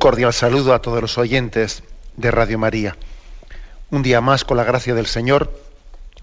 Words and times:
Cordial 0.00 0.32
saludo 0.32 0.72
a 0.72 0.80
todos 0.80 1.02
los 1.02 1.18
oyentes 1.18 1.84
de 2.16 2.30
Radio 2.30 2.58
María. 2.58 2.96
Un 3.90 4.02
día 4.02 4.22
más, 4.22 4.44
con 4.44 4.56
la 4.56 4.64
gracia 4.64 4.94
del 4.94 5.04
Señor, 5.04 5.52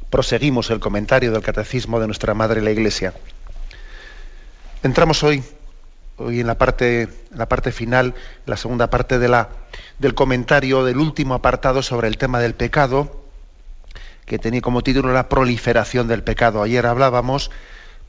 proseguimos 0.10 0.72
el 0.72 0.80
comentario 0.80 1.32
del 1.32 1.44
Catecismo 1.44 2.00
de 2.00 2.08
nuestra 2.08 2.34
Madre 2.34 2.64
la 2.64 2.72
Iglesia. 2.72 3.14
Entramos 4.82 5.22
hoy, 5.22 5.44
hoy 6.18 6.40
en 6.40 6.48
la 6.48 6.58
parte, 6.58 7.08
la 7.30 7.48
parte 7.48 7.72
final, 7.72 8.16
la 8.48 8.58
segunda 8.58 8.90
parte 8.90 9.20
de 9.20 9.28
la, 9.28 9.50
del 10.00 10.16
comentario 10.16 10.84
del 10.84 10.98
último 10.98 11.36
apartado 11.36 11.84
sobre 11.84 12.08
el 12.08 12.18
tema 12.18 12.40
del 12.40 12.56
pecado, 12.56 13.22
que 14.26 14.40
tenía 14.40 14.62
como 14.62 14.82
título 14.82 15.14
la 15.14 15.30
proliferación 15.30 16.08
del 16.08 16.24
pecado. 16.24 16.64
Ayer 16.64 16.88
hablábamos 16.88 17.52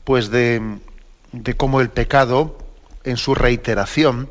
pues 0.03 0.31
de, 0.31 0.79
de 1.31 1.55
cómo 1.55 1.79
el 1.79 1.89
pecado, 1.89 2.57
en 3.03 3.17
su 3.17 3.35
reiteración, 3.35 4.29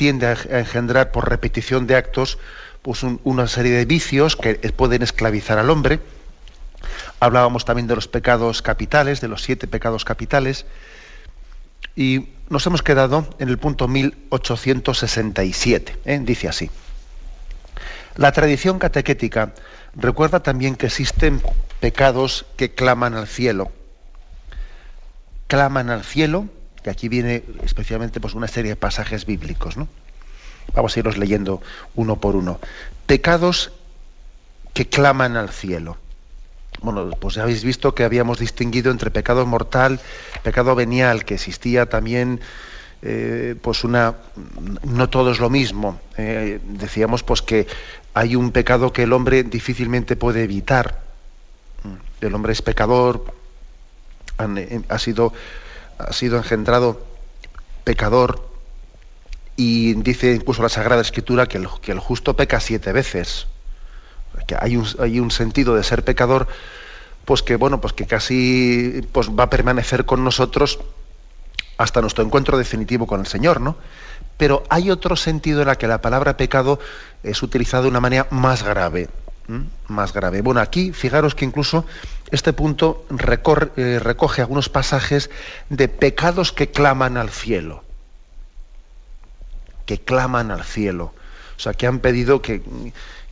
tiende 0.00 0.26
a 0.28 0.32
engendrar 0.58 1.12
por 1.12 1.28
repetición 1.28 1.86
de 1.86 1.94
actos 1.94 2.38
pues 2.80 3.02
una 3.02 3.46
serie 3.46 3.72
de 3.72 3.84
vicios 3.84 4.34
que 4.34 4.54
pueden 4.74 5.02
esclavizar 5.02 5.58
al 5.58 5.68
hombre. 5.68 6.00
Hablábamos 7.20 7.66
también 7.66 7.86
de 7.86 7.96
los 7.96 8.08
pecados 8.08 8.62
capitales, 8.62 9.20
de 9.20 9.28
los 9.28 9.42
siete 9.42 9.66
pecados 9.66 10.06
capitales, 10.06 10.64
y 11.94 12.30
nos 12.48 12.66
hemos 12.66 12.82
quedado 12.82 13.28
en 13.40 13.50
el 13.50 13.58
punto 13.58 13.88
1867. 13.88 15.98
¿eh? 16.06 16.20
Dice 16.22 16.48
así. 16.48 16.70
La 18.16 18.32
tradición 18.32 18.78
catequética 18.78 19.52
recuerda 19.94 20.40
también 20.40 20.76
que 20.76 20.86
existen 20.86 21.42
pecados 21.78 22.46
que 22.56 22.72
claman 22.72 23.12
al 23.12 23.28
cielo. 23.28 23.70
Claman 25.46 25.90
al 25.90 26.04
cielo 26.04 26.46
que 26.82 26.90
aquí 26.90 27.08
viene 27.08 27.44
especialmente 27.62 28.20
pues, 28.20 28.34
una 28.34 28.48
serie 28.48 28.72
de 28.72 28.76
pasajes 28.76 29.26
bíblicos. 29.26 29.76
¿no? 29.76 29.88
Vamos 30.74 30.96
a 30.96 31.00
irlos 31.00 31.18
leyendo 31.18 31.60
uno 31.94 32.16
por 32.20 32.36
uno. 32.36 32.60
Pecados 33.06 33.72
que 34.72 34.88
claman 34.88 35.36
al 35.36 35.50
cielo. 35.50 35.96
Bueno, 36.82 37.10
pues 37.10 37.34
ya 37.34 37.42
habéis 37.42 37.64
visto 37.64 37.94
que 37.94 38.04
habíamos 38.04 38.38
distinguido 38.38 38.90
entre 38.90 39.10
pecado 39.10 39.44
mortal, 39.44 40.00
pecado 40.42 40.74
venial, 40.74 41.24
que 41.24 41.34
existía 41.34 41.86
también, 41.86 42.40
eh, 43.02 43.56
pues 43.60 43.84
una, 43.84 44.14
no 44.84 45.10
todo 45.10 45.32
es 45.32 45.40
lo 45.40 45.50
mismo. 45.50 46.00
Eh, 46.16 46.60
decíamos 46.62 47.22
pues 47.22 47.42
que 47.42 47.66
hay 48.14 48.36
un 48.36 48.52
pecado 48.52 48.92
que 48.92 49.02
el 49.02 49.12
hombre 49.12 49.42
difícilmente 49.42 50.16
puede 50.16 50.44
evitar. 50.44 51.02
El 52.20 52.34
hombre 52.34 52.52
es 52.52 52.62
pecador, 52.62 53.24
ha 54.88 54.98
sido 54.98 55.32
ha 56.08 56.12
sido 56.12 56.36
engendrado 56.38 57.00
pecador 57.84 58.48
y 59.56 59.94
dice 59.94 60.34
incluso 60.34 60.62
la 60.62 60.68
Sagrada 60.68 61.02
Escritura 61.02 61.46
que 61.46 61.58
el, 61.58 61.98
justo 61.98 62.34
peca 62.34 62.60
siete 62.60 62.92
veces. 62.92 63.46
Que 64.46 64.56
hay 64.58 64.76
un, 64.76 64.86
hay 65.00 65.20
un 65.20 65.30
sentido 65.30 65.74
de 65.74 65.82
ser 65.82 66.04
pecador, 66.04 66.48
pues 67.24 67.42
que 67.42 67.56
bueno, 67.56 67.80
pues 67.80 67.92
que 67.92 68.06
casi 68.06 69.06
pues 69.12 69.28
va 69.28 69.44
a 69.44 69.50
permanecer 69.50 70.06
con 70.06 70.24
nosotros 70.24 70.78
hasta 71.78 72.00
nuestro 72.00 72.24
encuentro 72.24 72.58
definitivo 72.58 73.06
con 73.06 73.20
el 73.20 73.26
Señor, 73.26 73.60
¿no? 73.60 73.76
Pero 74.36 74.62
hay 74.70 74.90
otro 74.90 75.16
sentido 75.16 75.62
en 75.62 75.68
el 75.68 75.76
que 75.76 75.88
la 75.88 76.00
palabra 76.00 76.36
pecado 76.36 76.78
es 77.22 77.42
utilizada 77.42 77.82
de 77.82 77.88
una 77.88 78.00
manera 78.00 78.26
más 78.30 78.62
grave 78.62 79.08
más 79.88 80.12
grave. 80.12 80.42
Bueno, 80.42 80.60
aquí 80.60 80.92
fijaros 80.92 81.34
que 81.34 81.44
incluso 81.44 81.84
este 82.30 82.52
punto 82.52 83.04
eh, 83.76 83.98
recoge 84.00 84.40
algunos 84.40 84.68
pasajes 84.68 85.30
de 85.68 85.88
pecados 85.88 86.52
que 86.52 86.70
claman 86.70 87.16
al 87.16 87.30
cielo. 87.30 87.84
Que 89.86 89.98
claman 89.98 90.50
al 90.50 90.64
cielo. 90.64 91.12
O 91.56 91.60
sea, 91.60 91.74
que 91.74 91.86
han 91.86 91.98
pedido 91.98 92.40
que, 92.40 92.62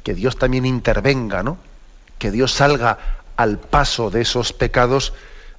que 0.02 0.14
Dios 0.14 0.38
también 0.38 0.66
intervenga, 0.66 1.42
¿no? 1.42 1.58
Que 2.18 2.30
Dios 2.30 2.52
salga 2.52 2.98
al 3.36 3.58
paso 3.58 4.10
de 4.10 4.22
esos 4.22 4.52
pecados 4.52 5.12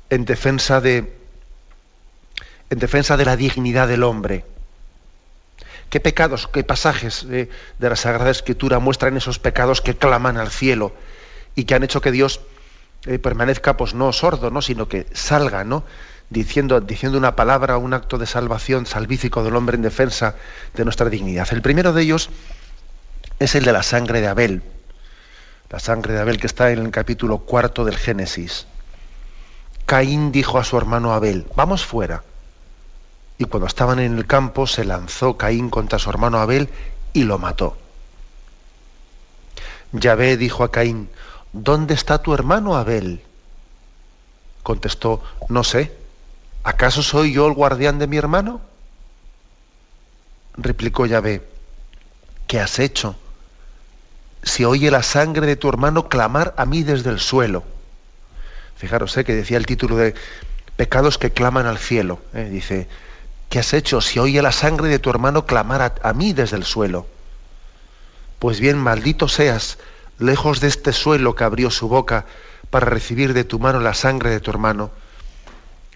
en 0.10 0.26
defensa 0.26 0.82
de, 0.82 1.18
en 2.70 2.80
defensa 2.80 3.16
de 3.16 3.26
la 3.26 3.38
dignidad 3.38 3.88
del 3.88 4.04
hombre 4.04 4.46
¿Qué 5.90 6.00
pecados, 6.00 6.48
qué 6.48 6.64
pasajes 6.64 7.28
de 7.28 7.50
la 7.80 7.96
Sagrada 7.96 8.30
Escritura 8.30 8.78
muestran 8.78 9.18
esos 9.18 9.40
pecados 9.40 9.82
que 9.82 9.96
claman 9.96 10.38
al 10.38 10.52
cielo 10.52 10.94
y 11.56 11.64
que 11.64 11.74
han 11.74 11.84
hecho 11.84 12.00
que 12.00 12.12
Dios 12.12 12.42
eh, 13.06 13.20
permanezca, 13.20 13.78
pues 13.78 13.94
no 13.94 14.12
sordo, 14.14 14.50
¿no? 14.52 14.62
sino 14.62 14.88
que 14.88 15.08
salga, 15.14 15.64
¿no? 15.64 15.84
Diciendo, 16.30 16.80
diciendo 16.80 17.18
una 17.18 17.36
palabra, 17.36 17.78
un 17.78 17.94
acto 17.94 18.18
de 18.18 18.26
salvación 18.26 18.86
salvífico 18.86 19.44
del 19.44 19.56
hombre 19.56 19.76
en 19.76 19.82
defensa 19.82 20.36
de 20.76 20.84
nuestra 20.84 21.10
dignidad. 21.10 21.48
El 21.52 21.62
primero 21.62 21.92
de 21.92 22.04
ellos 22.04 22.30
es 23.40 23.56
el 23.56 23.66
de 23.66 23.74
la 23.74 23.84
sangre 23.84 24.22
de 24.22 24.28
Abel. 24.28 24.62
La 25.70 25.80
sangre 25.80 26.14
de 26.14 26.20
Abel 26.20 26.40
que 26.40 26.48
está 26.48 26.72
en 26.72 26.80
el 26.80 26.92
capítulo 26.92 27.40
cuarto 27.40 27.86
del 27.86 27.98
Génesis. 27.98 28.68
Caín 29.86 30.32
dijo 30.32 30.60
a 30.60 30.64
su 30.64 30.78
hermano 30.78 31.14
Abel, 31.14 31.48
vamos 31.56 31.84
fuera 31.86 32.24
y 33.40 33.46
cuando 33.46 33.68
estaban 33.68 34.00
en 34.00 34.18
el 34.18 34.28
campo 34.28 34.68
se 34.68 34.84
lanzó 34.84 35.38
Caín 35.38 35.70
contra 35.70 35.98
su 35.98 36.10
hermano 36.10 36.40
Abel 36.40 36.70
y 37.14 37.24
lo 37.24 37.40
mató. 37.40 37.78
Yahvé 39.94 40.36
dijo 40.36 40.66
a 40.66 40.72
Caín, 40.72 41.10
¿dónde 41.54 41.94
está 41.94 42.22
tu 42.22 42.34
hermano 42.34 42.76
Abel? 42.76 43.22
Contestó, 44.64 45.24
no 45.48 45.64
sé, 45.64 45.96
¿acaso 46.64 47.02
soy 47.04 47.34
yo 47.34 47.48
el 47.48 47.54
guardián 47.54 48.00
de 48.00 48.08
mi 48.08 48.18
hermano? 48.18 48.62
Replicó 50.56 51.06
Yahvé, 51.06 51.48
¿qué 52.48 52.60
has 52.60 52.80
hecho? 52.80 53.16
Si 54.44 54.66
oye 54.66 54.92
la 54.92 55.04
sangre 55.04 55.48
de 55.48 55.56
tu 55.56 55.70
hermano 55.70 56.10
clamar 56.10 56.54
a 56.58 56.66
mí 56.66 56.84
desde 56.84 57.10
el 57.10 57.20
suelo. 57.20 57.64
Fijaros 58.76 59.16
eh, 59.18 59.26
que 59.26 59.36
decía 59.36 59.58
el 59.58 59.66
título 59.66 59.98
de 59.98 60.16
Pecados 60.78 61.18
que 61.18 61.32
claman 61.32 61.66
al 61.66 61.78
cielo. 61.78 62.20
Eh, 62.34 62.50
dice, 62.50 62.88
¿Qué 63.50 63.58
has 63.58 63.74
hecho 63.74 64.00
si 64.00 64.20
oye 64.20 64.42
la 64.44 64.52
sangre 64.52 64.90
de 64.90 65.00
tu 65.00 65.10
hermano 65.10 65.46
clamar 65.48 65.96
a, 66.04 66.14
mí 66.14 66.34
desde 66.34 66.56
el 66.56 66.64
suelo? 66.64 67.08
Pues 68.38 68.60
bien, 68.60 68.78
maldito 68.78 69.28
seas, 69.28 69.80
lejos 70.20 70.60
de 70.60 70.68
este 70.68 70.94
suelo 70.94 71.36
que 71.36 71.44
abrió 71.44 71.72
su 71.72 71.88
boca 71.88 72.26
para 72.70 72.86
recibir 72.86 73.34
de 73.34 73.44
tu 73.44 73.60
mano 73.60 73.80
la 73.80 73.94
sangre 73.94 74.30
de 74.30 74.40
tu 74.40 74.52
hermano. 74.52 74.92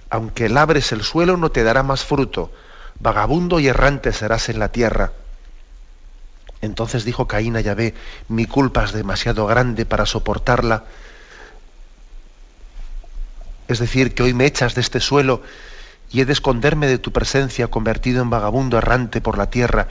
Aunque 0.10 0.50
labres 0.50 0.92
el 0.92 1.04
suelo 1.04 1.38
no 1.38 1.52
te 1.52 1.64
dará 1.64 1.84
más 1.84 2.04
fruto, 2.04 2.52
vagabundo 3.00 3.60
y 3.60 3.68
errante 3.68 4.12
serás 4.14 4.50
en 4.50 4.60
la 4.60 4.70
tierra. 4.70 5.12
Entonces 6.62 7.04
dijo 7.04 7.28
Caín 7.28 7.58
a 7.58 7.62
Yahvé, 7.62 7.94
mi 8.30 8.46
culpa 8.46 8.86
es 8.86 8.94
demasiado 8.94 9.46
grande 9.46 9.86
para 9.86 10.06
soportarla. 10.06 10.86
Es 13.68 13.80
decir, 13.80 14.14
que 14.14 14.24
hoy 14.24 14.34
me 14.34 14.46
echas 14.46 14.76
de 14.76 14.82
este 14.82 15.00
suelo 15.00 15.42
y 16.12 16.22
he 16.22 16.26
de 16.26 16.34
esconderme 16.34 16.88
de 16.88 17.00
tu 17.00 17.12
presencia 17.12 17.68
convertido 17.68 18.22
en 18.22 18.30
vagabundo 18.30 18.78
errante 18.78 19.20
por 19.20 19.38
la 19.38 19.50
tierra, 19.50 19.88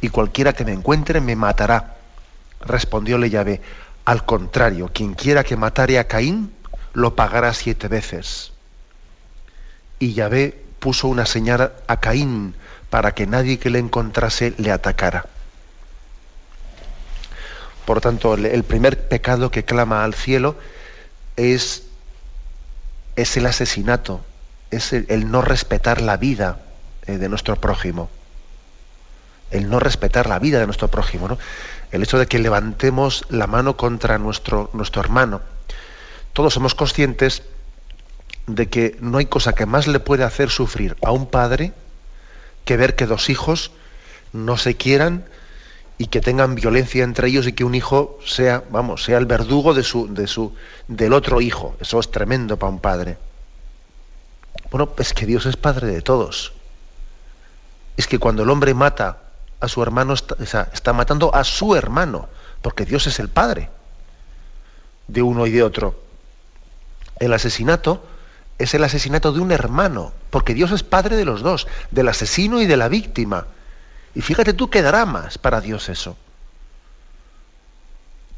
y 0.00 0.08
cualquiera 0.08 0.52
que 0.52 0.64
me 0.64 0.72
encuentre 0.72 1.20
me 1.20 1.36
matará. 1.36 1.96
Respondióle 2.60 3.30
Yahvé, 3.30 3.60
al 4.04 4.24
contrario, 4.24 4.90
quien 4.92 5.14
quiera 5.14 5.44
que 5.44 5.56
matare 5.56 5.98
a 5.98 6.08
Caín, 6.08 6.52
lo 6.92 7.16
pagará 7.16 7.52
siete 7.54 7.88
veces. 7.88 8.52
Y 9.98 10.14
Yahvé 10.14 10.62
puso 10.78 11.08
una 11.08 11.26
señal 11.26 11.72
a 11.86 12.00
Caín 12.00 12.54
para 12.90 13.14
que 13.14 13.26
nadie 13.26 13.58
que 13.58 13.70
le 13.70 13.78
encontrase 13.78 14.54
le 14.58 14.70
atacara. 14.70 15.26
Por 17.84 18.00
tanto, 18.00 18.34
el 18.34 18.64
primer 18.64 19.08
pecado 19.08 19.50
que 19.50 19.64
clama 19.64 20.04
al 20.04 20.14
cielo 20.14 20.56
es, 21.36 21.84
es 23.16 23.36
el 23.36 23.46
asesinato, 23.46 24.24
es 24.70 24.92
el, 24.92 25.30
no 25.30 25.42
respetar 25.42 26.00
la 26.00 26.16
vida 26.16 26.60
eh, 27.06 27.18
de 27.18 27.28
nuestro 27.28 27.56
prójimo. 27.56 28.10
El 29.50 29.68
no 29.68 29.78
respetar 29.80 30.26
la 30.26 30.38
vida 30.38 30.58
de 30.58 30.66
nuestro 30.66 30.88
prójimo. 30.88 31.38
El 31.94 32.02
hecho 32.02 32.18
de 32.18 32.26
que 32.26 32.40
levantemos 32.40 33.24
la 33.28 33.46
mano 33.46 33.76
contra 33.76 34.18
nuestro, 34.18 34.68
nuestro 34.72 35.00
hermano. 35.00 35.42
Todos 36.32 36.52
somos 36.52 36.74
conscientes 36.74 37.44
de 38.48 38.68
que 38.68 38.96
no 39.00 39.18
hay 39.18 39.26
cosa 39.26 39.52
que 39.54 39.64
más 39.64 39.86
le 39.86 40.00
puede 40.00 40.24
hacer 40.24 40.50
sufrir 40.50 40.96
a 41.04 41.12
un 41.12 41.30
padre 41.30 41.72
que 42.64 42.76
ver 42.76 42.96
que 42.96 43.06
dos 43.06 43.30
hijos 43.30 43.70
no 44.32 44.56
se 44.56 44.76
quieran 44.76 45.24
y 45.96 46.08
que 46.08 46.20
tengan 46.20 46.56
violencia 46.56 47.04
entre 47.04 47.28
ellos 47.28 47.46
y 47.46 47.52
que 47.52 47.62
un 47.62 47.76
hijo 47.76 48.18
sea, 48.26 48.64
vamos, 48.70 49.04
sea 49.04 49.18
el 49.18 49.26
verdugo 49.26 49.72
de 49.72 49.84
su, 49.84 50.12
de 50.12 50.26
su, 50.26 50.52
del 50.88 51.12
otro 51.12 51.40
hijo. 51.40 51.76
Eso 51.78 52.00
es 52.00 52.10
tremendo 52.10 52.58
para 52.58 52.72
un 52.72 52.80
padre. 52.80 53.18
Bueno, 54.72 54.90
pues 54.90 55.12
que 55.12 55.26
Dios 55.26 55.46
es 55.46 55.56
padre 55.56 55.86
de 55.86 56.02
todos. 56.02 56.54
Es 57.96 58.08
que 58.08 58.18
cuando 58.18 58.42
el 58.42 58.50
hombre 58.50 58.74
mata 58.74 59.18
a 59.64 59.68
su 59.68 59.82
hermano, 59.82 60.14
está, 60.14 60.68
está 60.72 60.92
matando 60.92 61.34
a 61.34 61.44
su 61.44 61.74
hermano, 61.74 62.28
porque 62.62 62.84
Dios 62.84 63.06
es 63.06 63.18
el 63.18 63.28
padre 63.28 63.70
de 65.08 65.22
uno 65.22 65.46
y 65.46 65.50
de 65.50 65.62
otro. 65.62 66.00
El 67.18 67.32
asesinato 67.32 68.04
es 68.58 68.74
el 68.74 68.84
asesinato 68.84 69.32
de 69.32 69.40
un 69.40 69.52
hermano, 69.52 70.12
porque 70.30 70.54
Dios 70.54 70.70
es 70.70 70.82
padre 70.82 71.16
de 71.16 71.24
los 71.24 71.42
dos, 71.42 71.66
del 71.90 72.08
asesino 72.08 72.60
y 72.60 72.66
de 72.66 72.76
la 72.76 72.88
víctima. 72.88 73.46
Y 74.14 74.20
fíjate 74.20 74.52
tú 74.52 74.70
qué 74.70 74.82
dramas 74.82 75.38
para 75.38 75.60
Dios 75.60 75.88
eso. 75.88 76.16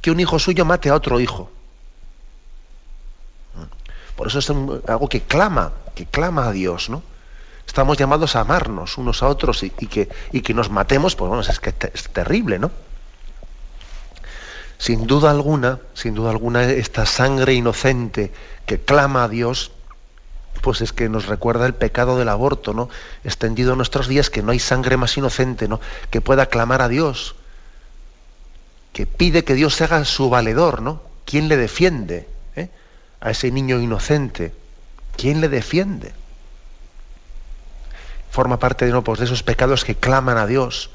Que 0.00 0.10
un 0.10 0.20
hijo 0.20 0.38
suyo 0.38 0.64
mate 0.64 0.88
a 0.88 0.94
otro 0.94 1.20
hijo. 1.20 1.50
Por 4.16 4.28
eso 4.28 4.38
es 4.38 4.48
algo 4.48 5.08
que 5.08 5.20
clama, 5.22 5.72
que 5.94 6.06
clama 6.06 6.46
a 6.46 6.52
Dios, 6.52 6.88
¿no? 6.88 7.02
Estamos 7.66 7.98
llamados 7.98 8.36
a 8.36 8.40
amarnos 8.40 8.96
unos 8.96 9.22
a 9.22 9.28
otros 9.28 9.62
y, 9.62 9.70
que, 9.70 10.08
y 10.32 10.40
que, 10.40 10.54
nos 10.54 10.70
matemos, 10.70 11.16
pues 11.16 11.28
bueno, 11.28 11.42
es 11.42 11.60
que 11.60 11.74
es 11.92 12.08
terrible, 12.10 12.58
¿no? 12.58 12.70
Sin 14.78 15.06
duda 15.06 15.30
alguna, 15.30 15.80
sin 15.94 16.14
duda 16.14 16.30
alguna, 16.30 16.64
esta 16.64 17.06
sangre 17.06 17.54
inocente 17.54 18.32
que 18.66 18.78
clama 18.78 19.24
a 19.24 19.28
Dios, 19.28 19.72
pues 20.60 20.80
es 20.80 20.92
que 20.92 21.08
nos 21.08 21.26
recuerda 21.26 21.66
el 21.66 21.74
pecado 21.74 22.18
del 22.18 22.28
aborto, 22.28 22.72
¿no? 22.74 22.88
Extendido 23.24 23.72
en 23.72 23.78
nuestros 23.78 24.08
días, 24.08 24.30
que 24.30 24.42
no 24.42 24.52
hay 24.52 24.58
sangre 24.58 24.96
más 24.96 25.16
inocente, 25.16 25.68
¿no? 25.68 25.80
Que 26.10 26.20
pueda 26.20 26.46
clamar 26.46 26.82
a 26.82 26.88
Dios, 26.88 27.36
que 28.92 29.06
pide 29.06 29.44
que 29.44 29.54
Dios 29.54 29.74
se 29.74 29.84
haga 29.84 30.04
su 30.04 30.30
valedor, 30.30 30.82
¿no? 30.82 31.02
¿Quién 31.24 31.48
le 31.48 31.56
defiende 31.56 32.28
eh? 32.54 32.70
a 33.20 33.30
ese 33.30 33.50
niño 33.50 33.80
inocente? 33.80 34.54
¿Quién 35.16 35.40
le 35.40 35.48
defiende? 35.48 36.12
Forma 38.36 38.58
parte 38.58 38.84
¿no? 38.88 39.02
pues 39.02 39.18
de 39.18 39.24
esos 39.24 39.42
pecados 39.42 39.82
que 39.82 39.94
claman 39.94 40.36
a 40.36 40.46
Dios. 40.46 40.90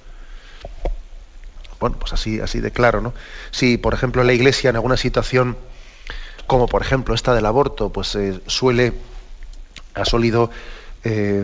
Bueno, 1.79 1.97
pues 1.97 2.13
así, 2.13 2.39
así 2.39 2.59
de 2.59 2.69
claro, 2.69 3.01
¿no? 3.01 3.15
Si, 3.49 3.79
por 3.79 3.95
ejemplo, 3.95 4.23
la 4.23 4.33
Iglesia 4.33 4.69
en 4.69 4.75
alguna 4.75 4.95
situación, 4.95 5.57
como 6.45 6.67
por 6.67 6.83
ejemplo 6.83 7.15
esta 7.15 7.33
del 7.33 7.47
aborto, 7.47 7.89
pues 7.89 8.13
eh, 8.13 8.39
suele 8.45 8.93
ha 9.95 10.05
solido 10.05 10.51
eh, 11.03 11.43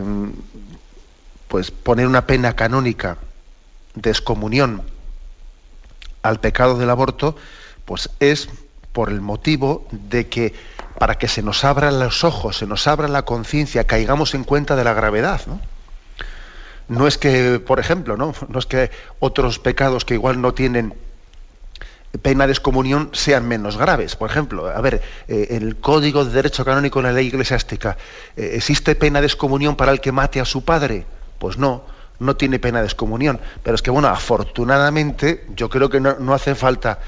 pues 1.48 1.72
poner 1.72 2.06
una 2.06 2.28
pena 2.28 2.54
canónica 2.54 3.18
de 3.96 4.10
excomunión 4.10 4.82
al 6.22 6.38
pecado 6.38 6.78
del 6.78 6.90
aborto, 6.90 7.34
pues 7.84 8.08
es 8.20 8.48
por 8.92 9.08
el 9.08 9.20
motivo 9.20 9.84
de 9.90 10.28
que 10.28 10.54
para 10.96 11.18
que 11.18 11.26
se 11.26 11.42
nos 11.42 11.64
abran 11.64 11.98
los 11.98 12.22
ojos, 12.22 12.58
se 12.58 12.68
nos 12.68 12.86
abra 12.86 13.08
la 13.08 13.24
conciencia, 13.24 13.82
caigamos 13.82 14.34
en 14.34 14.44
cuenta 14.44 14.76
de 14.76 14.84
la 14.84 14.94
gravedad, 14.94 15.40
¿no? 15.48 15.60
No 16.88 17.06
es 17.06 17.18
que, 17.18 17.60
por 17.60 17.80
ejemplo, 17.80 18.16
¿no? 18.16 18.32
es 18.58 18.66
que 18.66 18.90
otros 19.18 19.58
pecados 19.58 20.04
que 20.04 20.14
igual 20.14 20.40
no 20.40 20.54
tienen 20.54 20.94
pena 22.22 22.46
de 22.46 22.52
excomunión 22.52 23.10
sean 23.12 23.46
menos 23.46 23.76
graves. 23.76 24.16
Por 24.16 24.30
ejemplo, 24.30 24.68
a 24.68 24.80
ver, 24.80 25.02
eh, 25.28 25.48
el 25.50 25.76
Código 25.76 26.24
de 26.24 26.32
Derecho 26.32 26.64
Canónico 26.64 27.00
en 27.00 27.06
la 27.06 27.12
ley 27.12 27.28
eclesiástica, 27.28 27.98
eh, 28.36 28.52
¿existe 28.54 28.94
pena 28.94 29.20
de 29.20 29.26
excomunión 29.26 29.76
para 29.76 29.92
el 29.92 30.00
que 30.00 30.12
mate 30.12 30.40
a 30.40 30.46
su 30.46 30.64
padre? 30.64 31.04
Pues 31.38 31.58
no, 31.58 31.84
no 32.18 32.36
tiene 32.36 32.58
pena 32.58 32.80
de 32.80 32.86
excomunión. 32.86 33.38
Pero 33.62 33.74
es 33.74 33.82
que, 33.82 33.90
bueno, 33.90 34.08
afortunadamente, 34.08 35.44
yo 35.54 35.68
creo 35.68 35.90
que 35.90 36.00
no, 36.00 36.34
hace 36.34 36.54
falta 36.54 37.00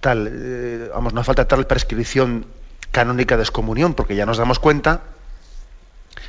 tal, 0.00 0.30
eh, 0.32 0.90
vamos, 0.94 1.12
no 1.12 1.20
hace 1.20 1.26
falta 1.26 1.46
tal 1.46 1.66
prescripción 1.66 2.46
canónica 2.90 3.36
de 3.36 3.42
excomunión, 3.42 3.92
porque 3.92 4.16
ya 4.16 4.24
nos 4.24 4.38
damos 4.38 4.58
cuenta 4.58 5.02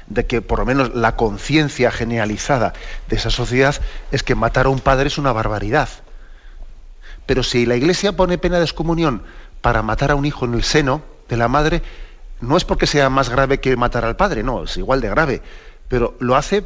de 0.07 0.25
que 0.25 0.41
por 0.41 0.59
lo 0.59 0.65
menos 0.65 0.95
la 0.95 1.15
conciencia 1.15 1.91
generalizada 1.91 2.73
de 3.09 3.15
esa 3.15 3.29
sociedad 3.29 3.75
es 4.11 4.23
que 4.23 4.35
matar 4.35 4.65
a 4.65 4.69
un 4.69 4.79
padre 4.79 5.07
es 5.07 5.17
una 5.17 5.31
barbaridad 5.31 5.89
pero 7.27 7.43
si 7.43 7.67
la 7.67 7.75
Iglesia 7.75 8.13
pone 8.13 8.39
pena 8.39 8.57
de 8.57 8.63
excomunión 8.63 9.21
para 9.61 9.83
matar 9.83 10.09
a 10.09 10.15
un 10.15 10.25
hijo 10.25 10.45
en 10.45 10.55
el 10.55 10.63
seno 10.63 11.03
de 11.29 11.37
la 11.37 11.49
madre, 11.49 11.83
no 12.39 12.57
es 12.57 12.63
porque 12.63 12.87
sea 12.87 13.09
más 13.09 13.29
grave 13.29 13.59
que 13.59 13.75
matar 13.75 14.05
al 14.05 14.15
padre, 14.15 14.41
no, 14.41 14.63
es 14.63 14.77
igual 14.77 15.01
de 15.01 15.09
grave, 15.09 15.41
pero 15.89 16.15
lo 16.19 16.35
hace 16.35 16.63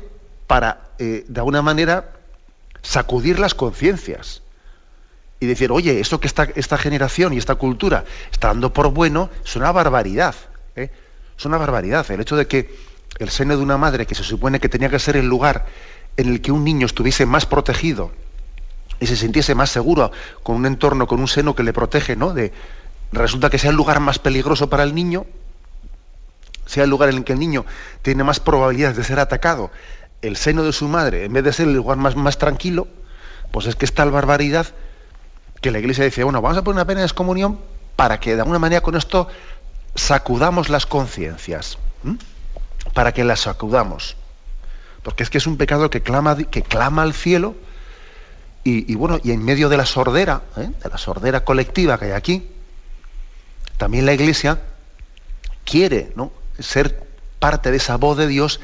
para, 0.48 0.92
eh, 1.00 1.26
de 1.28 1.40
alguna 1.40 1.64
manera, 1.64 2.14
sacudir 2.84 3.40
las 3.40 3.56
conciencias 3.56 4.44
y 5.40 5.48
decir, 5.48 5.72
oye, 5.72 6.00
esto 6.00 6.20
que 6.20 6.28
esta, 6.28 6.44
esta 6.56 6.78
generación 6.78 7.34
y 7.34 7.38
esta 7.38 7.56
cultura 7.56 8.06
está 8.32 8.50
dando 8.50 8.72
por 8.72 8.90
bueno 8.90 9.32
es 9.44 9.56
una 9.56 9.72
barbaridad. 9.72 10.36
¿eh? 10.76 10.92
Es 11.36 11.46
una 11.46 11.58
barbaridad. 11.58 12.10
El 12.12 12.22
hecho 12.22 12.36
de 12.36 12.46
que 12.46 12.76
el 13.20 13.30
seno 13.30 13.56
de 13.56 13.64
una 13.64 13.78
madre, 13.78 14.06
que 14.06 14.16
se 14.16 14.24
supone 14.24 14.60
que 14.60 14.70
tenía 14.70 14.90
que 14.90 15.00
ser 15.00 15.18
el 15.18 15.28
lugar 15.28 15.66
en 16.18 16.30
el 16.30 16.42
que 16.42 16.52
un 16.52 16.64
niño 16.64 16.86
estuviese 16.86 17.26
más 17.26 17.46
protegido, 17.46 18.12
y 19.00 19.08
se 19.08 19.16
sintiese 19.16 19.56
más 19.56 19.72
seguro 19.72 20.12
con 20.44 20.56
un 20.56 20.66
entorno, 20.66 21.08
con 21.08 21.20
un 21.20 21.28
seno 21.28 21.56
que 21.56 21.64
le 21.64 21.74
protege, 21.74 22.16
¿no? 22.16 22.36
Resulta 23.12 23.50
que 23.50 23.58
sea 23.58 23.72
el 23.72 23.76
lugar 23.76 24.00
más 24.00 24.20
peligroso 24.20 24.70
para 24.70 24.84
el 24.84 24.94
niño, 24.94 25.26
sea 26.66 26.84
el 26.84 26.90
lugar 26.90 27.10
en 27.10 27.18
el 27.18 27.24
que 27.24 27.34
el 27.34 27.40
niño 27.40 27.66
tiene 28.04 28.24
más 28.24 28.40
probabilidades 28.40 28.96
de 28.98 29.04
ser 29.04 29.20
atacado, 29.20 29.72
el 30.22 30.38
seno 30.38 30.64
de 30.64 30.72
su 30.72 30.88
madre, 30.88 31.26
en 31.26 31.34
vez 31.34 31.44
de 31.44 31.52
ser 31.52 31.68
el 31.68 31.74
lugar 31.74 31.98
más, 31.98 32.16
más 32.16 32.38
tranquilo, 32.38 32.88
pues 33.52 33.66
es 33.66 33.76
que 33.76 33.86
es 33.86 33.94
tal 33.94 34.12
barbaridad 34.12 34.68
que 35.62 35.72
la 35.72 35.80
iglesia 35.80 36.06
dice, 36.06 36.24
bueno, 36.24 36.42
vamos 36.42 36.58
a 36.58 36.64
poner 36.64 36.78
una 36.78 36.86
pena 36.86 37.02
de 37.02 37.08
excomunión 37.08 37.60
para 37.96 38.20
que 38.20 38.36
de 38.36 38.42
alguna 38.42 38.60
manera 38.60 38.82
con 38.82 38.96
esto 38.96 39.28
sacudamos 39.96 40.70
las 40.70 40.86
conciencias, 40.86 41.78
para 42.94 43.14
que 43.14 43.24
las 43.24 43.42
sacudamos. 43.42 44.16
Porque 45.04 45.24
es 45.24 45.30
que 45.30 45.38
es 45.38 45.48
un 45.48 45.58
pecado 45.58 45.90
que 45.90 46.02
clama, 46.02 46.38
que 46.38 46.62
clama 46.62 47.02
al 47.02 47.14
cielo, 47.14 47.56
y, 48.64 48.94
bueno, 48.94 49.20
y 49.24 49.32
en 49.32 49.44
medio 49.44 49.70
de 49.70 49.78
la 49.78 49.88
sordera, 49.88 50.44
¿eh? 50.56 50.70
de 50.84 50.90
la 50.90 51.00
sordera 51.00 51.44
colectiva 51.44 51.98
que 51.98 52.06
hay 52.06 52.12
aquí, 52.12 52.48
también 53.78 54.06
la 54.06 54.14
Iglesia 54.14 54.62
quiere 55.66 56.12
¿no? 56.16 56.32
ser 56.60 57.08
parte 57.40 57.72
de 57.72 57.78
esa 57.78 57.98
voz 57.98 58.18
de 58.18 58.28
Dios 58.28 58.60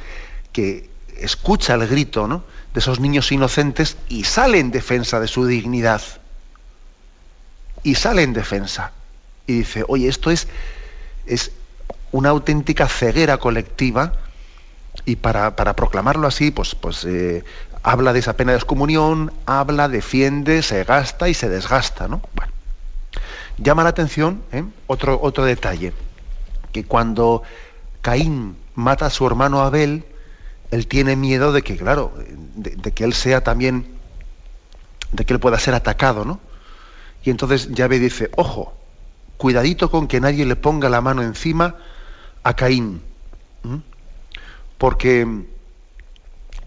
que 0.51 0.87
escucha 1.17 1.73
el 1.73 1.87
grito 1.87 2.27
¿no? 2.27 2.43
de 2.75 2.79
esos 2.79 2.99
niños 2.99 3.31
inocentes 3.31 3.97
y 4.07 4.25
sale 4.25 4.59
en 4.59 4.69
defensa 4.69 5.19
de 5.19 5.27
su 5.27 5.47
dignidad. 5.47 6.03
Y 7.81 7.95
sale 7.95 8.21
en 8.21 8.33
defensa. 8.33 8.91
Y 9.47 9.59
dice, 9.59 9.83
oye, 9.87 10.07
esto 10.07 10.29
es, 10.29 10.47
es 11.25 11.51
una 12.17 12.29
auténtica 12.29 12.87
ceguera 12.87 13.37
colectiva 13.37 14.13
y 15.05 15.17
para, 15.17 15.55
proclamarlo 15.55 16.27
así, 16.27 16.49
pues, 16.49 16.73
pues 16.73 17.05
eh, 17.05 17.43
habla 17.83 18.11
de 18.11 18.19
esa 18.19 18.35
pena 18.35 18.53
de 18.53 18.57
excomunión, 18.57 19.31
habla, 19.45 19.87
defiende, 19.87 20.63
se 20.63 20.83
gasta 20.83 21.29
y 21.29 21.35
se 21.35 21.47
desgasta. 21.47 22.07
¿no? 22.07 22.21
Bueno. 22.33 22.51
Llama 23.59 23.83
la 23.83 23.89
atención 23.89 24.41
¿eh? 24.51 24.63
otro, 24.87 25.19
otro 25.21 25.45
detalle, 25.45 25.93
que 26.71 26.85
cuando 26.85 27.43
Caín 28.01 28.57
mata 28.73 29.05
a 29.05 29.09
su 29.11 29.27
hermano 29.27 29.61
Abel, 29.61 30.03
él 30.71 30.87
tiene 30.87 31.15
miedo 31.15 31.53
de 31.53 31.61
que, 31.61 31.77
claro, 31.77 32.13
de, 32.55 32.91
que 32.93 33.03
él 33.03 33.13
sea 33.13 33.43
también, 33.43 33.87
de 35.11 35.23
que 35.23 35.33
él 35.33 35.39
pueda 35.39 35.59
ser 35.59 35.75
atacado, 35.75 36.25
¿no? 36.25 36.39
Y 37.23 37.29
entonces 37.29 37.69
Yahvé 37.69 37.99
dice, 37.99 38.31
ojo, 38.35 38.73
cuidadito 39.37 39.91
con 39.91 40.07
que 40.07 40.19
nadie 40.19 40.45
le 40.47 40.55
ponga 40.55 40.89
la 40.89 41.01
mano 41.01 41.21
encima 41.21 41.75
a 42.47 42.53
Caín, 42.55 43.01
porque 44.77 45.27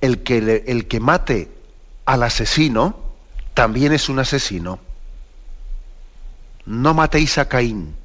el 0.02 0.22
que, 0.22 0.64
el 0.66 0.86
que 0.88 1.00
mate 1.00 1.50
al 2.04 2.22
asesino 2.22 2.96
también 3.54 3.94
es 3.94 4.10
un 4.10 4.18
asesino. 4.18 4.78
No 6.66 6.92
matéis 6.92 7.38
a 7.38 7.48
Caín. 7.48 7.96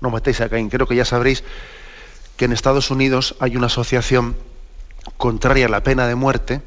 No 0.00 0.10
matéis 0.10 0.40
a 0.40 0.48
Caín. 0.48 0.68
Creo 0.68 0.88
que 0.88 0.96
ya 0.96 1.04
sabréis 1.04 1.44
que 2.36 2.46
en 2.46 2.52
Estados 2.52 2.90
Unidos 2.90 3.36
hay 3.38 3.56
una 3.56 3.66
asociación 3.66 4.36
contraria 5.16 5.66
a 5.66 5.68
la 5.68 5.84
pena 5.84 6.08
de 6.08 6.16
muerte 6.16 6.60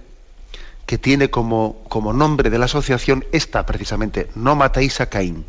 que 0.86 0.98
tiene 0.98 1.30
como, 1.30 1.84
como 1.90 2.14
nombre 2.14 2.50
de 2.50 2.60
la 2.60 2.66
asociación 2.66 3.26
esta 3.34 3.66
precisamente, 3.66 4.30
no 4.36 4.56
matéis 4.56 5.02
a 5.02 5.08
Caín. 5.08 5.44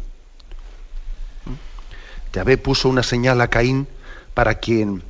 ¿Eh? 1.46 1.50
Yahvé 2.32 2.58
puso 2.58 2.88
una 2.88 3.04
señal 3.04 3.40
a 3.40 3.48
Caín 3.48 3.86
para 4.36 4.56
quien 4.56 5.02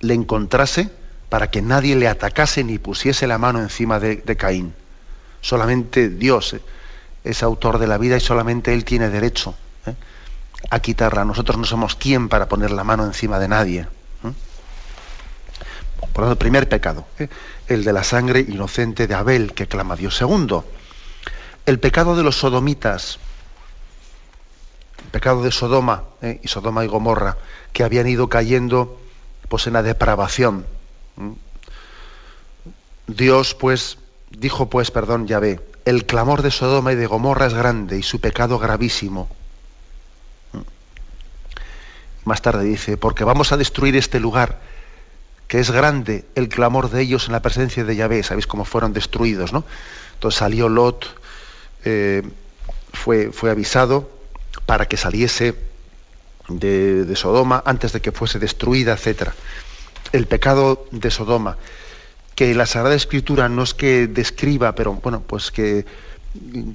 le 0.00 0.14
encontrase 0.14 0.88
para 1.28 1.50
que 1.50 1.60
nadie 1.60 1.94
le 1.94 2.08
atacase 2.08 2.64
ni 2.64 2.78
pusiese 2.78 3.26
la 3.26 3.36
mano 3.36 3.60
encima 3.60 4.00
de, 4.00 4.22
Caín. 4.38 4.72
Solamente 5.42 6.08
Dios 6.08 6.56
es 7.22 7.42
autor 7.42 7.78
de 7.78 7.86
la 7.86 7.98
vida 7.98 8.16
y 8.16 8.20
solamente 8.20 8.72
Él 8.72 8.86
tiene 8.86 9.10
derecho 9.10 9.54
¿eh? 9.84 9.94
a 10.70 10.80
quitarla. 10.80 11.26
Nosotros 11.26 11.58
no 11.58 11.64
somos 11.64 11.96
quien 11.96 12.30
para 12.30 12.48
poner 12.48 12.70
la 12.70 12.82
mano 12.82 13.04
encima 13.04 13.38
de 13.38 13.48
nadie. 13.48 13.80
¿eh? 13.80 14.32
Por 16.14 16.22
lo 16.22 16.28
tanto, 16.30 16.38
primer 16.38 16.66
pecado, 16.66 17.06
¿eh? 17.18 17.28
el 17.68 17.84
de 17.84 17.92
la 17.92 18.04
sangre 18.04 18.40
inocente 18.40 19.06
de 19.06 19.14
Abel 19.16 19.52
que 19.52 19.66
clama 19.66 19.94
a 19.94 19.96
Dios. 19.98 20.16
Segundo, 20.16 20.64
el 21.66 21.78
pecado 21.78 22.16
de 22.16 22.22
los 22.22 22.36
sodomitas, 22.36 23.18
pecado 25.16 25.42
de 25.42 25.50
Sodoma 25.50 26.04
y 26.42 26.46
Sodoma 26.46 26.84
y 26.84 26.88
Gomorra, 26.88 27.38
que 27.72 27.84
habían 27.84 28.06
ido 28.06 28.28
cayendo 28.28 29.00
pues, 29.48 29.66
en 29.66 29.72
la 29.72 29.82
depravación. 29.82 30.66
Dios, 33.06 33.54
pues, 33.54 33.96
dijo, 34.28 34.68
pues, 34.68 34.90
perdón, 34.90 35.26
ya 35.26 35.38
ve, 35.38 35.58
el 35.86 36.04
clamor 36.04 36.42
de 36.42 36.50
Sodoma 36.50 36.92
y 36.92 36.96
de 36.96 37.06
Gomorra 37.06 37.46
es 37.46 37.54
grande 37.54 37.96
y 37.96 38.02
su 38.02 38.20
pecado 38.20 38.58
gravísimo. 38.58 39.30
Más 42.26 42.42
tarde 42.42 42.64
dice, 42.64 42.98
porque 42.98 43.24
vamos 43.24 43.52
a 43.52 43.56
destruir 43.56 43.96
este 43.96 44.20
lugar, 44.20 44.60
que 45.48 45.60
es 45.60 45.70
grande 45.70 46.26
el 46.34 46.50
clamor 46.50 46.90
de 46.90 47.00
ellos 47.00 47.24
en 47.24 47.32
la 47.32 47.40
presencia 47.40 47.84
de 47.84 47.96
Yahvé. 47.96 48.22
Sabéis 48.22 48.46
cómo 48.46 48.66
fueron 48.66 48.92
destruidos, 48.92 49.54
¿no? 49.54 49.64
Entonces 50.12 50.38
salió 50.38 50.68
Lot, 50.68 51.06
eh, 51.86 52.22
fue, 52.92 53.32
fue 53.32 53.50
avisado 53.50 54.14
para 54.66 54.86
que 54.86 54.96
saliese 54.96 55.54
de, 56.48 57.04
de, 57.04 57.16
Sodoma 57.16 57.62
antes 57.64 57.92
de 57.92 58.00
que 58.00 58.12
fuese 58.12 58.38
destruida, 58.38 58.94
etc. 58.94 59.30
El 60.12 60.26
pecado 60.26 60.86
de 60.90 61.10
Sodoma 61.10 61.56
que 62.36 62.54
la 62.54 62.66
Sagrada 62.66 62.94
Escritura 62.94 63.48
no 63.48 63.62
es 63.62 63.72
que 63.72 64.06
describa, 64.06 64.74
pero 64.74 64.92
bueno, 64.92 65.22
pues 65.26 65.50
que 65.50 65.86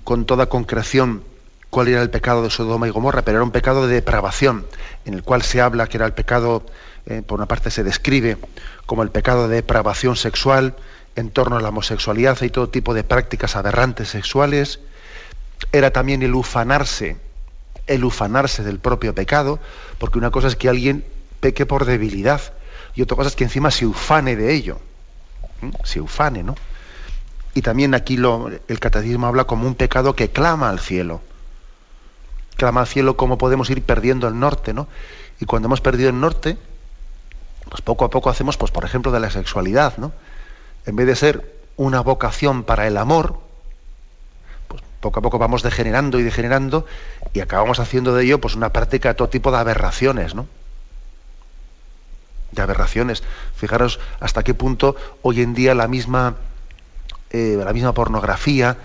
con 0.03 0.25
toda 0.25 0.47
concreción 0.47 1.23
cuál 1.69 1.87
era 1.87 2.01
el 2.01 2.09
pecado 2.09 2.41
de 2.41 2.49
Sodoma 2.49 2.87
y 2.87 2.89
Gomorra, 2.89 3.21
pero 3.21 3.37
era 3.37 3.43
un 3.43 3.51
pecado 3.51 3.87
de 3.87 3.93
depravación, 3.93 4.65
en 5.05 5.13
el 5.13 5.23
cual 5.23 5.43
se 5.43 5.61
habla 5.61 5.87
que 5.87 5.97
era 5.97 6.07
el 6.07 6.13
pecado, 6.13 6.65
eh, 7.05 7.21
por 7.21 7.39
una 7.39 7.45
parte 7.45 7.69
se 7.69 7.83
describe 7.83 8.37
como 8.87 9.03
el 9.03 9.11
pecado 9.11 9.47
de 9.47 9.57
depravación 9.57 10.15
sexual 10.15 10.75
en 11.15 11.29
torno 11.29 11.57
a 11.57 11.61
la 11.61 11.69
homosexualidad 11.69 12.41
y 12.41 12.49
todo 12.49 12.69
tipo 12.69 12.95
de 12.95 13.03
prácticas 13.03 13.55
aberrantes 13.55 14.09
sexuales, 14.09 14.79
era 15.71 15.91
también 15.91 16.23
el 16.23 16.33
ufanarse, 16.33 17.17
el 17.87 18.03
ufanarse 18.03 18.63
del 18.63 18.79
propio 18.79 19.13
pecado, 19.15 19.59
porque 19.97 20.17
una 20.17 20.31
cosa 20.31 20.47
es 20.47 20.55
que 20.55 20.69
alguien 20.69 21.05
peque 21.39 21.65
por 21.65 21.85
debilidad 21.85 22.41
y 22.95 23.01
otra 23.01 23.17
cosa 23.17 23.29
es 23.29 23.35
que 23.35 23.43
encima 23.43 23.71
se 23.71 23.85
ufane 23.85 24.35
de 24.35 24.53
ello 24.53 24.79
se 25.83 26.01
ufane, 26.01 26.43
¿no? 26.43 26.55
Y 27.53 27.61
también 27.61 27.93
aquí 27.93 28.17
lo, 28.17 28.49
el 28.67 28.79
catecismo 28.79 29.27
habla 29.27 29.43
como 29.43 29.67
un 29.67 29.75
pecado 29.75 30.15
que 30.15 30.29
clama 30.29 30.69
al 30.69 30.79
cielo. 30.79 31.21
Clama 32.55 32.81
al 32.81 32.87
cielo 32.87 33.17
como 33.17 33.37
podemos 33.37 33.69
ir 33.69 33.83
perdiendo 33.83 34.27
el 34.27 34.39
norte, 34.39 34.73
¿no? 34.73 34.87
Y 35.39 35.45
cuando 35.45 35.67
hemos 35.67 35.81
perdido 35.81 36.09
el 36.09 36.19
norte, 36.19 36.57
pues 37.69 37.81
poco 37.81 38.05
a 38.05 38.09
poco 38.09 38.29
hacemos, 38.29 38.57
pues 38.57 38.71
por 38.71 38.85
ejemplo, 38.85 39.11
de 39.11 39.19
la 39.19 39.29
sexualidad, 39.29 39.97
¿no? 39.97 40.13
En 40.85 40.95
vez 40.95 41.07
de 41.07 41.15
ser 41.15 41.61
una 41.75 42.01
vocación 42.01 42.63
para 42.63 42.87
el 42.87 42.97
amor, 42.97 43.39
poco 45.01 45.19
a 45.19 45.21
poco 45.21 45.37
vamos 45.39 45.63
degenerando 45.63 46.19
y 46.19 46.23
degenerando 46.23 46.85
y 47.33 47.41
acabamos 47.41 47.79
haciendo 47.79 48.15
de 48.15 48.23
ello 48.23 48.39
pues 48.39 48.55
una 48.55 48.71
práctica 48.71 49.09
de 49.09 49.15
todo 49.15 49.29
tipo 49.29 49.51
de 49.51 49.57
aberraciones, 49.57 50.35
¿no? 50.35 50.47
de 52.51 52.61
aberraciones. 52.61 53.23
Fijaros 53.55 53.99
hasta 54.19 54.43
qué 54.43 54.53
punto 54.53 54.95
hoy 55.21 55.41
en 55.41 55.53
día 55.53 55.75
la 55.75 55.87
misma, 55.87 56.35
eh, 57.31 57.57
la 57.63 57.73
misma 57.73 57.93
pornografía 57.93 58.77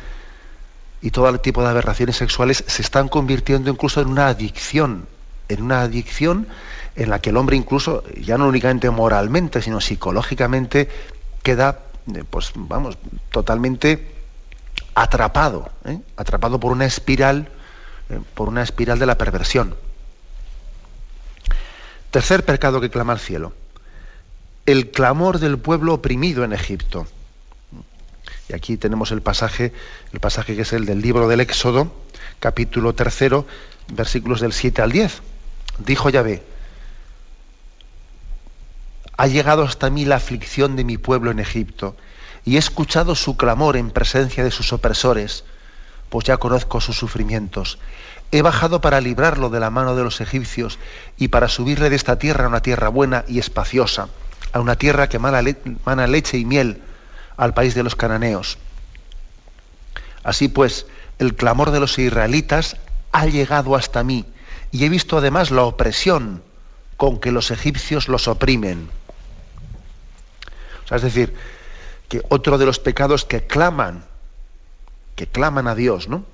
y 1.02 1.10
todo 1.10 1.28
el 1.28 1.40
tipo 1.40 1.62
de 1.62 1.68
aberraciones 1.68 2.16
sexuales 2.16 2.64
se 2.66 2.82
están 2.82 3.08
convirtiendo 3.08 3.70
incluso 3.70 4.00
en 4.00 4.08
una 4.08 4.28
adicción, 4.28 5.06
en 5.48 5.62
una 5.62 5.82
adicción 5.82 6.48
en 6.96 7.10
la 7.10 7.20
que 7.20 7.30
el 7.30 7.36
hombre 7.36 7.56
incluso, 7.56 8.04
ya 8.18 8.38
no 8.38 8.48
únicamente 8.48 8.88
moralmente, 8.88 9.60
sino 9.60 9.80
psicológicamente, 9.80 10.88
queda, 11.42 11.80
eh, 12.14 12.24
pues 12.28 12.52
vamos, 12.54 12.96
totalmente 13.30 14.15
atrapado, 14.96 15.70
¿eh? 15.84 16.00
atrapado 16.16 16.58
por 16.58 16.72
una 16.72 16.86
espiral, 16.86 17.50
por 18.34 18.48
una 18.48 18.62
espiral 18.62 18.98
de 18.98 19.04
la 19.04 19.18
perversión. 19.18 19.76
Tercer 22.10 22.46
pecado 22.46 22.80
que 22.80 22.88
clama 22.88 23.12
al 23.12 23.20
cielo. 23.20 23.52
El 24.64 24.90
clamor 24.90 25.38
del 25.38 25.58
pueblo 25.58 25.92
oprimido 25.92 26.44
en 26.44 26.54
Egipto. 26.54 27.06
Y 28.48 28.54
aquí 28.54 28.78
tenemos 28.78 29.12
el 29.12 29.20
pasaje, 29.20 29.74
el 30.14 30.20
pasaje 30.20 30.56
que 30.56 30.62
es 30.62 30.72
el 30.72 30.86
del 30.86 31.02
libro 31.02 31.28
del 31.28 31.40
Éxodo, 31.40 31.92
capítulo 32.40 32.94
tercero, 32.94 33.46
versículos 33.92 34.40
del 34.40 34.54
7 34.54 34.80
al 34.80 34.92
10. 34.92 35.20
Dijo 35.80 36.08
Yahvé, 36.08 36.42
ha 39.18 39.26
llegado 39.26 39.62
hasta 39.62 39.90
mí 39.90 40.06
la 40.06 40.16
aflicción 40.16 40.74
de 40.74 40.84
mi 40.84 40.96
pueblo 40.96 41.30
en 41.30 41.38
Egipto, 41.38 41.96
y 42.46 42.54
he 42.54 42.58
escuchado 42.60 43.16
su 43.16 43.36
clamor 43.36 43.76
en 43.76 43.90
presencia 43.90 44.44
de 44.44 44.52
sus 44.52 44.72
opresores, 44.72 45.44
pues 46.08 46.26
ya 46.26 46.36
conozco 46.36 46.80
sus 46.80 46.96
sufrimientos. 46.96 47.78
He 48.30 48.40
bajado 48.40 48.80
para 48.80 49.00
librarlo 49.00 49.50
de 49.50 49.58
la 49.58 49.68
mano 49.68 49.96
de 49.96 50.04
los 50.04 50.20
egipcios 50.20 50.78
y 51.18 51.28
para 51.28 51.48
subirle 51.48 51.90
de 51.90 51.96
esta 51.96 52.20
tierra 52.20 52.44
a 52.44 52.48
una 52.48 52.62
tierra 52.62 52.88
buena 52.88 53.24
y 53.26 53.40
espaciosa, 53.40 54.08
a 54.52 54.60
una 54.60 54.76
tierra 54.76 55.08
que 55.08 55.18
mana, 55.18 56.06
leche 56.06 56.38
y 56.38 56.44
miel, 56.44 56.82
al 57.36 57.52
país 57.52 57.74
de 57.74 57.82
los 57.82 57.96
cananeos. 57.96 58.58
Así 60.22 60.46
pues, 60.46 60.86
el 61.18 61.34
clamor 61.34 61.72
de 61.72 61.80
los 61.80 61.98
israelitas 61.98 62.76
ha 63.10 63.26
llegado 63.26 63.74
hasta 63.74 64.04
mí 64.04 64.24
y 64.70 64.84
he 64.84 64.88
visto 64.88 65.18
además 65.18 65.50
la 65.50 65.64
opresión 65.64 66.44
con 66.96 67.18
que 67.18 67.32
los 67.32 67.50
egipcios 67.50 68.06
los 68.06 68.28
oprimen. 68.28 68.88
es 70.90 71.02
decir, 71.02 71.34
que 72.08 72.22
otro 72.28 72.58
de 72.58 72.66
los 72.66 72.78
pecados 72.78 73.24
que 73.24 73.46
claman, 73.46 74.04
que 75.14 75.26
claman 75.26 75.66
a 75.66 75.74
Dios, 75.74 76.08
¿no? 76.08 76.24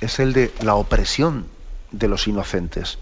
es 0.00 0.20
el 0.20 0.32
de 0.32 0.52
la 0.60 0.74
opresión 0.74 1.46
de 1.90 2.08
los 2.08 2.28
inocentes. 2.28 2.98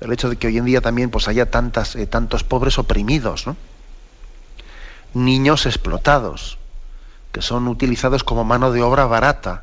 El 0.00 0.12
hecho 0.12 0.28
de 0.28 0.36
que 0.36 0.48
hoy 0.48 0.58
en 0.58 0.64
día 0.64 0.80
también 0.80 1.10
pues, 1.10 1.28
haya 1.28 1.50
tantas, 1.50 1.96
eh, 1.96 2.06
tantos 2.06 2.44
pobres 2.44 2.78
oprimidos, 2.78 3.46
¿no? 3.46 3.56
niños 5.14 5.66
explotados, 5.66 6.58
que 7.32 7.40
son 7.40 7.68
utilizados 7.68 8.24
como 8.24 8.44
mano 8.44 8.72
de 8.72 8.82
obra 8.82 9.06
barata, 9.06 9.62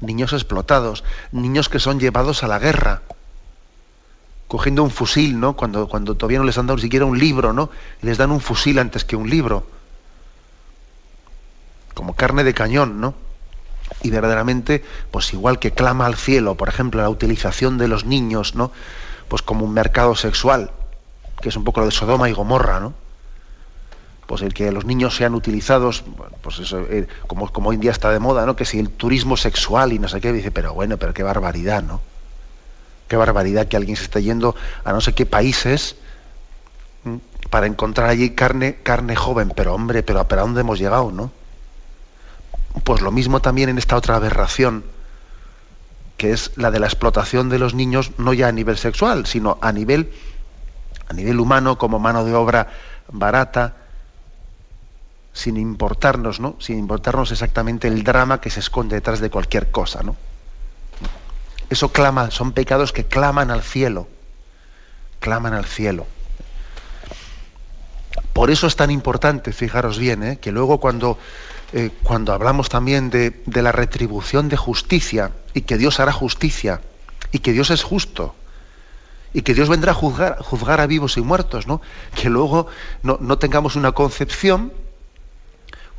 niños 0.00 0.32
explotados, 0.32 1.04
niños 1.32 1.68
que 1.68 1.78
son 1.78 1.98
llevados 1.98 2.42
a 2.42 2.48
la 2.48 2.58
guerra, 2.58 3.02
cogiendo 4.46 4.82
un 4.82 4.90
fusil, 4.90 5.38
¿no? 5.38 5.56
Cuando, 5.56 5.88
cuando 5.88 6.16
todavía 6.16 6.38
no 6.38 6.44
les 6.44 6.58
han 6.58 6.66
dado 6.66 6.76
ni 6.76 6.82
siquiera 6.82 7.06
un 7.06 7.18
libro, 7.18 7.52
¿no? 7.52 7.70
Les 8.02 8.18
dan 8.18 8.30
un 8.30 8.40
fusil 8.40 8.78
antes 8.78 9.04
que 9.04 9.16
un 9.16 9.30
libro. 9.30 9.66
Como 12.00 12.14
carne 12.14 12.44
de 12.44 12.54
cañón, 12.54 12.98
¿no? 12.98 13.12
y 14.00 14.08
verdaderamente, 14.08 14.82
pues 15.10 15.34
igual 15.34 15.58
que 15.58 15.72
clama 15.72 16.06
al 16.06 16.14
cielo, 16.14 16.54
por 16.54 16.70
ejemplo, 16.70 17.02
la 17.02 17.10
utilización 17.10 17.76
de 17.76 17.88
los 17.88 18.06
niños, 18.06 18.54
¿no? 18.54 18.72
Pues 19.28 19.42
como 19.42 19.66
un 19.66 19.74
mercado 19.74 20.14
sexual, 20.14 20.70
que 21.42 21.50
es 21.50 21.56
un 21.56 21.64
poco 21.64 21.80
lo 21.80 21.86
de 21.86 21.92
Sodoma 21.92 22.30
y 22.30 22.32
Gomorra, 22.32 22.80
¿no? 22.80 22.94
Pues 24.26 24.40
el 24.40 24.54
que 24.54 24.72
los 24.72 24.86
niños 24.86 25.14
sean 25.14 25.34
utilizados, 25.34 26.04
pues 26.40 26.60
eso, 26.60 26.80
eh, 26.88 27.06
como, 27.26 27.52
como 27.52 27.68
hoy 27.68 27.74
en 27.74 27.82
día 27.82 27.90
está 27.90 28.10
de 28.10 28.18
moda, 28.18 28.46
¿no? 28.46 28.56
Que 28.56 28.64
si 28.64 28.78
el 28.78 28.88
turismo 28.88 29.36
sexual 29.36 29.92
y 29.92 29.98
no 29.98 30.08
sé 30.08 30.22
qué, 30.22 30.32
dice, 30.32 30.50
pero 30.50 30.72
bueno, 30.72 30.96
pero 30.96 31.12
qué 31.12 31.22
barbaridad, 31.22 31.82
¿no? 31.82 32.00
Qué 33.08 33.16
barbaridad 33.16 33.68
que 33.68 33.76
alguien 33.76 33.98
se 33.98 34.04
esté 34.04 34.22
yendo 34.22 34.56
a 34.84 34.94
no 34.94 35.02
sé 35.02 35.12
qué 35.12 35.26
países 35.26 35.96
para 37.50 37.66
encontrar 37.66 38.08
allí 38.08 38.30
carne, 38.30 38.76
carne 38.82 39.14
joven, 39.14 39.52
pero 39.54 39.74
hombre, 39.74 40.02
pero 40.02 40.20
¿a 40.20 40.24
dónde 40.24 40.62
hemos 40.62 40.78
llegado, 40.78 41.10
no? 41.10 41.30
Pues 42.84 43.00
lo 43.00 43.10
mismo 43.10 43.40
también 43.40 43.68
en 43.68 43.78
esta 43.78 43.96
otra 43.96 44.16
aberración, 44.16 44.84
que 46.16 46.32
es 46.32 46.52
la 46.56 46.70
de 46.70 46.80
la 46.80 46.86
explotación 46.86 47.48
de 47.48 47.58
los 47.58 47.74
niños, 47.74 48.12
no 48.18 48.32
ya 48.32 48.48
a 48.48 48.52
nivel 48.52 48.78
sexual, 48.78 49.26
sino 49.26 49.58
a 49.60 49.72
nivel, 49.72 50.12
a 51.08 51.12
nivel 51.12 51.40
humano, 51.40 51.78
como 51.78 51.98
mano 51.98 52.24
de 52.24 52.34
obra 52.34 52.68
barata, 53.10 53.76
sin 55.32 55.56
importarnos, 55.56 56.40
¿no? 56.40 56.56
Sin 56.58 56.78
importarnos 56.78 57.32
exactamente 57.32 57.88
el 57.88 58.02
drama 58.04 58.40
que 58.40 58.50
se 58.50 58.60
esconde 58.60 58.96
detrás 58.96 59.20
de 59.20 59.30
cualquier 59.30 59.70
cosa, 59.70 60.02
¿no? 60.02 60.16
Eso 61.70 61.92
clama, 61.92 62.30
son 62.30 62.52
pecados 62.52 62.92
que 62.92 63.04
claman 63.04 63.50
al 63.50 63.62
cielo, 63.62 64.08
claman 65.20 65.54
al 65.54 65.66
cielo. 65.66 66.06
Por 68.32 68.50
eso 68.50 68.66
es 68.66 68.74
tan 68.74 68.90
importante, 68.90 69.52
fijaros 69.52 69.98
bien, 69.98 70.22
¿eh? 70.24 70.38
que 70.38 70.50
luego 70.50 70.78
cuando 70.80 71.18
eh, 71.72 71.90
cuando 72.02 72.32
hablamos 72.32 72.68
también 72.68 73.10
de, 73.10 73.32
la 73.46 73.70
retribución 73.70 74.48
de 74.48 74.56
justicia 74.56 75.30
y 75.54 75.60
que 75.62 75.78
Dios 75.78 76.00
hará 76.00 76.12
justicia 76.12 76.80
y 77.30 77.38
que 77.38 77.52
Dios 77.52 77.70
es 77.70 77.84
justo 77.84 78.34
y 79.32 79.42
que 79.42 79.54
Dios 79.54 79.68
vendrá 79.68 79.92
a 79.92 79.94
juzgar, 79.94 80.80
a 80.80 80.86
vivos 80.86 81.16
y 81.16 81.20
muertos, 81.20 81.68
¿no? 81.68 81.80
Que 82.20 82.28
luego 82.28 82.66
no, 83.04 83.38
tengamos 83.38 83.76
una 83.76 83.92
concepción, 83.92 84.72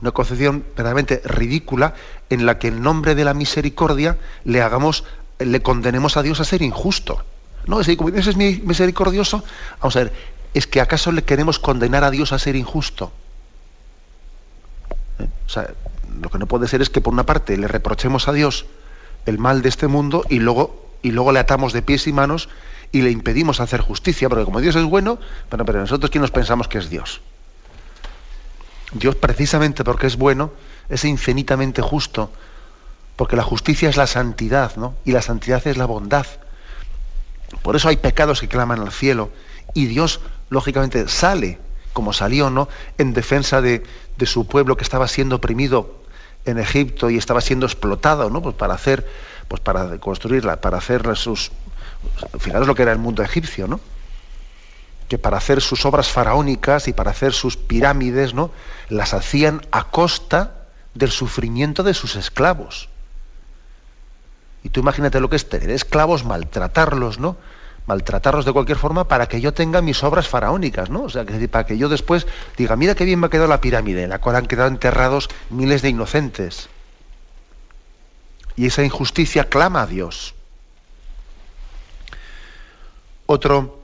una 0.01 0.11
concepción 0.11 0.65
verdaderamente 0.75 1.21
ridícula 1.23 1.93
en 2.29 2.45
la 2.45 2.59
que 2.59 2.67
en 2.67 2.81
nombre 2.81 3.15
de 3.15 3.23
la 3.23 3.33
misericordia 3.33 4.17
le 4.43 4.61
hagamos, 4.61 5.05
le 5.39 5.61
condenemos 5.61 6.17
a 6.17 6.23
Dios 6.23 6.41
a 6.41 6.43
ser 6.43 6.61
injusto. 6.61 7.23
No, 7.65 7.79
es 7.79 7.95
como 7.95 8.11
Dios 8.11 8.27
es 8.27 8.35
misericordioso, 8.35 9.45
vamos 9.79 9.95
a 9.95 9.99
ver, 9.99 10.13
es 10.53 10.67
que 10.67 10.81
acaso 10.81 11.13
le 11.13 11.23
queremos 11.23 11.59
condenar 11.59 12.03
a 12.03 12.11
Dios 12.11 12.33
a 12.33 12.39
ser 12.39 12.57
injusto. 12.57 13.13
O 15.51 15.53
sea, 15.53 15.69
lo 16.21 16.29
que 16.29 16.37
no 16.37 16.45
puede 16.45 16.65
ser 16.69 16.81
es 16.81 16.89
que 16.89 17.01
por 17.01 17.11
una 17.11 17.25
parte 17.25 17.57
le 17.57 17.67
reprochemos 17.67 18.29
a 18.29 18.31
Dios 18.31 18.67
el 19.25 19.37
mal 19.37 19.61
de 19.61 19.67
este 19.67 19.87
mundo 19.87 20.23
y 20.29 20.39
luego, 20.39 20.93
y 21.01 21.11
luego 21.11 21.33
le 21.33 21.39
atamos 21.39 21.73
de 21.73 21.81
pies 21.81 22.07
y 22.07 22.13
manos 22.13 22.47
y 22.93 23.01
le 23.01 23.11
impedimos 23.11 23.59
hacer 23.59 23.81
justicia, 23.81 24.29
porque 24.29 24.45
como 24.45 24.61
Dios 24.61 24.77
es 24.77 24.85
bueno, 24.85 25.19
bueno 25.49 25.65
pero 25.65 25.81
nosotros 25.81 26.09
quién 26.09 26.21
nos 26.21 26.31
pensamos 26.31 26.69
que 26.69 26.77
es 26.77 26.89
Dios. 26.89 27.19
Dios 28.93 29.15
precisamente 29.15 29.83
porque 29.83 30.07
es 30.07 30.15
bueno, 30.15 30.53
es 30.87 31.03
infinitamente 31.03 31.81
justo, 31.81 32.31
porque 33.17 33.35
la 33.35 33.43
justicia 33.43 33.89
es 33.89 33.97
la 33.97 34.07
santidad, 34.07 34.77
¿no? 34.77 34.95
Y 35.03 35.11
la 35.11 35.21
santidad 35.21 35.67
es 35.67 35.75
la 35.75 35.85
bondad. 35.85 36.27
Por 37.61 37.75
eso 37.75 37.89
hay 37.89 37.97
pecados 37.97 38.39
que 38.39 38.47
claman 38.47 38.79
al 38.79 38.93
cielo 38.93 39.31
y 39.73 39.87
Dios, 39.87 40.21
lógicamente, 40.49 41.09
sale, 41.09 41.59
como 41.93 42.13
salió, 42.13 42.49
¿no? 42.49 42.67
En 42.97 43.13
defensa 43.13 43.61
de, 43.61 43.83
su 44.25 44.45
pueblo 44.47 44.77
que 44.77 44.83
estaba 44.83 45.07
siendo 45.07 45.37
oprimido 45.37 45.95
en 46.45 46.59
Egipto 46.59 47.09
y 47.09 47.17
estaba 47.17 47.41
siendo 47.41 47.65
explotado, 47.65 48.29
¿no? 48.29 48.41
Pues 48.41 48.55
para 48.55 48.73
hacer, 48.73 49.07
pues 49.47 49.61
para 49.61 49.97
construirla, 49.97 50.61
para 50.61 50.77
hacer 50.77 51.15
sus, 51.15 51.51
fijaros 52.39 52.67
lo 52.67 52.75
que 52.75 52.83
era 52.83 52.91
el 52.91 52.99
mundo 52.99 53.23
egipcio, 53.23 53.67
¿no? 53.67 53.79
que 55.11 55.17
para 55.17 55.35
hacer 55.35 55.59
sus 55.59 55.85
obras 55.85 56.07
faraónicas 56.07 56.87
y 56.87 56.93
para 56.93 57.11
hacer 57.11 57.33
sus 57.33 57.57
pirámides, 57.57 58.33
¿no? 58.33 58.49
las 58.87 59.13
hacían 59.13 59.61
a 59.69 59.89
costa 59.91 60.61
del 60.93 61.11
sufrimiento 61.11 61.83
de 61.83 61.93
sus 61.93 62.15
esclavos. 62.15 62.87
Y 64.63 64.69
tú 64.69 64.79
imagínate 64.79 65.19
lo 65.19 65.29
que 65.29 65.35
es 65.35 65.49
tener 65.49 65.69
esclavos, 65.69 66.23
maltratarlos, 66.23 67.19
¿no? 67.19 67.35
Maltratarlos 67.87 68.45
de 68.45 68.53
cualquier 68.53 68.77
forma 68.77 69.07
para 69.07 69.27
que 69.27 69.41
yo 69.41 69.53
tenga 69.53 69.81
mis 69.81 70.03
obras 70.03 70.27
faraónicas, 70.27 70.89
¿no? 70.89 71.03
O 71.03 71.09
sea, 71.09 71.25
para 71.49 71.65
que 71.65 71.77
yo 71.77 71.89
después 71.89 72.27
diga, 72.57 72.75
mira 72.75 72.95
qué 72.95 73.05
bien 73.05 73.19
me 73.19 73.27
ha 73.27 73.29
quedado 73.29 73.47
la 73.47 73.61
pirámide, 73.61 74.03
en 74.03 74.09
la 74.09 74.19
cual 74.19 74.35
han 74.35 74.45
quedado 74.45 74.67
enterrados 74.67 75.29
miles 75.49 75.81
de 75.81 75.89
inocentes. 75.89 76.69
Y 78.55 78.67
esa 78.67 78.83
injusticia 78.83 79.45
clama 79.49 79.81
a 79.81 79.87
Dios. 79.87 80.35
Otro, 83.25 83.79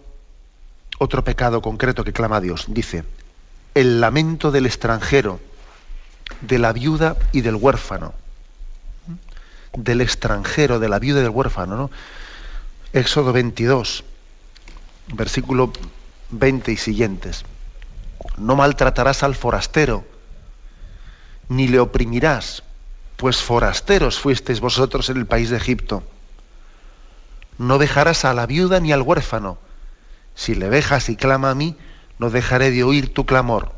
otro 0.99 1.23
pecado 1.23 1.61
concreto 1.61 2.03
que 2.03 2.13
clama 2.13 2.37
a 2.37 2.41
Dios. 2.41 2.65
Dice, 2.67 3.03
el 3.73 4.01
lamento 4.01 4.51
del 4.51 4.65
extranjero, 4.65 5.39
de 6.41 6.59
la 6.59 6.73
viuda 6.73 7.15
y 7.31 7.41
del 7.41 7.55
huérfano. 7.55 8.13
Del 9.73 10.01
extranjero, 10.01 10.79
de 10.79 10.89
la 10.89 10.99
viuda 10.99 11.19
y 11.19 11.23
del 11.23 11.31
huérfano. 11.31 11.77
¿no? 11.77 11.91
Éxodo 12.93 13.33
22, 13.33 14.03
versículo 15.13 15.71
20 16.31 16.71
y 16.71 16.77
siguientes. 16.77 17.43
No 18.37 18.55
maltratarás 18.55 19.23
al 19.23 19.35
forastero, 19.35 20.05
ni 21.49 21.67
le 21.67 21.79
oprimirás, 21.79 22.63
pues 23.15 23.37
forasteros 23.37 24.19
fuisteis 24.19 24.59
vosotros 24.59 25.09
en 25.09 25.17
el 25.17 25.25
país 25.25 25.49
de 25.49 25.57
Egipto 25.57 26.03
no 27.57 27.77
dejarás 27.77 28.25
a 28.25 28.33
la 28.33 28.45
viuda 28.45 28.79
ni 28.79 28.91
al 28.91 29.01
huérfano. 29.01 29.57
Si 30.35 30.53
le 30.55 30.69
dejas 30.69 31.09
y 31.09 31.15
clama 31.15 31.49
a 31.49 31.55
mí, 31.55 31.75
no 32.19 32.29
dejaré 32.29 32.71
de 32.71 32.83
oír 32.83 33.13
tu 33.13 33.25
clamor. 33.25 33.71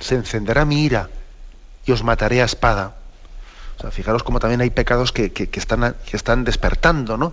Se 0.00 0.14
encenderá 0.14 0.64
mi 0.64 0.84
ira 0.84 1.10
y 1.84 1.92
os 1.92 2.02
mataré 2.02 2.40
a 2.40 2.46
espada. 2.46 2.96
O 3.78 3.80
sea, 3.80 3.90
fijaros 3.90 4.22
como 4.24 4.40
también 4.40 4.60
hay 4.60 4.70
pecados 4.70 5.12
que, 5.12 5.32
están, 5.52 5.94
que 6.04 6.16
están, 6.16 6.44
despertando, 6.44 7.16
¿no? 7.16 7.32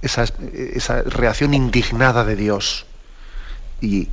Esa, 0.00 0.24
esa, 0.54 1.02
reacción 1.02 1.54
indignada 1.54 2.24
de 2.24 2.36
Dios. 2.36 2.86
Y, 3.80 4.08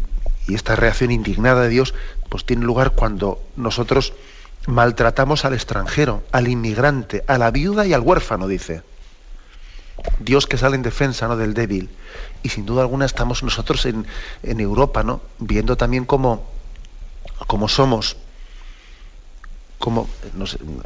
y 0.48 0.56
esta 0.56 0.76
reacción 0.76 1.12
indignada 1.12 1.62
de 1.62 1.70
Dios, 1.70 1.94
pues 2.30 2.44
tiene 2.46 2.66
lugar 2.66 2.92
cuando 2.92 3.42
nosotros 3.56 4.14
maltratamos 4.66 5.46
al 5.46 5.54
extranjero, 5.54 6.24
al 6.32 6.48
inmigrante, 6.48 7.24
a 7.28 7.38
la 7.38 7.52
viuda 7.52 7.86
y 7.86 7.94
al 7.94 8.02
huérfano, 8.02 8.48
dice. 8.48 8.82
Dios 10.20 10.48
que 10.48 10.58
sale 10.58 10.76
en 10.76 10.82
defensa 10.82 11.28
¿no? 11.28 11.38
del 11.38 11.54
débil. 11.54 11.90
Y 12.42 12.50
sin 12.50 12.66
duda 12.66 12.82
alguna 12.82 13.06
estamos 13.06 13.44
nosotros 13.44 13.86
en, 13.86 14.06
Europa, 14.42 15.04
¿no? 15.04 15.22
viendo 15.40 15.78
también 15.78 16.06
cómo, 16.06 16.46
cómo 17.48 17.68
somos, 17.68 18.18
cómo 19.84 20.08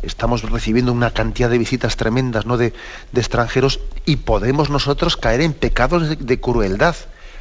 estamos 0.02 0.42
recibiendo 0.42 0.92
una 0.92 1.12
cantidad 1.12 1.52
de 1.52 1.60
visitas 1.60 1.98
tremendas 1.98 2.48
¿no? 2.48 2.58
de, 2.58 2.74
extranjeros 3.14 3.80
y 4.06 4.16
podemos 4.16 4.72
nosotros 4.72 5.18
caer 5.18 5.42
en 5.42 5.54
pecados 5.54 6.10
de, 6.10 6.16
de 6.16 6.42
crueldad. 6.42 6.96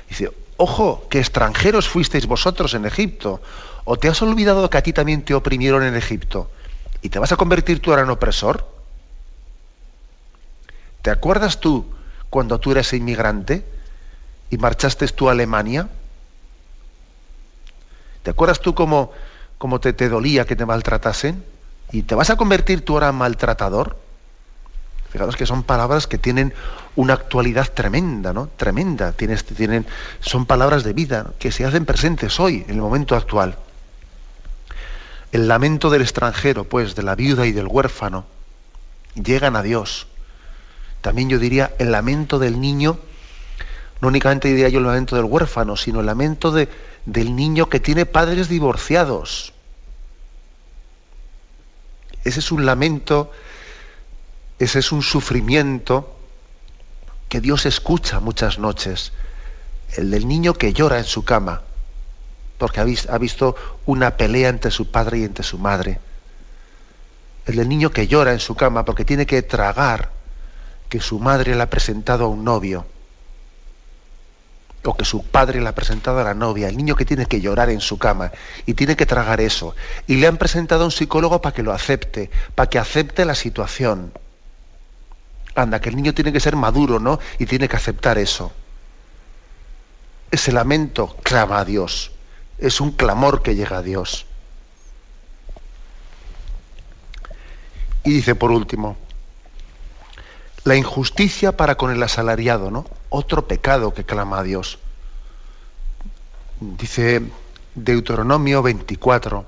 Dice, 0.06 0.30
ojo, 0.58 1.06
que 1.08 1.18
extranjeros 1.18 1.88
fuisteis 1.88 2.26
vosotros 2.26 2.74
en 2.74 2.84
Egipto. 2.84 3.40
¿O 3.86 3.96
te 3.96 4.08
has 4.08 4.20
olvidado 4.20 4.68
que 4.68 4.76
a 4.76 4.82
ti 4.82 4.92
también 4.92 5.24
te 5.24 5.32
oprimieron 5.32 5.82
en 5.82 5.96
Egipto? 5.96 6.50
¿Y 7.00 7.08
te 7.08 7.18
vas 7.18 7.32
a 7.32 7.36
convertir 7.36 7.80
tú 7.80 7.88
ahora 7.88 8.02
en 8.02 8.10
opresor? 8.10 8.68
¿Te 11.00 11.08
acuerdas 11.08 11.58
tú 11.58 11.86
cuando 12.28 12.60
tú 12.60 12.72
eras 12.72 12.92
inmigrante 12.92 13.64
y 14.50 14.58
marchaste 14.58 15.08
tú 15.08 15.30
a 15.30 15.32
Alemania? 15.32 15.88
¿Te 18.22 18.28
acuerdas 18.28 18.60
tú 18.60 18.74
cómo, 18.74 19.12
cómo 19.58 19.80
te, 19.80 19.92
dolía 20.08 20.44
que 20.44 20.56
te 20.56 20.66
maltratasen? 20.66 21.44
¿Y 21.92 22.02
te 22.02 22.14
vas 22.14 22.30
a 22.30 22.36
convertir 22.36 22.84
tú 22.84 22.94
ahora 22.94 23.10
en 23.10 23.14
maltratador? 23.16 23.96
Fijaros 25.10 25.36
que 25.36 25.46
son 25.46 25.62
palabras 25.62 26.06
que 26.06 26.18
tienen 26.18 26.52
una 26.96 27.14
actualidad 27.14 27.68
tremenda, 27.72 28.32
¿no? 28.32 28.48
Tremenda. 28.56 29.12
Tienes, 29.12 29.44
tienen, 29.44 29.86
son 30.20 30.46
palabras 30.46 30.84
de 30.84 30.92
vida 30.92 31.32
que 31.38 31.52
se 31.52 31.64
hacen 31.64 31.84
presentes 31.84 32.38
hoy, 32.40 32.64
en 32.66 32.74
el 32.74 32.80
momento 32.80 33.14
actual. 33.14 33.56
El 35.32 35.48
lamento 35.48 35.90
del 35.90 36.02
extranjero, 36.02 36.64
pues, 36.64 36.94
de 36.94 37.02
la 37.02 37.14
viuda 37.14 37.46
y 37.46 37.52
del 37.52 37.66
huérfano, 37.66 38.26
llegan 39.14 39.56
a 39.56 39.62
Dios 39.62 40.06
también 41.06 41.28
yo 41.28 41.38
diría 41.38 41.72
el 41.78 41.92
lamento 41.92 42.40
del 42.40 42.60
niño, 42.60 42.98
no 44.00 44.08
únicamente 44.08 44.48
diría 44.48 44.68
yo 44.68 44.80
el 44.80 44.86
lamento 44.86 45.14
del 45.14 45.24
huérfano, 45.24 45.76
sino 45.76 46.00
el 46.00 46.06
lamento 46.06 46.50
de, 46.50 46.68
del 47.06 47.36
niño 47.36 47.68
que 47.68 47.80
tiene 47.80 48.04
padres 48.04 48.48
divorciados. 48.48 49.54
Ese 52.24 52.40
es 52.40 52.50
un 52.50 52.66
lamento, 52.66 53.30
ese 54.58 54.80
es 54.80 54.90
un 54.90 55.02
sufrimiento 55.02 56.16
que 57.28 57.40
Dios 57.40 57.64
escucha 57.64 58.18
muchas 58.18 58.58
noches. 58.58 59.12
El 59.96 60.10
del 60.10 60.26
niño 60.26 60.54
que 60.54 60.72
llora 60.72 60.98
en 60.98 61.04
su 61.04 61.24
cama, 61.24 61.62
porque 62.58 62.80
ha 62.80 63.18
visto 63.18 63.54
una 63.86 64.16
pelea 64.16 64.48
entre 64.48 64.72
su 64.72 64.90
padre 64.90 65.18
y 65.18 65.24
entre 65.24 65.44
su 65.44 65.58
madre. 65.58 66.00
El 67.46 67.56
del 67.56 67.68
niño 67.68 67.90
que 67.90 68.08
llora 68.08 68.32
en 68.32 68.40
su 68.40 68.56
cama 68.56 68.84
porque 68.84 69.04
tiene 69.04 69.26
que 69.26 69.42
tragar 69.42 70.10
que 70.88 71.00
su 71.00 71.20
madre 71.20 71.54
le 71.54 71.62
ha 71.62 71.70
presentado 71.70 72.24
a 72.24 72.28
un 72.28 72.42
novio 72.42 72.86
o 74.86 74.96
que 74.96 75.04
su 75.04 75.24
padre 75.24 75.60
le 75.60 75.68
ha 75.68 75.74
presentado 75.74 76.20
a 76.20 76.24
la 76.24 76.34
novia, 76.34 76.68
el 76.68 76.76
niño 76.76 76.94
que 76.94 77.04
tiene 77.04 77.26
que 77.26 77.40
llorar 77.40 77.70
en 77.70 77.80
su 77.80 77.98
cama 77.98 78.32
y 78.64 78.74
tiene 78.74 78.96
que 78.96 79.06
tragar 79.06 79.40
eso. 79.40 79.74
Y 80.06 80.16
le 80.16 80.26
han 80.26 80.36
presentado 80.36 80.82
a 80.82 80.86
un 80.86 80.92
psicólogo 80.92 81.40
para 81.40 81.54
que 81.54 81.62
lo 81.62 81.72
acepte, 81.72 82.30
para 82.54 82.70
que 82.70 82.78
acepte 82.78 83.24
la 83.24 83.34
situación. 83.34 84.12
Anda, 85.54 85.80
que 85.80 85.88
el 85.88 85.96
niño 85.96 86.14
tiene 86.14 86.32
que 86.32 86.40
ser 86.40 86.56
maduro, 86.56 87.00
¿no? 87.00 87.18
Y 87.38 87.46
tiene 87.46 87.68
que 87.68 87.76
aceptar 87.76 88.18
eso. 88.18 88.52
Ese 90.30 90.52
lamento 90.52 91.16
clama 91.22 91.60
a 91.60 91.64
Dios. 91.64 92.12
Es 92.58 92.80
un 92.80 92.92
clamor 92.92 93.42
que 93.42 93.54
llega 93.54 93.78
a 93.78 93.82
Dios. 93.82 94.26
Y 98.04 98.10
dice 98.10 98.34
por 98.34 98.52
último, 98.52 98.96
la 100.64 100.76
injusticia 100.76 101.56
para 101.56 101.76
con 101.76 101.90
el 101.90 102.02
asalariado, 102.02 102.70
¿no? 102.70 102.86
Otro 103.18 103.48
pecado 103.48 103.94
que 103.94 104.04
clama 104.04 104.40
a 104.40 104.42
Dios. 104.42 104.78
Dice 106.60 107.22
Deuteronomio 107.74 108.60
24, 108.60 109.46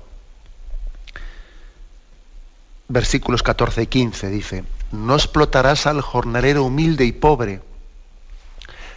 versículos 2.87 3.43
14 3.43 3.83
y 3.83 3.85
15, 3.85 4.29
dice, 4.29 4.63
no 4.91 5.13
explotarás 5.13 5.85
al 5.85 6.01
jornalero 6.01 6.63
humilde 6.63 7.05
y 7.05 7.11
pobre, 7.11 7.61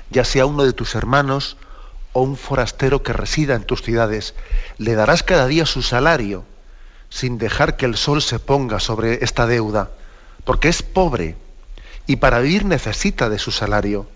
ya 0.08 0.24
sea 0.24 0.46
uno 0.46 0.64
de 0.64 0.72
tus 0.72 0.94
hermanos 0.94 1.58
o 2.14 2.22
un 2.22 2.38
forastero 2.38 3.02
que 3.02 3.12
resida 3.12 3.56
en 3.56 3.64
tus 3.64 3.82
ciudades. 3.82 4.34
Le 4.78 4.94
darás 4.94 5.22
cada 5.22 5.48
día 5.48 5.66
su 5.66 5.82
salario, 5.82 6.46
sin 7.10 7.36
dejar 7.36 7.76
que 7.76 7.84
el 7.84 7.98
sol 7.98 8.22
se 8.22 8.38
ponga 8.38 8.80
sobre 8.80 9.22
esta 9.22 9.46
deuda, 9.46 9.90
porque 10.44 10.70
es 10.70 10.82
pobre 10.82 11.36
y 12.06 12.16
para 12.16 12.38
vivir 12.38 12.64
necesita 12.64 13.28
de 13.28 13.38
su 13.38 13.50
salario. 13.50 14.08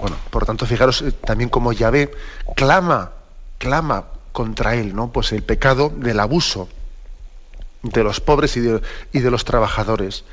Bueno, 0.00 0.16
por 0.30 0.44
tanto, 0.44 0.66
fijaros 0.66 1.02
eh, 1.02 1.12
también 1.12 1.50
como 1.50 1.72
Yahvé 1.72 2.10
clama 2.54 3.12
clama 3.58 4.04
contra 4.32 4.74
él, 4.74 4.94
¿no? 4.94 5.12
Pues 5.12 5.32
el 5.32 5.42
pecado 5.42 5.90
del 5.94 6.20
abuso 6.20 6.68
de 7.82 8.02
los 8.02 8.20
pobres 8.20 8.56
y 8.56 8.60
de, 8.60 9.30
los 9.30 9.44
trabajadores. 9.44 10.24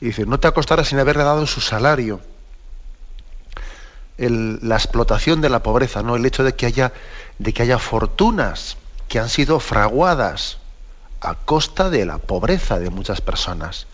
Y 0.00 0.06
dice, 0.06 0.26
no 0.26 0.38
te 0.38 0.48
acostarás 0.48 0.88
sin 0.88 0.98
haberle 0.98 1.24
dado 1.24 1.46
su 1.46 1.60
salario. 1.60 2.20
la 4.16 4.76
explotación 4.76 5.40
de 5.40 5.48
la 5.48 5.62
pobreza, 5.62 6.02
¿no? 6.02 6.16
El 6.16 6.26
hecho 6.26 6.44
de 6.44 6.54
que 6.54 6.66
haya, 6.66 6.92
de 7.38 7.52
que 7.52 7.62
haya 7.62 7.78
fortunas 7.78 8.76
que 9.08 9.18
han 9.18 9.28
sido 9.28 9.58
fraguadas 9.58 10.58
a 11.20 11.34
costa 11.34 11.90
de 11.90 12.04
la 12.04 12.18
pobreza 12.18 12.78
de 12.78 12.90
muchas 12.90 13.20
personas, 13.20 13.86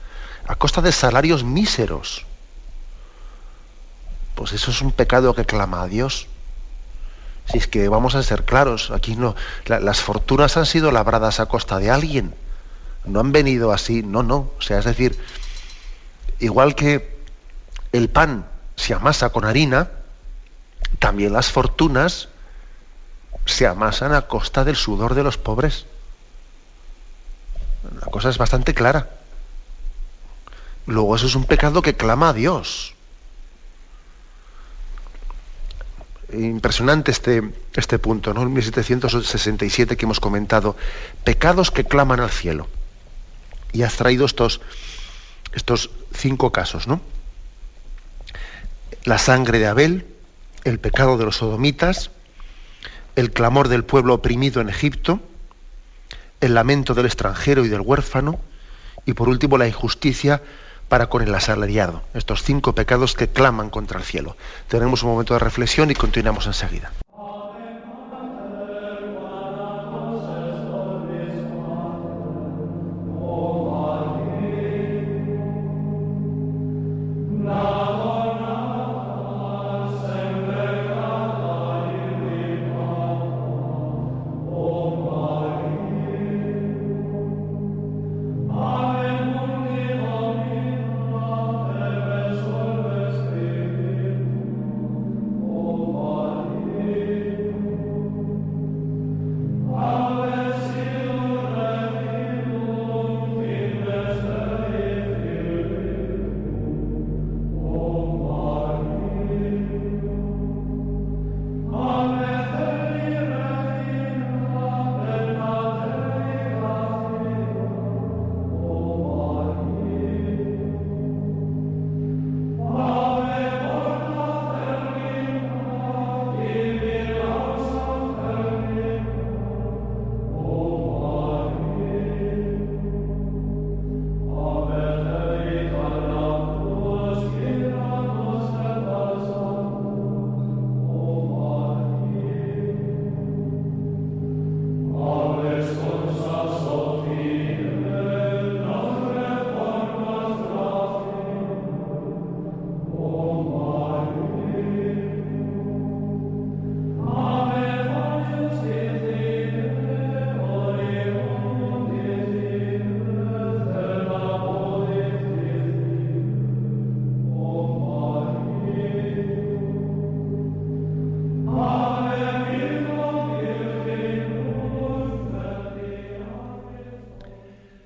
a 0.46 0.56
costa 0.56 0.82
de 0.82 0.92
salarios 0.92 1.44
míseros. 1.44 2.26
Pues 4.34 4.52
eso 4.52 4.70
es 4.70 4.82
un 4.82 4.92
pecado 4.92 5.34
que 5.34 5.44
clama 5.44 5.82
a 5.82 5.88
Dios. 5.88 6.26
Si 7.46 7.58
es 7.58 7.66
que 7.66 7.88
vamos 7.88 8.14
a 8.14 8.22
ser 8.22 8.44
claros, 8.44 8.90
aquí 8.90 9.16
no, 9.16 9.36
las 9.66 10.00
fortunas 10.00 10.56
han 10.56 10.66
sido 10.66 10.90
labradas 10.90 11.40
a 11.40 11.46
costa 11.46 11.78
de 11.78 11.90
alguien. 11.90 12.34
No 13.04 13.20
han 13.20 13.32
venido 13.32 13.72
así, 13.72 14.02
no, 14.02 14.22
no. 14.22 14.50
O 14.58 14.62
sea, 14.62 14.78
es 14.78 14.86
decir, 14.86 15.18
igual 16.38 16.74
que 16.74 17.18
el 17.92 18.08
pan 18.08 18.46
se 18.76 18.94
amasa 18.94 19.30
con 19.30 19.44
harina, 19.44 19.90
también 20.98 21.32
las 21.32 21.50
fortunas 21.50 22.28
se 23.44 23.66
amasan 23.66 24.14
a 24.14 24.22
costa 24.22 24.64
del 24.64 24.76
sudor 24.76 25.14
de 25.14 25.22
los 25.22 25.36
pobres. 25.36 25.86
La 28.00 28.10
cosa 28.10 28.30
es 28.30 28.38
bastante 28.38 28.72
clara. 28.72 29.10
Luego 30.86 31.14
eso 31.16 31.26
es 31.26 31.34
un 31.34 31.44
pecado 31.44 31.82
que 31.82 31.94
clama 31.94 32.30
a 32.30 32.32
Dios. 32.32 32.93
Impresionante 36.36 37.10
este, 37.10 37.42
este 37.74 37.98
punto, 37.98 38.34
¿no? 38.34 38.42
El 38.42 38.50
1767 38.50 39.96
que 39.96 40.04
hemos 40.04 40.20
comentado. 40.20 40.76
Pecados 41.24 41.70
que 41.70 41.84
claman 41.84 42.20
al 42.20 42.30
cielo. 42.30 42.68
Y 43.72 43.82
has 43.82 43.96
traído 43.96 44.26
estos, 44.26 44.60
estos 45.52 45.90
cinco 46.12 46.52
casos, 46.52 46.86
¿no? 46.86 47.00
La 49.04 49.18
sangre 49.18 49.58
de 49.58 49.66
Abel, 49.66 50.06
el 50.64 50.78
pecado 50.78 51.18
de 51.18 51.24
los 51.24 51.36
sodomitas, 51.36 52.10
el 53.16 53.32
clamor 53.32 53.68
del 53.68 53.84
pueblo 53.84 54.14
oprimido 54.14 54.60
en 54.60 54.68
Egipto, 54.68 55.20
el 56.40 56.54
lamento 56.54 56.94
del 56.94 57.06
extranjero 57.06 57.64
y 57.64 57.68
del 57.68 57.80
huérfano, 57.80 58.40
y 59.06 59.12
por 59.12 59.28
último 59.28 59.58
la 59.58 59.68
injusticia 59.68 60.42
para 60.88 61.08
con 61.08 61.22
el 61.22 61.34
asalariado. 61.34 62.02
Estos 62.14 62.42
cinco 62.42 62.74
pecados 62.74 63.14
que 63.14 63.28
claman 63.28 63.70
contra 63.70 63.98
el 63.98 64.04
cielo. 64.04 64.36
Tenemos 64.68 65.02
un 65.02 65.10
momento 65.10 65.34
de 65.34 65.40
reflexión 65.40 65.90
y 65.90 65.94
continuamos 65.94 66.46
enseguida. 66.46 66.92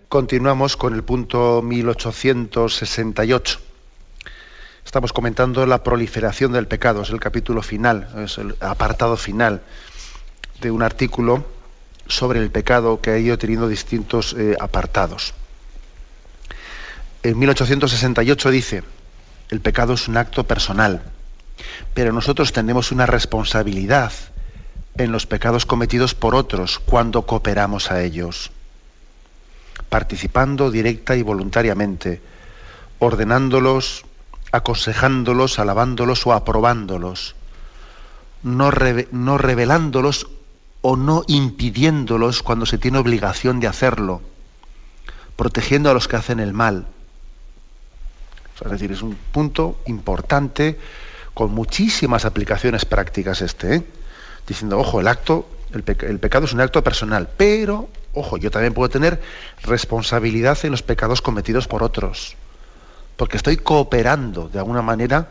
Continuamos 0.09 0.79
con 0.79 0.95
el 0.95 1.05
punto 1.05 1.61
1868. 1.61 3.61
Estamos 4.83 5.13
comentando 5.13 5.67
la 5.67 5.83
proliferación 5.83 6.53
del 6.53 6.67
pecado, 6.67 7.03
es 7.03 7.11
el 7.11 7.21
capítulo 7.21 7.61
final, 7.61 8.09
es 8.25 8.39
el 8.39 8.57
apartado 8.61 9.19
final 9.19 9.61
de 10.63 10.71
un 10.71 10.83
artículo 10.83 11.45
sobre 12.07 12.41
el 12.41 12.51
pecado 12.51 13.03
que 13.03 13.11
ha 13.11 13.19
ido 13.19 13.37
teniendo 13.37 13.69
distintos 13.69 14.33
eh, 14.33 14.57
apartados. 14.59 15.35
En 17.23 17.39
1868 17.39 18.51
dice, 18.51 18.85
el 19.51 19.61
pecado 19.61 19.93
es 19.93 20.09
un 20.09 20.17
acto 20.17 20.45
personal, 20.45 21.03
pero 21.93 22.15
nosotros 22.15 22.55
tenemos 22.55 22.93
una 22.93 23.05
responsabilidad 23.05 24.13
en 24.97 25.13
los 25.13 25.27
pecados 25.27 25.67
cometidos 25.67 26.15
por 26.15 26.35
otros 26.35 26.79
cuando 26.79 27.27
cooperamos 27.27 27.91
a 27.91 28.03
ellos 28.03 28.53
participando 29.89 30.71
directa 30.71 31.17
y 31.17 31.23
voluntariamente, 31.23 32.21
ordenándolos, 32.99 34.05
aconsejándolos, 34.53 35.59
alabándolos 35.59 36.27
o 36.27 36.33
aprobándolos, 36.33 37.35
no, 38.43 38.71
revelándolos 38.71 40.29
o 40.81 40.97
no 40.97 41.25
impidiéndolos 41.27 42.43
cuando 42.43 42.67
se 42.67 42.79
tiene 42.79 42.99
obligación 42.99 43.61
de 43.61 43.67
hacerlo, 43.67 44.23
protegiendo 45.37 45.91
a 45.91 45.95
los 45.95 46.09
que 46.09 46.17
hacen 46.17 46.41
el 46.41 46.53
mal. 46.53 46.87
es 48.65 48.71
decir, 48.71 48.93
es 48.93 49.03
un 49.03 49.15
punto 49.15 49.81
importante 49.87 50.79
con 51.35 51.53
muchísimas 51.53 52.25
aplicaciones 52.25 52.85
prácticas 52.85 53.43
este, 53.43 53.77
¿eh? 53.77 53.85
diciendo, 54.47 54.79
ojo, 54.79 55.01
el 55.01 55.09
acto, 55.09 55.49
el 55.73 56.19
pecado 56.19 56.47
es 56.47 56.53
un 56.53 56.61
acto 56.61 56.83
personal, 56.83 57.29
pero 57.37 57.89
Ojo, 58.15 58.37
yo 58.37 58.51
también 58.51 58.75
puedo 58.75 58.89
tener 58.89 59.21
responsabilidad 59.63 60.59
en 60.65 60.71
los 60.71 60.83
pecados 60.83 61.23
cometidos 61.23 61.69
por 61.69 61.83
otros, 61.83 62.37
porque 63.17 63.37
estoy 63.37 63.57
cooperando 63.57 64.49
de 64.49 64.59
alguna 64.59 64.83
manera 64.83 65.29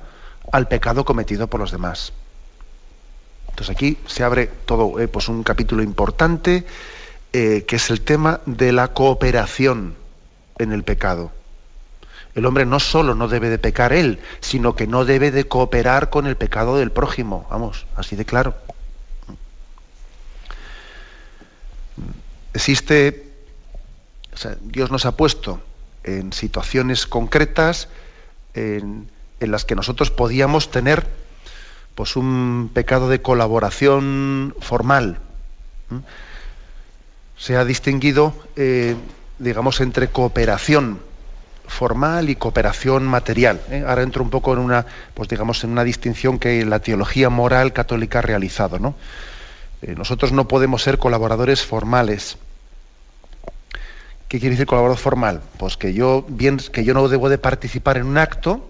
al 0.51 0.67
pecado 0.67 1.03
cometido 1.03 1.47
por 1.47 1.59
los 1.59 1.71
demás. 1.71 2.13
Entonces 3.49 3.75
aquí 3.75 3.97
se 4.05 4.23
abre 4.23 4.47
todo 4.47 4.99
eh, 4.99 5.07
pues 5.07 5.29
un 5.29 5.43
capítulo 5.43 5.81
importante 5.81 6.65
eh, 7.33 7.65
que 7.67 7.75
es 7.77 7.89
el 7.89 8.01
tema 8.01 8.39
de 8.45 8.71
la 8.71 8.89
cooperación 8.89 9.95
en 10.59 10.71
el 10.71 10.83
pecado. 10.83 11.31
El 12.35 12.45
hombre 12.45 12.65
no 12.65 12.79
solo 12.79 13.15
no 13.15 13.27
debe 13.27 13.49
de 13.49 13.57
pecar 13.57 13.93
él, 13.93 14.19
sino 14.41 14.75
que 14.75 14.85
no 14.85 15.05
debe 15.05 15.31
de 15.31 15.47
cooperar 15.47 16.11
con 16.11 16.27
el 16.27 16.37
pecado 16.37 16.77
del 16.77 16.91
prójimo. 16.91 17.47
Vamos, 17.49 17.87
así 17.95 18.15
de 18.15 18.25
claro. 18.25 18.53
Existe, 22.58 23.24
Dios 24.63 24.89
nos 24.89 25.06
ha 25.06 25.15
puesto 25.15 25.62
en 26.04 26.34
situaciones 26.34 27.06
concretas 27.06 27.88
en, 28.56 29.12
las 29.39 29.63
que 29.63 29.76
nosotros 29.76 30.10
podíamos 30.10 30.72
tener 30.72 31.06
pues 31.93 32.15
un 32.15 32.72
pecado 32.74 33.10
de 33.10 33.22
colaboración 33.22 34.56
formal, 34.60 35.20
Se 37.38 37.56
ha 37.58 37.63
distinguido, 37.63 38.34
eh, 38.56 38.96
digamos, 39.38 39.80
entre 39.80 40.08
cooperación 40.08 41.00
formal 41.67 42.32
y 42.32 42.38
cooperación 42.38 43.06
material. 43.06 43.62
¿eh? 43.70 43.84
Ahora 43.88 44.02
entro 44.02 44.24
un 44.24 44.32
poco 44.32 44.54
en 44.54 44.60
una, 44.60 44.88
pues 45.13 45.30
digamos, 45.30 45.63
en 45.63 45.70
una 45.70 45.84
distinción 45.84 46.39
que 46.39 46.65
la 46.65 46.80
teología 46.80 47.30
moral 47.30 47.72
católica 47.72 48.17
ha 48.17 48.24
realizado. 48.24 48.80
¿no? 48.80 48.96
Eh, 49.84 49.93
nosotros 49.96 50.32
no 50.32 50.48
podemos 50.48 50.82
ser 50.82 50.98
colaboradores 50.98 51.63
formales. 51.63 52.38
¿Qué 54.27 54.39
quiere 54.39 54.55
decir 54.55 54.67
colaborador 54.67 54.99
formal? 54.99 55.41
Pues 55.57 55.77
que 55.77 55.93
yo, 55.93 56.25
bien, 56.27 56.57
que 56.57 56.83
yo 56.83 56.93
no 56.93 57.07
debo 57.07 57.29
de 57.29 57.37
participar 57.37 57.97
en 57.97 58.07
un 58.07 58.17
acto 58.17 58.69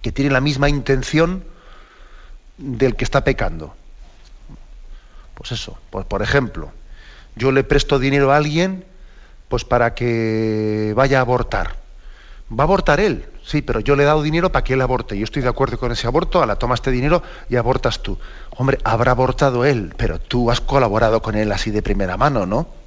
que 0.00 0.10
tiene 0.12 0.30
la 0.30 0.40
misma 0.40 0.68
intención 0.68 1.44
del 2.56 2.96
que 2.96 3.04
está 3.04 3.24
pecando. 3.24 3.74
Pues 5.34 5.52
eso, 5.52 5.78
pues 5.90 6.06
por 6.06 6.22
ejemplo, 6.22 6.72
yo 7.36 7.52
le 7.52 7.64
presto 7.64 7.98
dinero 7.98 8.32
a 8.32 8.36
alguien 8.36 8.84
pues 9.48 9.64
para 9.64 9.94
que 9.94 10.94
vaya 10.96 11.18
a 11.18 11.22
abortar. 11.22 11.76
Va 12.50 12.64
a 12.64 12.66
abortar 12.66 13.00
él, 13.00 13.26
sí, 13.44 13.62
pero 13.62 13.80
yo 13.80 13.96
le 13.96 14.04
he 14.04 14.06
dado 14.06 14.22
dinero 14.22 14.50
para 14.50 14.64
que 14.64 14.74
él 14.74 14.80
aborte. 14.80 15.18
Yo 15.18 15.24
estoy 15.24 15.42
de 15.42 15.48
acuerdo 15.48 15.78
con 15.78 15.92
ese 15.92 16.06
aborto, 16.06 16.42
a 16.42 16.46
la 16.46 16.56
tomas 16.56 16.78
este 16.78 16.90
dinero 16.90 17.22
y 17.48 17.56
abortas 17.56 18.02
tú. 18.02 18.18
Hombre, 18.56 18.78
habrá 18.84 19.12
abortado 19.12 19.64
él, 19.64 19.94
pero 19.96 20.18
tú 20.20 20.50
has 20.50 20.60
colaborado 20.60 21.20
con 21.20 21.34
él 21.34 21.52
así 21.52 21.70
de 21.70 21.82
primera 21.82 22.16
mano, 22.16 22.46
¿no? 22.46 22.83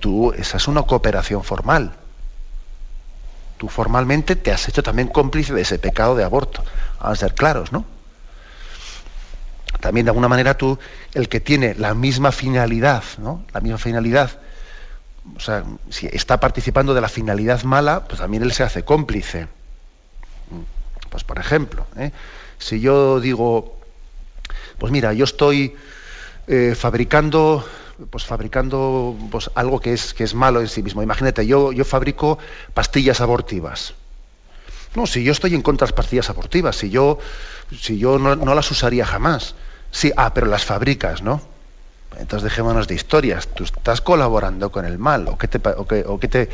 Tú, 0.00 0.32
esa 0.32 0.56
es 0.56 0.68
una 0.68 0.82
cooperación 0.82 1.44
formal. 1.44 1.92
Tú 3.56 3.68
formalmente 3.68 4.36
te 4.36 4.52
has 4.52 4.68
hecho 4.68 4.82
también 4.82 5.08
cómplice 5.08 5.54
de 5.54 5.62
ese 5.62 5.78
pecado 5.78 6.16
de 6.16 6.24
aborto. 6.24 6.64
A 6.98 7.14
ser 7.16 7.34
claros, 7.34 7.72
¿no? 7.72 7.84
También 9.80 10.06
de 10.06 10.10
alguna 10.10 10.28
manera 10.28 10.56
tú, 10.56 10.78
el 11.12 11.28
que 11.28 11.40
tiene 11.40 11.74
la 11.74 11.94
misma 11.94 12.32
finalidad, 12.32 13.04
¿no? 13.18 13.44
La 13.52 13.60
misma 13.60 13.78
finalidad 13.78 14.38
o 15.36 15.40
sea, 15.40 15.64
si 15.88 16.06
está 16.06 16.38
participando 16.38 16.94
de 16.94 17.00
la 17.00 17.08
finalidad 17.08 17.62
mala, 17.62 18.04
pues 18.04 18.20
también 18.20 18.42
él 18.42 18.52
se 18.52 18.62
hace 18.62 18.84
cómplice. 18.84 19.48
Pues 21.10 21.24
por 21.24 21.38
ejemplo, 21.38 21.86
¿eh? 21.96 22.12
si 22.58 22.80
yo 22.80 23.20
digo, 23.20 23.78
pues 24.78 24.92
mira, 24.92 25.12
yo 25.12 25.24
estoy 25.24 25.76
eh, 26.46 26.74
fabricando, 26.76 27.66
pues 28.10 28.24
fabricando 28.24 29.16
pues, 29.30 29.50
algo 29.54 29.80
que 29.80 29.92
es, 29.92 30.14
que 30.14 30.24
es 30.24 30.34
malo 30.34 30.60
en 30.60 30.68
sí 30.68 30.82
mismo. 30.82 31.02
Imagínate, 31.02 31.46
yo, 31.46 31.72
yo 31.72 31.84
fabrico 31.84 32.38
pastillas 32.72 33.20
abortivas. 33.20 33.94
No, 34.94 35.06
si 35.06 35.24
yo 35.24 35.32
estoy 35.32 35.54
en 35.54 35.62
contra 35.62 35.86
de 35.86 35.90
las 35.90 35.96
pastillas 35.96 36.30
abortivas, 36.30 36.76
si 36.76 36.90
yo, 36.90 37.18
si 37.76 37.98
yo 37.98 38.18
no, 38.18 38.54
las 38.54 38.70
usaría 38.70 39.04
jamás. 39.04 39.54
Sí, 39.90 40.12
ah, 40.16 40.32
pero 40.34 40.46
las 40.46 40.64
fabricas, 40.64 41.22
¿no? 41.22 41.40
Entonces 42.18 42.44
dejémonos 42.44 42.86
de 42.86 42.94
historias. 42.94 43.48
Tú 43.48 43.64
estás 43.64 44.00
colaborando 44.00 44.70
con 44.70 44.84
el 44.84 44.98
mal. 44.98 45.26
O 45.28 45.36
que 45.36 45.48
te, 45.48 45.60
o 45.68 46.18
que, 46.18 46.28
te, 46.28 46.48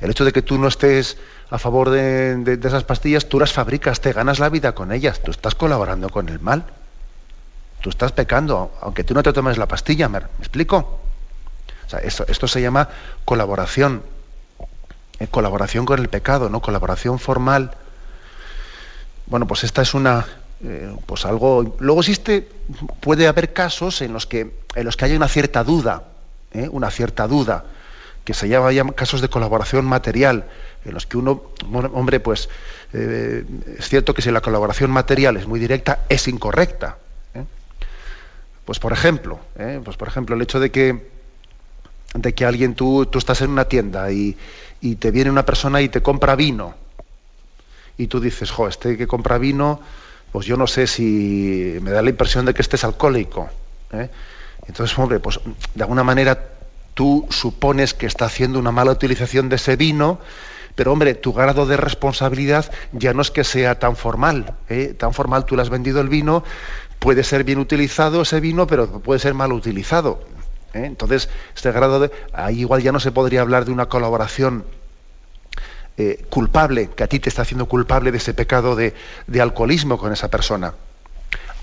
el 0.00 0.10
hecho 0.10 0.26
de 0.26 0.32
que 0.32 0.42
tú 0.42 0.58
no 0.58 0.68
estés 0.68 1.16
a 1.48 1.58
favor 1.58 1.88
de, 1.90 2.58
esas 2.62 2.84
pastillas, 2.84 3.28
tú 3.28 3.40
las 3.40 3.52
fabricas, 3.52 4.00
te 4.00 4.12
ganas 4.12 4.38
la 4.38 4.50
vida 4.50 4.74
con 4.74 4.92
ellas. 4.92 5.20
Tú 5.20 5.30
estás 5.30 5.54
colaborando 5.54 6.10
con 6.10 6.28
el 6.28 6.40
mal. 6.40 6.64
Tú 7.86 7.90
estás 7.90 8.10
pecando, 8.10 8.72
aunque 8.80 9.04
tú 9.04 9.14
no 9.14 9.22
te 9.22 9.32
tomes 9.32 9.58
la 9.58 9.68
pastilla. 9.68 10.08
¿Me, 10.08 10.18
explico? 10.40 10.98
O 11.86 11.88
sea, 11.88 12.00
esto, 12.00 12.48
se 12.48 12.60
llama 12.60 12.88
colaboración. 13.24 14.02
Eh, 15.20 15.28
colaboración 15.28 15.86
con 15.86 16.00
el 16.00 16.08
pecado, 16.08 16.48
¿no? 16.48 16.60
Colaboración 16.60 17.20
formal. 17.20 17.76
Bueno, 19.26 19.46
pues 19.46 19.62
esta 19.62 19.82
es 19.82 19.94
una, 19.94 20.26
eh, 20.64 20.96
pues 21.06 21.26
algo. 21.26 21.76
Luego 21.78 22.00
existe, 22.00 22.48
puede 22.98 23.28
haber 23.28 23.52
casos 23.52 24.02
en 24.02 24.12
los 24.12 24.26
que, 24.26 24.52
en 24.74 24.84
los 24.84 24.96
que 24.96 25.04
haya 25.04 25.14
una 25.14 25.28
cierta 25.28 25.62
duda, 25.62 26.02
¿eh? 26.54 26.68
una 26.68 26.90
cierta 26.90 27.28
duda, 27.28 27.66
que 28.24 28.34
se 28.34 28.48
llama 28.48 28.72
casos 28.96 29.20
de 29.20 29.28
colaboración 29.28 29.84
material, 29.84 30.46
en 30.84 30.92
los 30.92 31.06
que 31.06 31.18
uno, 31.18 31.52
hombre, 31.92 32.18
pues 32.18 32.48
es 32.92 33.88
cierto 33.88 34.12
que 34.12 34.22
si 34.22 34.32
la 34.32 34.40
colaboración 34.40 34.90
material 34.90 35.36
es 35.36 35.46
muy 35.46 35.60
directa, 35.60 36.00
es 36.08 36.26
incorrecta. 36.26 36.96
Pues 38.66 38.78
por 38.78 38.92
ejemplo, 38.92 39.40
pues 39.84 39.96
por 39.96 40.08
ejemplo, 40.08 40.36
el 40.36 40.42
hecho 40.42 40.60
de 40.60 40.70
que 40.70 41.16
de 42.14 42.34
que 42.34 42.44
alguien 42.44 42.74
tú, 42.74 43.06
tú 43.06 43.18
estás 43.18 43.40
en 43.40 43.50
una 43.50 43.66
tienda 43.66 44.10
y, 44.10 44.36
y 44.80 44.96
te 44.96 45.10
viene 45.10 45.30
una 45.30 45.44
persona 45.44 45.80
y 45.80 45.88
te 45.88 46.02
compra 46.02 46.36
vino 46.36 46.74
y 47.98 48.06
tú 48.08 48.20
dices, 48.20 48.50
jo, 48.50 48.68
este 48.68 48.96
que 48.96 49.06
compra 49.06 49.38
vino, 49.38 49.80
pues 50.32 50.46
yo 50.46 50.56
no 50.56 50.66
sé 50.66 50.86
si 50.86 51.78
me 51.80 51.90
da 51.90 52.02
la 52.02 52.10
impresión 52.10 52.44
de 52.44 52.54
que 52.54 52.62
estés 52.62 52.84
alcohólico. 52.84 53.48
¿eh? 53.92 54.10
Entonces, 54.66 54.98
hombre, 54.98 55.18
pues 55.20 55.40
de 55.74 55.82
alguna 55.82 56.04
manera 56.04 56.50
tú 56.94 57.26
supones 57.30 57.94
que 57.94 58.06
está 58.06 58.26
haciendo 58.26 58.58
una 58.58 58.72
mala 58.72 58.92
utilización 58.92 59.48
de 59.48 59.56
ese 59.56 59.76
vino, 59.76 60.18
pero 60.74 60.92
hombre, 60.92 61.14
tu 61.14 61.32
grado 61.32 61.64
de 61.66 61.78
responsabilidad 61.78 62.70
ya 62.92 63.14
no 63.14 63.22
es 63.22 63.30
que 63.30 63.44
sea 63.44 63.78
tan 63.78 63.96
formal. 63.96 64.54
¿eh? 64.68 64.94
Tan 64.98 65.14
formal, 65.14 65.46
tú 65.46 65.56
le 65.56 65.62
has 65.62 65.70
vendido 65.70 66.00
el 66.02 66.10
vino, 66.10 66.44
puede 66.98 67.24
ser 67.24 67.44
bien 67.44 67.58
utilizado 67.58 68.22
ese 68.22 68.40
vino, 68.40 68.66
pero 68.66 69.00
puede 69.00 69.20
ser 69.20 69.34
mal 69.34 69.52
utilizado. 69.52 70.20
¿eh? 70.74 70.84
Entonces, 70.84 71.28
este 71.54 71.72
grado 71.72 72.00
de. 72.00 72.10
Ahí 72.32 72.60
igual 72.60 72.82
ya 72.82 72.92
no 72.92 73.00
se 73.00 73.12
podría 73.12 73.40
hablar 73.40 73.64
de 73.64 73.72
una 73.72 73.86
colaboración 73.86 74.64
eh, 75.98 76.26
culpable, 76.28 76.90
que 76.94 77.04
a 77.04 77.06
ti 77.06 77.20
te 77.20 77.30
está 77.30 77.40
haciendo 77.40 77.66
culpable 77.66 78.12
de 78.12 78.18
ese 78.18 78.34
pecado 78.34 78.76
de, 78.76 78.92
alcoholismo 79.40 79.96
con 79.96 80.12
esa 80.12 80.28
persona. 80.28 80.74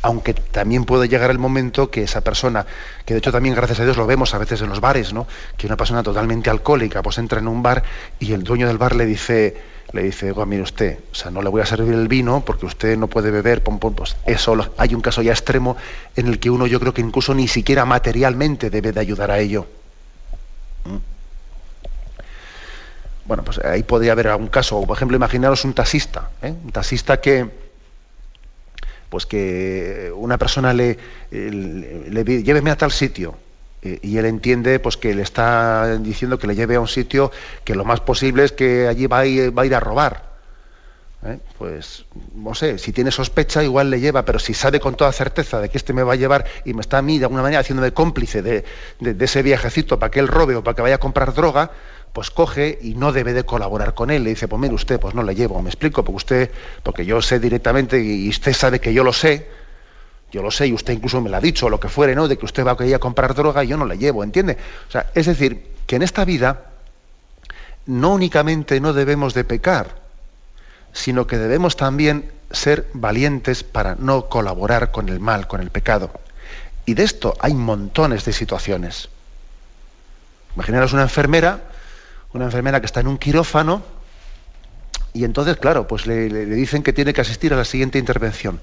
Aunque 0.02 0.34
también 0.34 0.86
puede 0.86 1.08
llegar 1.08 1.30
el 1.30 1.38
momento 1.38 1.91
que 1.91 2.04
esa 2.04 2.22
persona, 2.22 2.65
que 3.06 3.13
de 3.13 3.19
hecho 3.19 3.32
también 3.32 3.56
gracias 3.56 3.80
a 3.80 3.84
Dios 3.86 3.96
lo 3.96 4.08
vemos 4.08 4.34
a 4.34 4.39
veces 4.39 4.62
en 4.62 4.69
los 4.69 4.82
bares, 4.82 5.13
¿no? 5.13 5.28
Que 5.56 5.67
una 5.67 5.78
persona 5.78 6.02
totalmente 6.02 6.50
alcohólica, 6.50 7.04
pues 7.04 7.19
entra 7.19 7.39
en 7.39 7.48
un 7.48 7.62
bar 7.62 7.84
y 8.19 8.34
el 8.34 8.43
dueño 8.43 8.67
del 8.67 8.80
bar 8.80 8.96
le 8.96 9.06
dice, 9.06 9.56
le 9.93 10.01
dice, 10.01 10.34
mire 10.47 10.63
usted, 10.63 10.97
o 11.12 11.15
sea, 11.15 11.29
no 11.29 11.43
le 11.43 11.49
voy 11.49 11.62
a 11.62 11.65
servir 11.67 11.93
el 11.93 12.08
vino 12.08 12.43
porque 12.43 12.65
usted 12.65 12.97
no 12.97 13.08
puede 13.08 13.29
beber, 13.29 13.63
pom, 13.63 13.79
pues 13.79 14.17
eso, 14.25 14.73
hay 14.77 14.95
un 14.95 15.01
caso 15.01 15.21
ya 15.21 15.32
extremo 15.32 15.77
en 16.15 16.27
el 16.27 16.39
que 16.39 16.49
uno 16.49 16.65
yo 16.65 16.79
creo 16.79 16.95
que 16.95 17.01
incluso 17.01 17.36
ni 17.36 17.47
siquiera 17.47 17.86
materialmente 17.86 18.71
debe 18.71 18.91
de 18.91 18.99
ayudar 18.99 19.29
a 19.29 19.38
ello. 19.38 19.67
¿Mm? 20.86 20.97
Bueno, 23.25 23.43
pues 23.43 23.60
ahí 23.60 23.84
podría 23.84 24.13
haber 24.13 24.29
algún 24.29 24.47
caso. 24.47 24.82
Por 24.86 24.97
ejemplo, 24.97 25.15
imaginaros 25.15 25.63
un 25.63 25.73
taxista, 25.73 26.32
¿eh? 26.41 26.53
un 26.63 26.71
taxista 26.71 27.21
que, 27.21 27.49
pues 29.10 29.27
que 29.27 30.12
una 30.15 30.39
persona 30.39 30.73
le, 30.73 30.97
le, 31.29 32.43
lléveme 32.43 32.71
a 32.71 32.77
tal 32.77 32.91
sitio 32.91 33.38
eh, 33.84 34.00
y 34.02 34.17
él 34.17 34.26
entiende 34.26 34.80
pues 34.80 34.96
que 34.96 35.13
le 35.13 35.22
está 35.22 35.98
diciendo 35.98 36.39
que 36.39 36.48
le 36.48 36.56
lleve 36.56 36.76
a 36.76 36.80
un 36.80 36.88
sitio 36.88 37.32
que 37.65 37.76
lo 37.76 37.84
más 37.84 38.00
posible 38.00 38.46
es 38.46 38.54
que 38.54 38.88
allí 38.88 39.08
va 39.08 39.19
a 39.19 39.26
ir, 39.26 39.58
va 39.58 39.63
a, 39.63 39.65
ir 39.65 39.76
a 39.76 39.80
robar. 39.82 40.24
¿eh? 41.26 41.38
Pues 41.58 42.06
no 42.34 42.56
sé, 42.56 42.78
si 42.78 42.93
tiene 42.93 43.12
sospecha 43.12 43.62
igual 43.62 43.89
le 43.89 44.00
lleva, 44.00 44.24
pero 44.24 44.39
si 44.39 44.54
sabe 44.54 44.80
con 44.80 44.96
toda 44.96 45.12
certeza 45.12 45.60
de 45.60 45.69
que 45.69 45.78
este 45.78 45.91
me 45.91 46.04
va 46.04 46.13
a 46.13 46.15
llevar 46.15 46.46
y 46.63 46.74
me 46.74 46.82
está 46.82 47.00
a 47.00 47.02
mí 47.02 47.19
de 47.19 47.26
alguna 47.26 47.41
manera 47.41 47.60
haciéndome 47.60 47.91
cómplice 47.91 48.41
de, 48.41 48.63
de 49.00 49.26
ese 49.26 49.41
viajecito 49.43 50.00
para 50.00 50.12
que 50.12 50.19
él 50.22 50.30
robe 50.30 50.56
o 50.56 50.63
para 50.63 50.76
que 50.76 50.82
vaya 50.82 50.96
a 50.96 51.00
comprar 51.00 51.34
droga, 51.34 51.72
pues 52.13 52.30
coge 52.30 52.78
y 52.82 52.93
no 52.93 53.12
debe 53.12 53.34
de 53.34 53.43
colaborar 53.43 53.96
con 53.96 54.12
él. 54.12 54.24
Le 54.24 54.30
dice, 54.30 54.48
pues 54.48 54.62
mire 54.62 54.76
usted, 54.76 55.00
pues 55.00 55.15
no 55.15 55.24
le 55.24 55.36
llevo, 55.36 55.62
me 55.62 55.69
explico, 55.69 56.06
porque 56.06 56.15
usted, 56.15 56.52
porque 56.84 57.06
yo 57.06 57.22
sé 57.22 57.39
directamente 57.39 58.00
y 58.00 58.30
usted 58.30 58.54
sabe 58.54 58.80
que 58.80 58.93
yo 58.93 59.04
lo 59.04 59.12
sé, 59.12 59.48
yo 60.34 60.41
lo 60.41 60.52
sé 60.52 60.67
y 60.67 60.74
usted 60.74 60.93
incluso 60.93 61.22
me 61.22 61.30
lo 61.30 61.38
ha 61.38 61.39
dicho, 61.39 61.69
lo 61.69 61.80
que 61.80 61.88
fuere, 61.88 62.15
¿no? 62.15 62.28
De 62.28 62.38
que 62.38 62.46
usted 62.46 62.65
va 62.65 62.76
a 62.78 62.86
ir 62.86 63.00
comprar 63.00 63.34
droga 63.34 63.63
y 63.63 63.67
yo 63.67 63.78
no 63.78 63.86
le 63.86 63.98
llevo, 63.98 64.24
¿entiende? 64.24 64.58
O 64.89 64.91
sea, 64.91 65.10
es 65.13 65.28
decir, 65.28 65.72
que 65.88 65.96
en 65.96 66.02
esta 66.02 66.26
vida 66.26 66.72
no 67.86 68.13
únicamente 68.13 68.82
no 68.82 68.91
debemos 68.91 69.34
de 69.34 69.46
pecar, 69.46 69.96
sino 70.91 71.28
que 71.28 71.38
debemos 71.38 71.78
también 71.78 72.32
ser 72.52 72.89
valientes 72.93 73.63
para 73.63 73.96
no 73.96 74.28
colaborar 74.28 74.91
con 74.91 75.08
el 75.08 75.19
mal, 75.19 75.48
con 75.48 75.62
el 75.62 75.69
pecado. 75.69 76.12
Y 76.86 76.96
de 76.96 77.04
esto 77.04 77.36
hay 77.39 77.54
montones 77.54 78.26
de 78.26 78.34
situaciones. 78.34 79.10
Imaginaros 80.56 80.93
una 80.93 81.04
enfermera 81.04 81.62
una 82.34 82.46
enfermera 82.46 82.80
que 82.80 82.88
está 82.88 83.00
en 83.00 83.08
un 83.08 83.17
quirófano 83.17 83.84
y 85.13 85.24
entonces, 85.26 85.58
claro, 85.58 85.88
pues 85.88 86.08
le, 86.08 86.28
dicen 86.46 86.82
que 86.82 86.91
tiene 86.91 87.13
que 87.13 87.22
asistir 87.22 87.54
a 87.54 87.58
la 87.58 87.65
siguiente 87.65 88.00
intervención. 88.00 88.60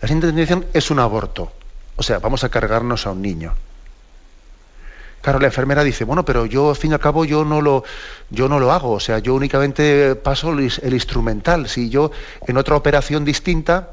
La 0.00 0.08
siguiente 0.08 0.68
es 0.72 0.90
un 0.90 0.98
aborto. 0.98 1.52
O 1.96 2.02
sea, 2.02 2.18
vamos 2.18 2.44
a 2.44 2.48
cargarnos 2.48 3.06
a 3.06 3.12
un 3.12 3.22
niño. 3.22 3.54
Claro, 5.22 5.38
la 5.38 5.46
enfermera 5.46 5.82
dice, 5.82 6.04
bueno, 6.04 6.24
pero 6.24 6.44
yo, 6.44 6.70
al 6.70 6.76
fin 6.76 6.90
y 6.90 6.94
al 6.94 7.00
cabo, 7.00 7.24
yo 7.24 7.44
no 7.44 7.62
lo, 7.62 7.84
yo 8.28 8.48
no 8.48 8.60
lo 8.60 8.72
hago. 8.72 8.92
O 8.92 9.00
sea, 9.00 9.20
yo 9.20 9.34
únicamente 9.34 10.16
paso 10.16 10.52
el 10.52 10.92
instrumental. 10.92 11.68
Si 11.68 11.88
yo 11.88 12.10
en 12.46 12.58
otra 12.58 12.76
operación 12.76 13.24
distinta 13.24 13.90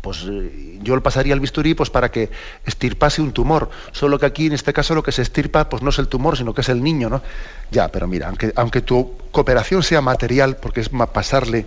pues 0.00 0.24
eh, 0.28 0.78
yo 0.82 0.94
le 0.94 1.02
pasaría 1.02 1.34
el 1.34 1.40
bisturí 1.40 1.74
pues 1.74 1.90
para 1.90 2.10
que 2.10 2.30
estirpase 2.64 3.20
un 3.20 3.32
tumor. 3.32 3.70
Solo 3.92 4.18
que 4.18 4.26
aquí 4.26 4.46
en 4.46 4.52
este 4.52 4.72
caso 4.72 4.94
lo 4.94 5.02
que 5.02 5.12
se 5.12 5.22
estirpa 5.22 5.68
pues 5.68 5.82
no 5.82 5.90
es 5.90 5.98
el 5.98 6.08
tumor, 6.08 6.36
sino 6.36 6.54
que 6.54 6.60
es 6.60 6.68
el 6.68 6.82
niño, 6.82 7.08
¿no? 7.08 7.22
Ya, 7.70 7.88
pero 7.88 8.06
mira, 8.06 8.28
aunque, 8.28 8.52
aunque 8.56 8.80
tu 8.80 9.16
cooperación 9.30 9.82
sea 9.82 10.00
material, 10.00 10.56
porque 10.56 10.80
es 10.80 10.88
pasarle, 10.88 11.66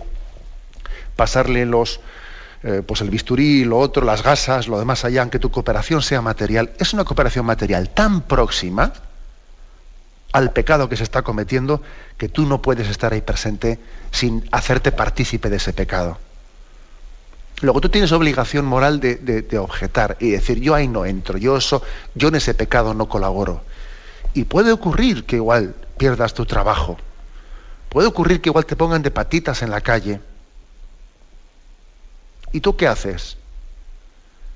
pasarle 1.16 1.66
los, 1.66 2.00
eh, 2.64 2.82
pues 2.86 3.00
el 3.00 3.10
bisturí, 3.10 3.64
lo 3.64 3.78
otro, 3.78 4.04
las 4.04 4.22
gasas, 4.22 4.68
lo 4.68 4.78
demás 4.78 5.04
allá, 5.04 5.22
aunque 5.22 5.40
tu 5.40 5.50
cooperación 5.50 6.00
sea 6.00 6.22
material, 6.22 6.72
es 6.78 6.92
una 6.92 7.04
cooperación 7.04 7.44
material 7.44 7.90
tan 7.90 8.22
próxima 8.22 8.92
al 10.32 10.52
pecado 10.52 10.88
que 10.88 10.96
se 10.96 11.02
está 11.02 11.22
cometiendo 11.22 11.82
que 12.16 12.28
tú 12.28 12.46
no 12.46 12.62
puedes 12.62 12.88
estar 12.88 13.12
ahí 13.12 13.20
presente 13.20 13.78
sin 14.10 14.48
hacerte 14.52 14.92
partícipe 14.92 15.50
de 15.50 15.56
ese 15.56 15.72
pecado. 15.72 16.18
Luego 17.62 17.80
tú 17.80 17.88
tienes 17.88 18.10
obligación 18.12 18.64
moral 18.64 18.98
de, 18.98 19.58
objetar 19.58 20.16
y 20.20 20.30
decir, 20.30 20.60
yo 20.60 20.74
ahí 20.74 20.88
no 20.88 21.04
entro, 21.04 21.38
yo, 21.38 21.56
eso, 21.56 21.82
yo 22.14 22.28
en 22.28 22.36
ese 22.36 22.54
pecado 22.54 22.94
no 22.94 23.08
colaboro. 23.08 23.62
Y 24.34 24.44
puede 24.44 24.72
ocurrir 24.72 25.24
que 25.26 25.36
igual 25.36 25.74
pierdas 25.96 26.34
tu 26.34 26.46
trabajo, 26.46 26.96
puede 27.88 28.08
ocurrir 28.08 28.40
que 28.40 28.48
igual 28.48 28.66
te 28.66 28.74
pongan 28.74 29.02
de 29.02 29.10
patitas 29.10 29.62
en 29.62 29.70
la 29.70 29.80
calle, 29.80 30.20
¿Y 32.52 32.60
tú 32.60 32.76
qué 32.76 32.86
haces? 32.86 33.36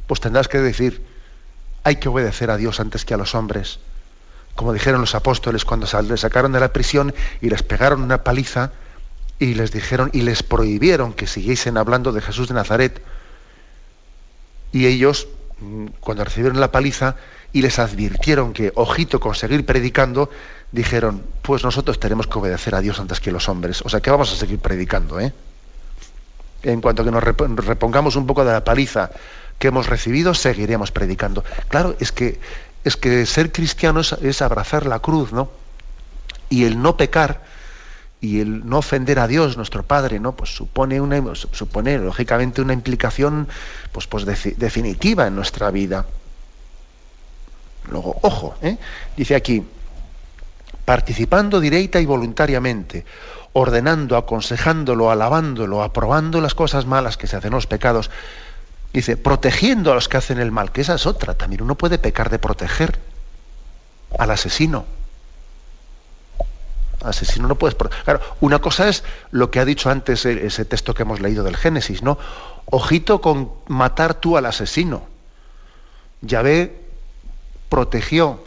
Pues 0.06 0.20
tendrás 0.20 0.48
que 0.48 0.58
decir, 0.58 1.02
hay 1.82 1.96
que 1.96 2.08
obedecer 2.08 2.50
a 2.50 2.56
Dios 2.56 2.80
antes 2.80 3.04
que 3.04 3.14
a 3.14 3.16
los 3.16 3.34
hombres. 3.34 3.78
Como 4.54 4.72
dijeron 4.72 5.00
los 5.00 5.14
apóstoles 5.14 5.64
cuando 5.64 5.86
les 6.02 6.20
sacaron 6.20 6.52
de 6.52 6.60
la 6.60 6.72
prisión 6.72 7.14
y 7.40 7.50
les 7.50 7.62
pegaron 7.62 8.02
una 8.02 8.24
paliza 8.24 8.72
y 9.38 9.54
les 9.54 9.70
dijeron 9.70 10.10
y 10.12 10.22
les 10.22 10.42
prohibieron 10.42 11.12
que 11.12 11.26
siguiesen 11.26 11.76
hablando 11.76 12.12
de 12.12 12.22
Jesús 12.22 12.48
de 12.48 12.54
Nazaret. 12.54 13.02
Y 14.72 14.86
ellos, 14.86 15.28
mm, 15.60 15.86
cuando 16.00 16.24
recibieron 16.24 16.60
la 16.60 16.72
paliza 16.72 17.16
y 17.52 17.62
les 17.62 17.78
advirtieron 17.78 18.52
que, 18.52 18.72
ojito 18.74 19.20
con 19.20 19.34
seguir 19.34 19.64
predicando, 19.64 20.30
dijeron, 20.72 21.22
pues 21.42 21.64
nosotros 21.64 22.00
tenemos 22.00 22.26
que 22.26 22.38
obedecer 22.38 22.74
a 22.74 22.80
Dios 22.80 22.98
antes 22.98 23.20
que 23.20 23.32
los 23.32 23.48
hombres. 23.48 23.82
O 23.84 23.88
sea 23.88 24.00
que 24.00 24.10
vamos 24.10 24.32
a 24.32 24.36
seguir 24.36 24.58
predicando, 24.58 25.20
¿eh? 25.20 25.32
En 26.62 26.80
cuanto 26.80 27.04
que 27.04 27.10
nos 27.10 27.22
repongamos 27.22 28.16
un 28.16 28.26
poco 28.26 28.44
de 28.44 28.52
la 28.52 28.64
paliza 28.64 29.10
que 29.58 29.68
hemos 29.68 29.86
recibido, 29.88 30.34
seguiremos 30.34 30.90
predicando. 30.90 31.44
Claro, 31.68 31.96
es 31.98 32.12
que, 32.12 32.38
es 32.84 32.96
que 32.96 33.26
ser 33.26 33.52
cristiano 33.52 34.00
es, 34.00 34.42
abrazar 34.42 34.86
la 34.86 34.98
cruz, 34.98 35.32
¿no? 35.32 35.50
Y 36.48 36.64
el 36.64 36.80
no 36.80 36.96
pecar 36.96 37.42
y 38.20 38.40
el 38.40 38.66
no 38.68 38.78
ofender 38.78 39.18
a 39.18 39.26
Dios, 39.26 39.56
nuestro 39.56 39.82
Padre, 39.82 40.20
¿no? 40.20 40.32
Pues 40.32 40.54
supone 40.54 41.00
una, 41.00 41.22
supone 41.34 41.98
lógicamente 41.98 42.60
una 42.60 42.72
implicación, 42.72 43.48
pues, 43.92 44.06
pues 44.06 44.24
definitiva 44.24 45.26
en 45.26 45.36
nuestra 45.36 45.70
vida. 45.70 46.06
Luego, 47.90 48.18
ojo, 48.22 48.56
¿eh? 48.62 48.76
dice 49.16 49.36
aquí, 49.36 49.62
participando 50.84 51.60
directa 51.60 52.00
y 52.00 52.06
voluntariamente, 52.06 53.04
ordenando, 53.58 54.18
aconsejándolo, 54.18 55.10
alabándolo, 55.10 55.82
aprobando 55.82 56.42
las 56.42 56.54
cosas 56.54 56.84
malas 56.84 57.16
que 57.16 57.26
se 57.26 57.36
hacen 57.36 57.52
los 57.52 57.66
pecados. 57.66 58.10
Dice, 58.92 59.16
protegiendo 59.16 59.90
a 59.90 59.94
los 59.94 60.10
que 60.10 60.18
hacen 60.18 60.38
el 60.38 60.52
mal, 60.52 60.72
que 60.72 60.82
esa 60.82 60.96
es 60.96 61.06
otra. 61.06 61.32
También 61.32 61.62
uno 61.62 61.74
puede 61.74 61.98
pecar 61.98 62.28
de 62.28 62.38
proteger 62.38 62.98
al 64.18 64.30
asesino. 64.30 64.84
asesino 67.02 67.48
no 67.48 67.54
puedes. 67.54 67.78
Claro, 68.04 68.20
una 68.40 68.58
cosa 68.58 68.90
es 68.90 69.04
lo 69.30 69.50
que 69.50 69.58
ha 69.58 69.64
dicho 69.64 69.88
antes 69.88 70.26
e-, 70.26 70.44
ese 70.44 70.66
texto 70.66 70.92
que 70.92 71.04
hemos 71.04 71.20
leído 71.20 71.42
del 71.42 71.56
Génesis, 71.56 72.02
¿no? 72.02 72.18
Ojito 72.66 73.22
con 73.22 73.52
matar 73.68 74.12
tú 74.12 74.36
al 74.36 74.44
asesino. 74.44 75.06
Yahvé 76.20 76.78
protegió 77.70 78.44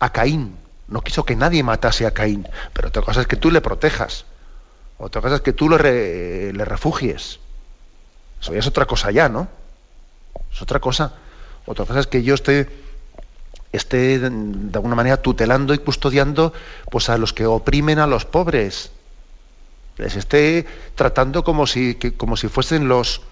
a 0.00 0.10
Caín 0.10 0.57
no 0.88 1.02
quiso 1.02 1.24
que 1.24 1.36
nadie 1.36 1.62
matase 1.62 2.06
a 2.06 2.12
Caín, 2.12 2.48
pero 2.72 2.88
otra 2.88 3.02
cosa 3.02 3.20
es 3.20 3.26
que 3.26 3.36
tú 3.36 3.50
le 3.50 3.60
protejas, 3.60 4.24
otra 4.98 5.22
cosa 5.22 5.36
es 5.36 5.40
que 5.42 5.52
tú 5.52 5.68
le, 5.68 6.52
le 6.52 6.64
refugies. 6.64 7.38
Eso 8.40 8.52
ya 8.52 8.58
es 8.58 8.66
otra 8.66 8.84
cosa 8.84 9.10
ya, 9.10 9.28
¿no? 9.28 9.48
Es 10.52 10.60
otra 10.60 10.80
cosa. 10.80 11.12
Otra 11.66 11.84
cosa 11.84 12.00
es 12.00 12.06
que 12.06 12.22
yo 12.22 12.34
esté, 12.34 12.68
esté 13.72 14.18
de 14.18 14.26
alguna 14.74 14.96
manera 14.96 15.22
tutelando 15.22 15.72
y 15.72 15.78
custodiando 15.78 16.52
pues, 16.90 17.08
a 17.10 17.18
los 17.18 17.32
que 17.32 17.46
oprimen 17.46 18.00
a 18.00 18.06
los 18.06 18.24
pobres. 18.24 18.90
Les 19.98 20.16
esté 20.16 20.66
tratando 20.94 21.44
como 21.44 21.66
si, 21.66 21.94
como 21.94 22.36
si 22.36 22.48
fuesen 22.48 22.88
los, 22.88 23.22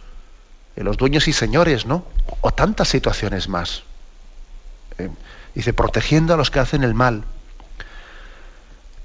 los 0.76 0.96
dueños 0.96 1.26
y 1.26 1.32
señores, 1.32 1.86
¿no? 1.86 2.04
O 2.42 2.52
tantas 2.52 2.88
situaciones 2.88 3.48
más. 3.48 3.82
Eh, 4.98 5.10
dice, 5.54 5.72
protegiendo 5.72 6.34
a 6.34 6.36
los 6.36 6.50
que 6.50 6.60
hacen 6.60 6.84
el 6.84 6.94
mal 6.94 7.24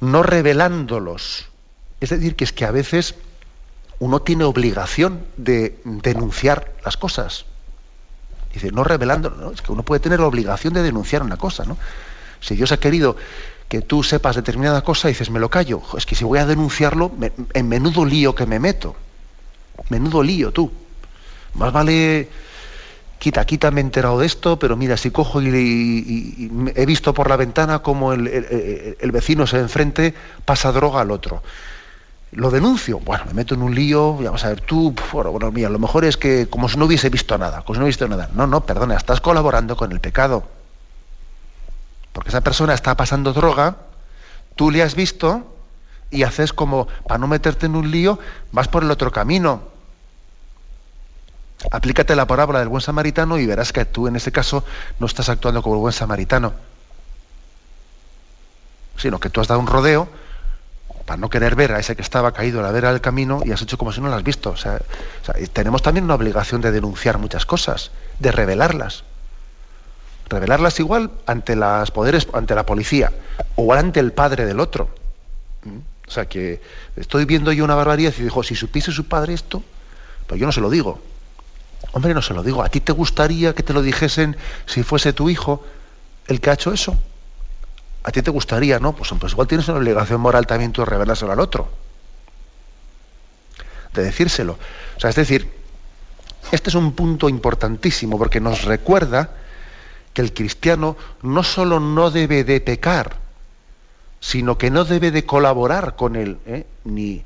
no 0.01 0.23
revelándolos. 0.23 1.47
Es 2.01 2.09
decir, 2.09 2.35
que 2.35 2.43
es 2.43 2.51
que 2.51 2.65
a 2.65 2.71
veces 2.71 3.15
uno 3.99 4.21
tiene 4.21 4.43
obligación 4.43 5.25
de 5.37 5.79
denunciar 5.85 6.73
las 6.83 6.97
cosas. 6.97 7.45
Dice, 8.53 8.71
no 8.71 8.83
revelándolo, 8.83 9.51
es 9.51 9.61
que 9.61 9.71
uno 9.71 9.83
puede 9.83 10.01
tener 10.01 10.19
la 10.19 10.25
obligación 10.25 10.73
de 10.73 10.81
denunciar 10.81 11.23
una 11.23 11.37
cosa, 11.37 11.63
¿no? 11.63 11.77
Si 12.41 12.55
Dios 12.55 12.71
ha 12.71 12.77
querido 12.77 13.15
que 13.69 13.81
tú 13.81 14.03
sepas 14.03 14.35
determinada 14.35 14.83
cosa, 14.83 15.07
dices, 15.07 15.29
me 15.29 15.39
lo 15.39 15.49
callo. 15.49 15.81
Es 15.95 16.05
que 16.05 16.15
si 16.15 16.25
voy 16.25 16.39
a 16.39 16.45
denunciarlo, 16.45 17.11
en 17.53 17.69
menudo 17.69 18.03
lío 18.03 18.35
que 18.35 18.45
me 18.45 18.59
meto. 18.59 18.95
Menudo 19.89 20.23
lío, 20.23 20.51
tú. 20.51 20.71
Más 21.53 21.71
vale 21.71 22.27
quita, 23.21 23.45
quita, 23.45 23.69
me 23.69 23.81
he 23.81 23.83
enterado 23.83 24.17
de 24.17 24.25
esto, 24.25 24.57
pero 24.57 24.75
mira, 24.75 24.97
si 24.97 25.11
cojo 25.11 25.43
y, 25.43 26.49
he 26.75 26.85
visto 26.87 27.13
por 27.13 27.29
la 27.29 27.35
ventana 27.35 27.79
cómo 27.79 28.13
el, 28.13 29.11
vecino 29.13 29.45
se 29.45 29.59
enfrente 29.59 30.15
pasa 30.43 30.71
droga 30.71 31.01
al 31.01 31.11
otro. 31.11 31.43
Lo 32.31 32.49
denuncio, 32.49 32.99
bueno, 32.99 33.25
me 33.27 33.33
meto 33.35 33.53
en 33.53 33.61
un 33.61 33.75
lío, 33.75 34.15
vamos 34.15 34.43
a 34.43 34.49
ver, 34.49 34.61
tú, 34.61 34.95
bueno, 35.11 35.51
mira, 35.51 35.69
lo 35.69 35.77
mejor 35.77 36.03
es 36.03 36.17
que 36.17 36.47
como 36.49 36.67
si 36.67 36.79
no 36.79 36.85
hubiese 36.85 37.09
visto 37.09 37.37
nada, 37.37 37.61
como 37.61 37.75
si 37.75 37.79
no 37.79 37.85
hubiese 37.85 38.05
visto 38.05 38.07
nada. 38.07 38.31
No, 38.33 38.47
no, 38.47 38.65
perdona, 38.65 38.95
estás 38.95 39.21
colaborando 39.21 39.77
con 39.77 39.91
el 39.91 39.99
pecado. 39.99 40.43
Porque 42.13 42.29
esa 42.29 42.41
persona 42.41 42.73
está 42.73 42.97
pasando 42.97 43.33
droga, 43.33 43.75
tú 44.55 44.71
le 44.71 44.81
has 44.81 44.95
visto 44.95 45.45
y 46.09 46.23
haces 46.23 46.53
como, 46.53 46.87
para 47.07 47.19
no 47.19 47.27
meterte 47.27 47.67
en 47.67 47.75
un 47.75 47.91
lío, 47.91 48.17
vas 48.51 48.67
por 48.67 48.81
el 48.81 48.89
otro 48.89 49.11
camino 49.11 49.70
Aplícate 51.69 52.15
la 52.15 52.25
parábola 52.25 52.59
del 52.59 52.69
buen 52.69 52.81
samaritano 52.81 53.37
y 53.37 53.45
verás 53.45 53.71
que 53.71 53.85
tú 53.85 54.07
en 54.07 54.15
ese 54.15 54.31
caso 54.31 54.63
no 54.99 55.05
estás 55.05 55.29
actuando 55.29 55.61
como 55.61 55.75
el 55.75 55.81
buen 55.81 55.93
samaritano, 55.93 56.53
sino 58.97 59.19
que 59.19 59.29
tú 59.29 59.41
has 59.41 59.47
dado 59.47 59.59
un 59.59 59.67
rodeo 59.67 60.09
para 61.05 61.19
no 61.19 61.29
querer 61.29 61.55
ver 61.55 61.73
a 61.73 61.79
ese 61.79 61.95
que 61.95 62.01
estaba 62.01 62.31
caído 62.31 62.59
a 62.59 62.63
la 62.63 62.71
vera 62.71 62.91
del 62.91 63.01
camino 63.01 63.41
y 63.45 63.51
has 63.51 63.61
hecho 63.61 63.77
como 63.77 63.91
si 63.91 64.01
no 64.01 64.09
lo 64.09 64.15
has 64.15 64.23
visto. 64.23 64.55
Tenemos 65.53 65.81
también 65.81 66.05
una 66.05 66.15
obligación 66.15 66.61
de 66.61 66.71
denunciar 66.71 67.17
muchas 67.17 67.45
cosas, 67.45 67.91
de 68.19 68.31
revelarlas. 68.31 69.03
Revelarlas 70.29 70.79
igual 70.79 71.11
ante 71.25 71.55
las 71.55 71.91
poderes, 71.91 72.27
ante 72.33 72.55
la 72.55 72.65
policía, 72.65 73.11
o 73.55 73.73
ante 73.73 73.99
el 73.99 74.13
padre 74.13 74.45
del 74.45 74.59
otro. 74.59 74.89
¿Mm? 75.63 75.77
O 76.07 76.11
sea 76.11 76.27
que 76.27 76.61
estoy 76.95 77.25
viendo 77.25 77.51
yo 77.51 77.63
una 77.65 77.75
barbaridad 77.75 78.13
y 78.17 78.23
digo, 78.23 78.41
si 78.43 78.55
supiese 78.55 78.91
su 78.91 79.07
padre 79.07 79.33
esto, 79.33 79.63
pues 80.27 80.39
yo 80.39 80.45
no 80.45 80.51
se 80.51 80.61
lo 80.61 80.69
digo. 80.69 81.01
Hombre, 81.93 82.13
no 82.13 82.21
se 82.21 82.33
lo 82.33 82.43
digo. 82.43 82.63
¿A 82.63 82.69
ti 82.69 82.79
te 82.79 82.91
gustaría 82.91 83.53
que 83.53 83.63
te 83.63 83.73
lo 83.73 83.81
dijesen 83.81 84.37
si 84.65 84.83
fuese 84.83 85.13
tu 85.13 85.29
hijo 85.29 85.63
el 86.27 86.39
que 86.39 86.49
ha 86.49 86.53
hecho 86.53 86.71
eso? 86.71 86.97
¿A 88.03 88.11
ti 88.11 88.21
te 88.21 88.31
gustaría, 88.31 88.79
no? 88.79 88.93
Pues, 88.93 89.11
pues 89.19 89.33
igual 89.33 89.47
tienes 89.47 89.67
una 89.67 89.77
obligación 89.77 90.21
moral 90.21 90.47
también 90.47 90.71
tú 90.71 90.81
de 90.81 90.85
revelárselo 90.85 91.31
al 91.31 91.39
otro. 91.39 91.69
De 93.93 94.03
decírselo. 94.03 94.57
O 94.95 94.99
sea, 94.99 95.09
es 95.09 95.15
decir, 95.15 95.51
este 96.51 96.69
es 96.69 96.75
un 96.75 96.93
punto 96.93 97.29
importantísimo 97.29 98.17
porque 98.17 98.39
nos 98.39 98.63
recuerda 98.63 99.31
que 100.13 100.21
el 100.21 100.33
cristiano 100.33 100.97
no 101.21 101.43
solo 101.43 101.79
no 101.79 102.09
debe 102.09 102.43
de 102.43 102.61
pecar, 102.61 103.17
sino 104.19 104.57
que 104.57 104.71
no 104.71 104.85
debe 104.85 105.11
de 105.11 105.25
colaborar 105.25 105.95
con 105.95 106.15
él, 106.15 106.37
¿eh? 106.45 106.65
ni, 106.83 107.23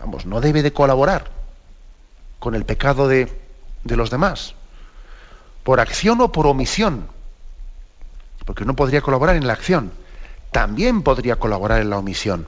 vamos, 0.00 0.26
no 0.26 0.40
debe 0.40 0.62
de 0.62 0.72
colaborar 0.72 1.30
con 2.38 2.54
el 2.54 2.64
pecado 2.64 3.06
de, 3.06 3.41
de 3.84 3.96
los 3.96 4.10
demás, 4.10 4.54
por 5.62 5.80
acción 5.80 6.20
o 6.20 6.32
por 6.32 6.46
omisión, 6.46 7.06
porque 8.44 8.64
no 8.64 8.74
podría 8.74 9.00
colaborar 9.00 9.36
en 9.36 9.46
la 9.46 9.52
acción, 9.52 9.92
también 10.50 11.02
podría 11.02 11.36
colaborar 11.36 11.80
en 11.80 11.90
la 11.90 11.98
omisión. 11.98 12.46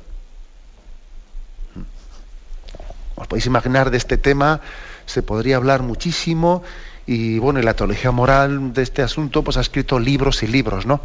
Os 3.17 3.27
podéis 3.29 3.47
imaginar 3.47 3.91
de 3.91 3.97
este 3.97 4.19
tema, 4.19 4.61
se 5.07 5.23
podría 5.23 5.57
hablar 5.57 5.83
muchísimo 5.83 6.63
y 7.07 7.39
bueno, 7.39 7.61
la 7.63 7.75
teología 7.75 8.11
moral 8.11 8.73
de 8.73 8.83
este 8.83 9.03
asunto 9.03 9.43
pues 9.43 9.57
ha 9.57 9.61
escrito 9.61 9.99
libros 9.99 10.43
y 10.43 10.47
libros, 10.47 10.87
¿no? 10.87 11.01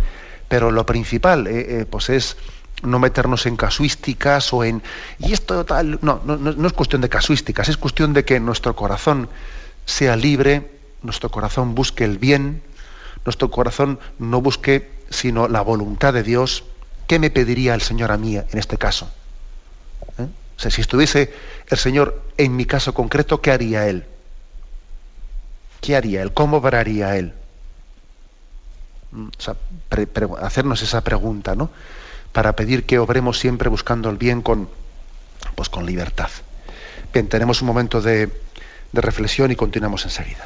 Pero 0.47 0.71
lo 0.71 0.85
principal 0.85 1.47
eh, 1.47 1.81
eh, 1.81 1.85
pues 1.89 2.09
es 2.09 2.37
no 2.81 2.97
meternos 2.97 3.45
en 3.45 3.57
casuísticas 3.57 4.53
o 4.53 4.63
en 4.63 4.81
y 5.19 5.33
esto 5.33 5.65
tal, 5.65 5.99
no, 6.01 6.21
no, 6.23 6.37
no 6.37 6.67
es 6.67 6.73
cuestión 6.73 7.01
de 7.01 7.09
casuísticas, 7.09 7.69
es 7.69 7.77
cuestión 7.77 8.13
de 8.13 8.25
que 8.25 8.39
nuestro 8.39 8.75
corazón 8.75 9.29
sea 9.89 10.15
libre, 10.15 10.71
nuestro 11.01 11.29
corazón 11.29 11.75
busque 11.75 12.03
el 12.03 12.17
bien, 12.17 12.61
nuestro 13.25 13.51
corazón 13.51 13.99
no 14.17 14.41
busque 14.41 14.89
sino 15.09 15.47
la 15.47 15.61
voluntad 15.61 16.13
de 16.13 16.23
Dios. 16.23 16.63
¿Qué 17.07 17.19
me 17.19 17.31
pediría 17.31 17.73
el 17.73 17.81
Señor 17.81 18.11
a 18.11 18.17
mí 18.17 18.37
en 18.37 18.57
este 18.57 18.77
caso? 18.77 19.11
¿Eh? 20.17 20.27
Si 20.57 20.81
estuviese 20.81 21.33
el 21.67 21.77
Señor 21.77 22.21
en 22.37 22.55
mi 22.55 22.65
caso 22.65 22.93
concreto, 22.93 23.41
¿qué 23.41 23.51
haría 23.51 23.87
Él? 23.87 24.05
¿qué 25.81 25.95
haría 25.95 26.21
él? 26.21 26.33
¿Cómo 26.33 26.57
obraría 26.57 27.15
él? 27.15 27.33
Mm, 29.11 29.27
hacernos 30.41 30.81
esa 30.81 31.01
pregunta, 31.01 31.55
¿no? 31.55 31.69
Para 32.31 32.55
pedir 32.55 32.85
que 32.85 32.99
obremos 32.99 33.39
siempre 33.39 33.69
buscando 33.69 34.09
el 34.09 34.17
bien 34.17 34.41
con, 34.41 34.69
pues 35.55 35.69
con 35.69 35.85
libertad. 35.85 36.29
Bien, 37.13 37.27
tenemos 37.27 37.61
un 37.61 37.67
momento 37.67 38.01
de, 38.01 38.29
de 38.91 39.01
reflexión 39.01 39.51
y 39.51 39.55
continuamos 39.55 40.05
enseguida. 40.05 40.45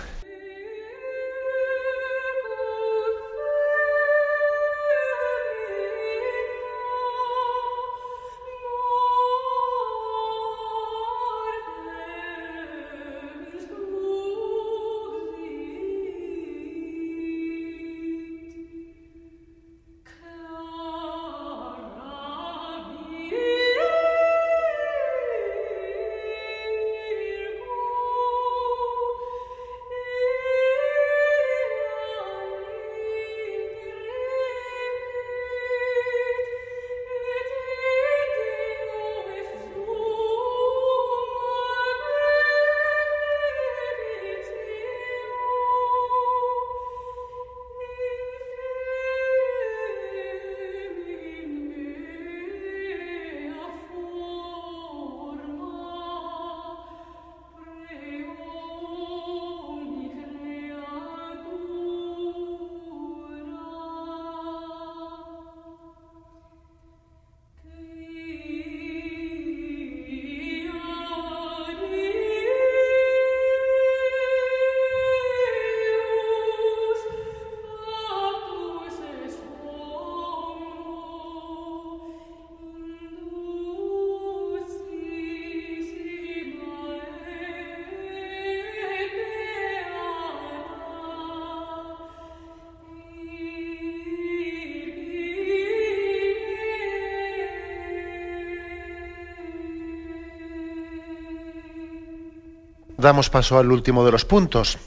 Damos 103.04 103.30
paso 103.30 103.60
al 103.60 103.72
último 103.72 104.04
de 104.04 104.12
los 104.12 104.26
puntos, 104.26 104.80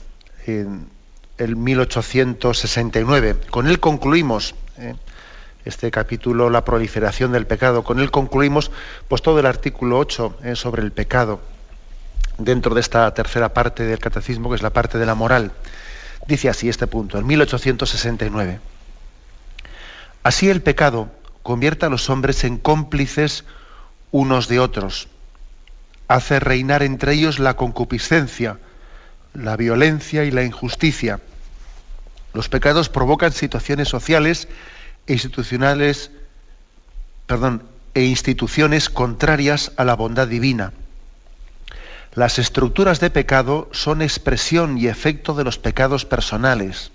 en 0.45 0.89
el 1.37 1.55
1869. 1.55 3.37
Con 3.49 3.67
él 3.67 3.79
concluimos 3.79 4.55
eh, 4.77 4.95
este 5.63 5.89
capítulo, 5.91 6.49
la 6.49 6.65
proliferación 6.65 7.31
del 7.31 7.47
pecado. 7.47 7.83
Con 7.83 7.99
él 7.99 8.11
concluimos 8.11 8.71
pues, 9.07 9.21
todo 9.21 9.39
el 9.39 9.45
artículo 9.45 9.99
8 9.99 10.37
eh, 10.43 10.55
sobre 10.55 10.81
el 10.81 10.91
pecado, 10.91 11.39
dentro 12.37 12.75
de 12.75 12.81
esta 12.81 13.13
tercera 13.13 13.53
parte 13.53 13.83
del 13.83 13.99
catecismo, 13.99 14.49
que 14.49 14.55
es 14.55 14.61
la 14.61 14.71
parte 14.71 14.97
de 14.97 15.05
la 15.05 15.15
moral. 15.15 15.53
Dice 16.27 16.49
así 16.49 16.67
este 16.67 16.87
punto, 16.87 17.17
en 17.17 17.25
1869. 17.25 18.59
Así 20.23 20.49
el 20.49 20.61
pecado 20.61 21.09
convierte 21.43 21.85
a 21.85 21.89
los 21.89 22.09
hombres 22.09 22.43
en 22.43 22.57
cómplices 22.57 23.45
unos 24.11 24.49
de 24.49 24.59
otros 24.59 25.07
hace 26.07 26.39
reinar 26.39 26.83
entre 26.83 27.13
ellos 27.13 27.39
la 27.39 27.55
concupiscencia, 27.55 28.59
la 29.33 29.55
violencia 29.57 30.23
y 30.23 30.31
la 30.31 30.43
injusticia. 30.43 31.19
Los 32.33 32.49
pecados 32.49 32.89
provocan 32.89 33.31
situaciones 33.31 33.87
sociales 33.87 34.47
e 35.05 35.13
institucionales, 35.13 36.11
perdón, 37.25 37.63
e 37.93 38.03
instituciones 38.03 38.89
contrarias 38.89 39.71
a 39.77 39.83
la 39.83 39.95
bondad 39.95 40.27
divina. 40.27 40.71
Las 42.13 42.39
estructuras 42.39 42.99
de 42.99 43.09
pecado 43.09 43.69
son 43.71 44.01
expresión 44.01 44.77
y 44.77 44.87
efecto 44.87 45.33
de 45.33 45.43
los 45.43 45.59
pecados 45.59 46.05
personales. 46.05 46.91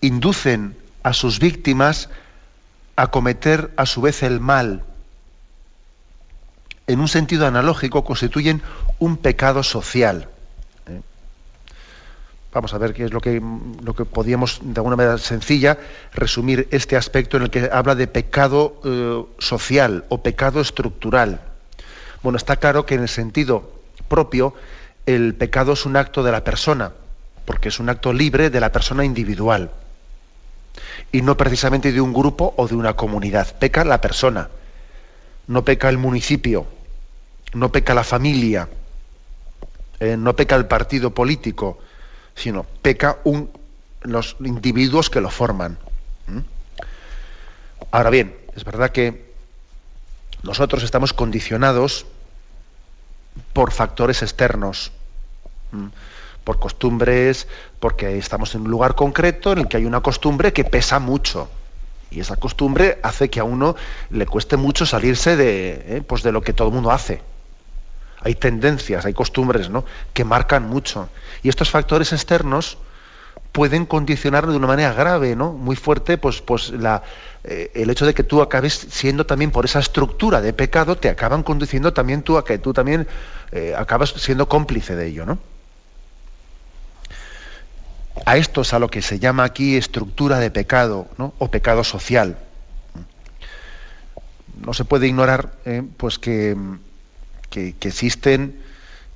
Inducen 0.00 0.76
a 1.02 1.12
sus 1.12 1.38
víctimas 1.40 2.08
a 2.96 3.08
cometer 3.08 3.72
a 3.76 3.86
su 3.86 4.00
vez 4.00 4.22
el 4.22 4.40
mal, 4.40 4.84
en 6.90 7.00
un 7.00 7.08
sentido 7.08 7.46
analógico, 7.46 8.04
constituyen 8.04 8.62
un 8.98 9.16
pecado 9.16 9.62
social. 9.62 10.28
¿eh? 10.88 11.00
Vamos 12.52 12.74
a 12.74 12.78
ver 12.78 12.92
qué 12.94 13.04
es 13.04 13.12
lo 13.12 13.20
que, 13.20 13.40
lo 13.40 13.94
que 13.94 14.04
podíamos, 14.04 14.58
de 14.62 14.78
alguna 14.80 14.96
manera 14.96 15.18
sencilla, 15.18 15.78
resumir 16.12 16.66
este 16.72 16.96
aspecto 16.96 17.36
en 17.36 17.44
el 17.44 17.50
que 17.50 17.70
habla 17.72 17.94
de 17.94 18.08
pecado 18.08 18.80
eh, 18.84 19.24
social 19.38 20.04
o 20.08 20.18
pecado 20.18 20.60
estructural. 20.60 21.40
Bueno, 22.22 22.36
está 22.36 22.56
claro 22.56 22.86
que 22.86 22.96
en 22.96 23.02
el 23.02 23.08
sentido 23.08 23.70
propio, 24.08 24.54
el 25.06 25.34
pecado 25.34 25.74
es 25.74 25.86
un 25.86 25.96
acto 25.96 26.24
de 26.24 26.32
la 26.32 26.42
persona, 26.42 26.92
porque 27.44 27.68
es 27.68 27.78
un 27.78 27.88
acto 27.88 28.12
libre 28.12 28.50
de 28.50 28.60
la 28.60 28.72
persona 28.72 29.04
individual, 29.04 29.70
y 31.12 31.22
no 31.22 31.36
precisamente 31.36 31.92
de 31.92 32.00
un 32.00 32.12
grupo 32.12 32.52
o 32.56 32.66
de 32.66 32.74
una 32.74 32.94
comunidad. 32.94 33.56
Peca 33.58 33.84
la 33.84 34.00
persona, 34.00 34.50
no 35.46 35.64
peca 35.64 35.88
el 35.88 35.98
municipio, 35.98 36.66
no 37.52 37.72
peca 37.72 37.94
la 37.94 38.04
familia, 38.04 38.68
eh, 39.98 40.16
no 40.16 40.34
peca 40.36 40.56
el 40.56 40.66
partido 40.66 41.10
político, 41.10 41.78
sino 42.34 42.64
peca 42.64 43.18
los 44.02 44.36
individuos 44.40 45.10
que 45.10 45.20
lo 45.20 45.30
forman. 45.30 45.78
Ahora 47.90 48.10
bien, 48.10 48.36
es 48.54 48.64
verdad 48.64 48.90
que 48.90 49.32
nosotros 50.42 50.84
estamos 50.84 51.12
condicionados 51.12 52.06
por 53.52 53.72
factores 53.72 54.22
externos, 54.22 54.92
por 56.44 56.60
costumbres, 56.60 57.48
porque 57.80 58.16
estamos 58.16 58.54
en 58.54 58.62
un 58.62 58.70
lugar 58.70 58.94
concreto 58.94 59.52
en 59.52 59.58
el 59.58 59.68
que 59.68 59.76
hay 59.76 59.86
una 59.86 60.02
costumbre 60.02 60.52
que 60.52 60.64
pesa 60.64 60.98
mucho. 60.98 61.50
Y 62.12 62.20
esa 62.20 62.36
costumbre 62.36 62.98
hace 63.02 63.28
que 63.28 63.40
a 63.40 63.44
uno 63.44 63.76
le 64.10 64.26
cueste 64.26 64.56
mucho 64.56 64.86
salirse 64.86 65.36
de, 65.36 65.96
eh, 65.96 66.02
pues 66.06 66.22
de 66.22 66.32
lo 66.32 66.42
que 66.42 66.52
todo 66.52 66.68
el 66.68 66.74
mundo 66.74 66.90
hace 66.90 67.20
hay 68.20 68.34
tendencias, 68.34 69.04
hay 69.04 69.14
costumbres 69.14 69.70
¿no? 69.70 69.84
que 70.12 70.24
marcan 70.24 70.68
mucho. 70.68 71.08
Y 71.42 71.48
estos 71.48 71.70
factores 71.70 72.12
externos 72.12 72.78
pueden 73.52 73.86
condicionar 73.86 74.46
de 74.46 74.56
una 74.56 74.66
manera 74.66 74.92
grave, 74.92 75.34
¿no? 75.34 75.52
muy 75.52 75.76
fuerte, 75.76 76.18
pues, 76.18 76.40
pues 76.40 76.70
la, 76.70 77.02
eh, 77.42 77.70
el 77.74 77.90
hecho 77.90 78.06
de 78.06 78.14
que 78.14 78.22
tú 78.22 78.42
acabes 78.42 78.74
siendo 78.90 79.26
también 79.26 79.50
por 79.50 79.64
esa 79.64 79.80
estructura 79.80 80.40
de 80.40 80.52
pecado, 80.52 80.96
te 80.96 81.08
acaban 81.08 81.42
conduciendo 81.42 81.92
también 81.92 82.22
tú 82.22 82.36
a 82.36 82.44
que 82.44 82.58
tú 82.58 82.72
también 82.72 83.08
eh, 83.52 83.74
acabas 83.76 84.10
siendo 84.10 84.48
cómplice 84.48 84.94
de 84.94 85.06
ello. 85.06 85.26
¿no? 85.26 85.38
A 88.26 88.36
esto 88.36 88.60
es 88.60 88.72
a 88.72 88.78
lo 88.78 88.88
que 88.88 89.02
se 89.02 89.18
llama 89.18 89.44
aquí 89.44 89.76
estructura 89.76 90.38
de 90.38 90.50
pecado 90.50 91.08
¿no? 91.18 91.32
o 91.38 91.50
pecado 91.50 91.82
social. 91.82 92.38
No 94.64 94.74
se 94.74 94.84
puede 94.84 95.06
ignorar 95.06 95.52
eh, 95.64 95.82
pues 95.96 96.18
que 96.18 96.54
que, 97.50 97.74
existen 97.80 98.60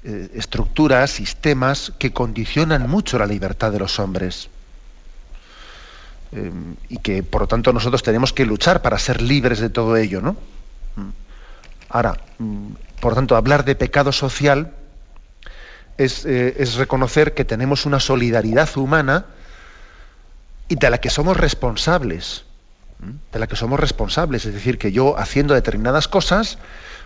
eh, 0.04 0.30
estructuras, 0.34 1.10
sistemas 1.10 1.92
que 1.98 2.12
condicionan 2.12 2.88
mucho 2.88 3.18
la 3.18 3.26
libertad 3.26 3.72
de 3.72 3.78
los 3.78 3.98
hombres. 3.98 4.48
Em, 6.32 6.74
y 6.88 6.98
que 6.98 7.22
por 7.22 7.42
lo 7.42 7.46
tanto 7.46 7.72
nosotros 7.72 8.02
tenemos 8.02 8.32
que 8.32 8.44
luchar 8.44 8.82
para 8.82 8.98
ser 8.98 9.22
libres 9.22 9.60
de 9.60 9.70
todo 9.70 9.96
ello, 9.96 10.20
¿no? 10.20 10.32
Mm. 10.96 11.10
Ahora, 11.88 12.18
mm, 12.38 12.72
por 13.00 13.12
lo 13.12 13.16
tanto, 13.16 13.36
hablar 13.36 13.64
de 13.64 13.76
pecado 13.76 14.12
social 14.12 14.72
eh, 15.96 16.56
es, 16.58 16.74
reconocer 16.74 17.34
que 17.34 17.44
tenemos 17.44 17.86
una 17.86 18.00
solidaridad 18.00 18.76
humana 18.76 19.26
y 20.68 20.74
de 20.74 20.90
la 20.90 20.98
que 20.98 21.10
somos 21.10 21.36
responsables. 21.36 22.44
De 23.32 23.38
la 23.38 23.46
que 23.46 23.56
somos 23.56 23.78
responsables. 23.78 24.46
Es 24.46 24.54
decir, 24.54 24.78
que 24.78 24.90
yo 24.90 25.18
haciendo 25.18 25.54
determinadas 25.54 26.08
cosas, 26.08 26.58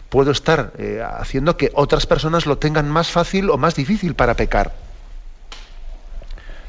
puedo 0.09 0.31
estar 0.31 0.73
eh, 0.79 1.03
haciendo 1.03 1.57
que 1.57 1.71
otras 1.75 2.07
personas 2.07 2.47
lo 2.47 2.59
tengan 2.59 2.89
más 2.89 3.11
fácil 3.11 3.51
o 3.51 3.59
más 3.59 3.75
difícil 3.75 4.15
para 4.15 4.35
pecar. 4.35 4.73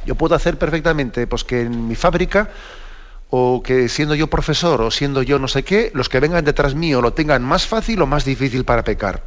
Yo 0.05 0.15
puedo 0.15 0.35
hacer 0.35 0.57
perfectamente 0.57 1.27
pues 1.27 1.43
que 1.43 1.61
en 1.61 1.87
mi 1.87 1.95
fábrica 1.95 2.49
o 3.29 3.61
que 3.63 3.89
siendo 3.89 4.15
yo 4.15 4.27
profesor 4.27 4.81
o 4.81 4.91
siendo 4.91 5.21
yo 5.21 5.39
no 5.39 5.47
sé 5.47 5.63
qué, 5.63 5.91
los 5.93 6.09
que 6.09 6.19
vengan 6.19 6.43
detrás 6.43 6.73
mío 6.75 7.01
lo 7.01 7.13
tengan 7.13 7.43
más 7.43 7.67
fácil 7.67 8.01
o 8.01 8.07
más 8.07 8.25
difícil 8.25 8.65
para 8.65 8.83
pecar. 8.83 9.23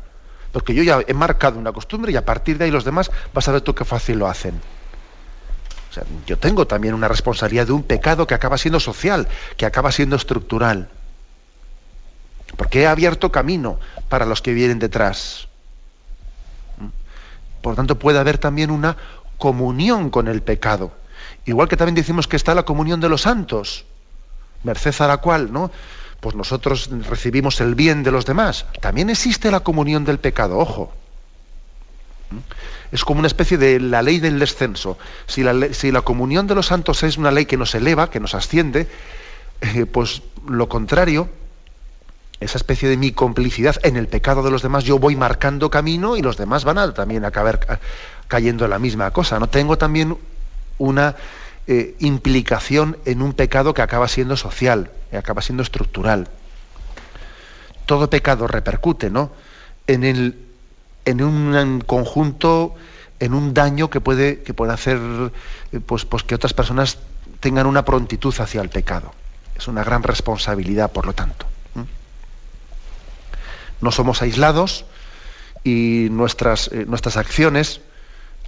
Porque 0.50 0.74
yo 0.74 0.82
ya 0.82 1.00
he 1.06 1.14
marcado 1.14 1.58
una 1.58 1.72
costumbre 1.72 2.12
y 2.12 2.16
a 2.16 2.24
partir 2.24 2.58
de 2.58 2.64
ahí 2.64 2.70
los 2.70 2.84
demás 2.84 3.10
vas 3.32 3.48
a 3.48 3.52
ver 3.52 3.62
tú 3.62 3.74
qué 3.74 3.84
fácil 3.84 4.18
lo 4.18 4.26
hacen. 4.26 4.60
O 5.90 5.94
sea, 5.94 6.04
yo 6.26 6.38
tengo 6.38 6.66
también 6.66 6.94
una 6.94 7.08
responsabilidad 7.08 7.66
de 7.66 7.72
un 7.72 7.82
pecado 7.82 8.26
que 8.26 8.34
acaba 8.34 8.58
siendo 8.58 8.80
social, 8.80 9.28
que 9.56 9.66
acaba 9.66 9.92
siendo 9.92 10.16
estructural. 10.16 10.88
Porque 12.56 12.82
he 12.82 12.86
abierto 12.86 13.32
camino 13.32 13.78
para 14.08 14.26
los 14.26 14.42
que 14.42 14.52
vienen 14.52 14.78
detrás. 14.78 15.48
Por 17.62 17.76
tanto, 17.76 17.98
puede 17.98 18.18
haber 18.18 18.38
también 18.38 18.70
una 18.70 18.96
comunión 19.38 20.10
con 20.10 20.28
el 20.28 20.42
pecado. 20.42 20.92
Igual 21.44 21.68
que 21.68 21.76
también 21.76 21.94
decimos 21.94 22.28
que 22.28 22.36
está 22.36 22.54
la 22.54 22.64
comunión 22.64 23.00
de 23.00 23.08
los 23.08 23.22
santos, 23.22 23.84
merced 24.62 24.94
a 25.00 25.08
la 25.08 25.16
cual, 25.18 25.52
¿no? 25.52 25.70
Pues 26.20 26.36
nosotros 26.36 26.90
recibimos 27.08 27.60
el 27.60 27.74
bien 27.74 28.02
de 28.02 28.12
los 28.12 28.26
demás. 28.26 28.66
También 28.80 29.10
existe 29.10 29.50
la 29.50 29.60
comunión 29.60 30.04
del 30.04 30.18
pecado, 30.18 30.58
ojo. 30.58 30.92
Es 32.92 33.04
como 33.04 33.18
una 33.18 33.26
especie 33.26 33.58
de 33.58 33.80
la 33.80 34.02
ley 34.02 34.20
del 34.20 34.38
descenso. 34.38 34.98
Si 35.26 35.42
la, 35.42 35.72
si 35.72 35.90
la 35.90 36.02
comunión 36.02 36.46
de 36.46 36.54
los 36.54 36.66
santos 36.66 37.02
es 37.02 37.16
una 37.16 37.30
ley 37.30 37.46
que 37.46 37.56
nos 37.56 37.74
eleva, 37.74 38.10
que 38.10 38.20
nos 38.20 38.34
asciende, 38.34 38.88
eh, 39.60 39.86
pues 39.86 40.22
lo 40.46 40.68
contrario, 40.68 41.28
esa 42.42 42.58
especie 42.58 42.88
de 42.88 42.96
mi 42.96 43.12
complicidad 43.12 43.76
en 43.82 43.96
el 43.96 44.08
pecado 44.08 44.42
de 44.42 44.50
los 44.50 44.62
demás, 44.62 44.84
yo 44.84 44.98
voy 44.98 45.16
marcando 45.16 45.70
camino 45.70 46.16
y 46.16 46.22
los 46.22 46.36
demás 46.36 46.64
van 46.64 46.78
a 46.78 46.92
también 46.92 47.24
acabar 47.24 47.80
cayendo 48.28 48.64
en 48.64 48.70
la 48.70 48.78
misma 48.78 49.10
cosa. 49.10 49.38
No 49.38 49.48
tengo 49.48 49.78
también 49.78 50.16
una 50.78 51.16
eh, 51.66 51.94
implicación 52.00 52.98
en 53.04 53.22
un 53.22 53.34
pecado 53.34 53.74
que 53.74 53.82
acaba 53.82 54.08
siendo 54.08 54.36
social, 54.36 54.90
que 55.10 55.16
acaba 55.16 55.42
siendo 55.42 55.62
estructural. 55.62 56.28
Todo 57.86 58.10
pecado 58.10 58.46
repercute, 58.46 59.10
¿no? 59.10 59.30
En, 59.86 60.04
el, 60.04 60.38
en 61.04 61.22
un 61.22 61.82
conjunto, 61.86 62.74
en 63.20 63.34
un 63.34 63.54
daño 63.54 63.90
que 63.90 64.00
puede, 64.00 64.42
que 64.42 64.54
hacer 64.70 64.98
eh, 65.72 65.80
pues, 65.80 66.04
pues 66.04 66.22
que 66.22 66.34
otras 66.34 66.52
personas 66.52 66.98
tengan 67.40 67.66
una 67.66 67.84
prontitud 67.84 68.34
hacia 68.38 68.60
el 68.60 68.68
pecado. 68.68 69.12
Es 69.56 69.68
una 69.68 69.84
gran 69.84 70.02
responsabilidad, 70.02 70.90
por 70.90 71.06
lo 71.06 71.12
tanto. 71.12 71.51
No 73.82 73.92
somos 73.92 74.22
aislados 74.22 74.86
y 75.64 76.08
nuestras, 76.10 76.68
eh, 76.72 76.84
nuestras 76.88 77.16
acciones 77.16 77.80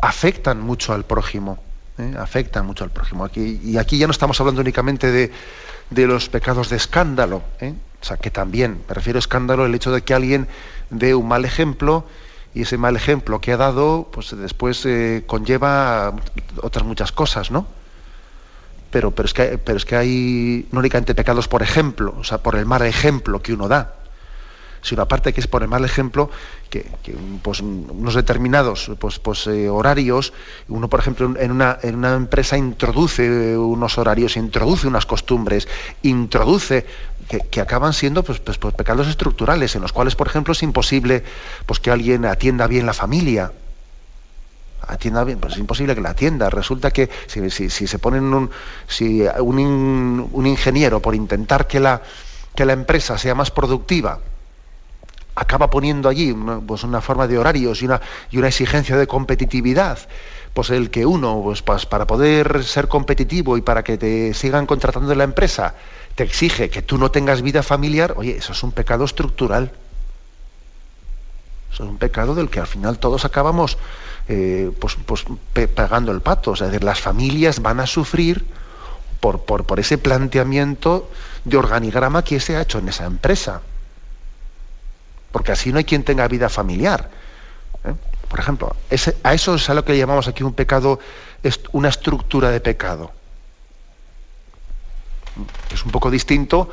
afectan 0.01 0.61
mucho 0.61 0.93
al 0.93 1.05
prójimo. 1.05 1.59
¿eh? 1.99 2.15
afecta 2.19 2.63
mucho 2.63 2.85
al 2.85 2.91
prójimo. 2.91 3.25
Aquí, 3.25 3.61
y 3.63 3.77
aquí 3.77 3.99
ya 3.99 4.07
no 4.07 4.13
estamos 4.13 4.41
hablando 4.41 4.61
únicamente 4.61 5.11
de, 5.11 6.07
los 6.07 6.29
pecados 6.29 6.71
de 6.71 6.77
escándalo, 6.77 7.43
¿eh? 7.61 7.75
o 8.01 8.05
sea, 8.05 8.17
que 8.17 8.31
también, 8.31 8.83
me 8.89 8.95
refiero 8.95 9.19
a 9.19 9.21
escándalo 9.21 9.67
el 9.67 9.75
hecho 9.75 9.93
de 9.93 10.03
que 10.03 10.15
alguien 10.15 10.49
dé 10.91 11.15
un 11.15 11.29
mal 11.29 11.45
ejemplo 11.45 12.05
y 12.53 12.63
ese 12.63 12.79
mal 12.79 12.97
ejemplo 12.97 13.41
que 13.41 13.53
ha 13.53 13.57
dado, 13.57 14.09
pues 14.13 14.37
después 14.37 14.87
conlleva 15.27 16.15
otras 16.63 16.85
muchas 16.85 17.13
cosas, 17.13 17.51
¿no? 17.51 17.67
Pero, 18.91 19.11
pero, 19.11 19.27
es 19.27 19.35
que, 19.35 19.59
pero 19.59 19.77
es 19.77 19.85
que 19.85 19.97
hay 19.97 20.69
no 20.71 20.79
únicamente 20.79 21.15
pecados 21.15 21.49
por 21.49 21.63
ejemplo, 21.63 22.15
o 22.17 22.23
sea, 22.23 22.39
por 22.39 22.55
el 22.55 22.65
mal 22.65 22.83
ejemplo 22.83 23.43
que 23.43 23.53
uno 23.53 23.67
da 23.67 24.04
sino 24.85 25.03
aparte 25.03 25.33
que 25.33 25.41
es 25.41 25.47
por 25.47 25.63
el 25.63 25.69
mal 25.69 25.85
ejemplo 25.85 26.31
que, 26.69 26.85
pues, 27.43 27.61
unos 27.61 28.15
determinados 28.15 28.91
pues, 28.99 29.19
pues, 29.19 29.47
eh, 29.47 29.69
horarios, 29.69 30.33
uno 30.69 30.89
por 30.89 31.01
ejemplo 31.01 31.35
en 31.39 31.51
una, 31.51 31.79
en 31.83 31.97
una 31.97 32.15
empresa 32.15 32.59
introduce 32.59 33.57
unos 33.57 33.97
horarios, 33.97 34.37
introduce 34.37 34.87
unas 34.87 35.07
costumbres, 35.07 35.69
introduce 36.03 36.85
que, 37.51 37.61
acaban 37.61 37.95
siendo 37.95 38.23
pues, 38.23 38.41
pues, 38.41 38.59
pues, 38.59 38.75
pecados 38.75 39.09
estructurales, 39.09 39.75
en 39.75 39.83
los 39.83 39.93
cuales 39.93 40.17
por 40.17 40.27
ejemplo 40.27 40.53
es 40.53 40.63
imposible 40.63 41.25
pues, 41.65 41.81
que 41.81 41.91
alguien 41.91 42.27
atienda 42.27 42.67
bien 42.67 42.85
la 42.85 42.93
familia, 42.93 43.53
atienda 44.87 45.25
bien, 45.25 45.39
pues 45.39 45.55
es 45.55 45.61
imposible 45.61 45.95
que 45.95 46.03
la 46.03 46.11
atienda. 46.11 46.51
Resulta 46.51 46.91
que 46.91 47.09
si, 47.27 47.49
si, 47.51 47.87
se 47.87 47.99
ponen 47.99 48.25
un, 48.35 48.51
si 48.87 49.23
un, 49.39 50.29
un, 50.31 50.47
ingeniero 50.47 51.01
por 51.01 51.15
intentar 51.15 51.67
que 51.67 51.81
la, 51.81 52.03
que 52.55 52.67
la 52.67 52.75
empresa 52.75 53.17
sea 53.17 53.35
más 53.35 53.51
productiva, 53.51 54.21
acaba 55.35 55.71
poniendo 55.71 56.09
allí 56.09 56.31
una, 56.31 56.61
pues 56.61 56.85
una 56.85 57.01
forma 57.01 57.27
de 57.27 57.39
horarios 57.39 57.83
y 57.83 57.87
una, 57.87 58.01
y 58.31 58.39
una 58.39 58.49
exigencia 58.49 58.97
de 58.97 59.07
competitividad, 59.07 59.99
pues 60.53 60.71
el 60.71 60.91
que 60.91 61.05
uno, 61.05 61.41
pues, 61.43 61.63
para 61.63 62.07
poder 62.07 62.63
ser 62.65 62.89
competitivo 62.89 63.57
y 63.57 63.63
para 63.63 63.83
que 63.83 63.99
te 63.99 64.35
sigan 64.35 64.67
contratando 64.67 65.11
en 65.13 65.19
la 65.19 65.25
empresa, 65.25 65.75
te 66.15 66.23
exige 66.23 66.71
que 66.71 66.83
tú 66.83 66.97
no 66.97 67.11
tengas 67.11 67.43
vida 67.43 67.63
familiar, 67.63 68.15
oye, 68.17 68.37
eso 68.37 68.53
es 68.53 68.63
un 68.63 68.73
pecado 68.73 69.05
estructural. 69.05 69.73
Eso 71.73 71.83
es 71.83 71.91
un 71.91 71.99
pecado 71.99 72.37
del 72.37 72.51
que 72.51 72.61
al 72.61 72.69
final 72.69 73.01
todos 73.01 73.25
acabamos 73.25 73.79
eh, 74.29 74.71
pues, 74.79 74.97
pues 75.05 75.25
pagando 75.75 76.13
el 76.13 76.21
pato. 76.21 76.53
O 76.53 76.57
sea, 76.57 76.69
las 76.69 77.01
familias 77.01 77.61
van 77.61 77.81
a 77.81 77.87
sufrir 77.87 78.47
por, 79.19 79.41
por, 79.41 79.65
por 79.65 79.81
ese 79.81 79.99
planteamiento 79.99 81.11
de 81.45 81.57
organigrama 81.57 82.23
que 82.23 82.39
se 82.39 82.55
ha 82.55 82.63
hecho 82.63 82.79
en 82.79 82.91
esa 82.91 83.07
empresa 83.07 83.63
porque 85.35 85.51
así 85.51 85.73
no 85.73 85.79
hay 85.79 85.85
quien 85.85 86.05
tenga 86.05 86.29
vida 86.29 86.49
familiar. 86.49 87.11
¿eh? 87.83 87.93
Por 88.29 88.39
ejemplo, 88.39 88.77
a 89.25 89.35
eso 89.35 89.55
es 89.57 89.69
a 89.69 89.75
lo 89.75 89.85
que 89.85 89.99
llamamos 89.99 90.29
aquí 90.29 90.45
un 90.45 90.53
pecado, 90.53 91.01
una 91.73 91.89
estructura 91.89 92.51
de 92.51 92.61
pecado. 92.61 93.11
Es 95.73 95.85
un 95.85 95.91
poco 95.91 96.13
distinto 96.13 96.71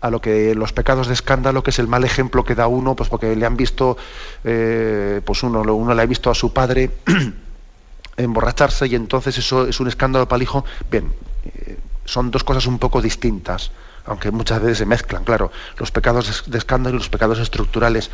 a 0.00 0.10
lo 0.10 0.20
que 0.20 0.54
los 0.54 0.72
pecados 0.72 1.08
de 1.08 1.14
escándalo, 1.14 1.64
que 1.64 1.70
es 1.70 1.80
el 1.80 1.88
mal 1.88 2.04
ejemplo 2.04 2.44
que 2.44 2.54
da 2.54 2.68
uno, 2.68 2.94
pues 2.94 3.08
porque 3.08 3.34
le 3.34 3.46
han 3.46 3.56
visto, 3.56 3.96
eh, 4.44 5.20
pues 5.24 5.42
uno, 5.42 5.62
uno 5.74 5.92
le 5.92 6.00
ha 6.00 6.06
visto 6.06 6.30
a 6.30 6.36
su 6.36 6.52
padre 6.52 6.92
emborracharse 8.16 8.86
y 8.86 8.94
entonces 8.94 9.38
eso 9.38 9.66
es 9.66 9.80
un 9.80 9.88
escándalo 9.88 10.28
para 10.28 10.36
el 10.36 10.44
hijo. 10.44 10.64
Bien, 10.88 11.12
son 12.04 12.30
dos 12.30 12.44
cosas 12.44 12.66
un 12.66 12.78
poco 12.78 13.00
distintas 13.00 13.70
aunque 14.06 14.30
muchas 14.30 14.60
veces 14.60 14.78
se 14.78 14.86
mezclan, 14.86 15.24
claro, 15.24 15.50
los 15.78 15.90
pecados 15.90 16.44
de 16.46 16.58
escándalo 16.58 16.96
y 16.96 16.98
los 16.98 17.08
pecados 17.08 17.38
estructurales. 17.38 18.10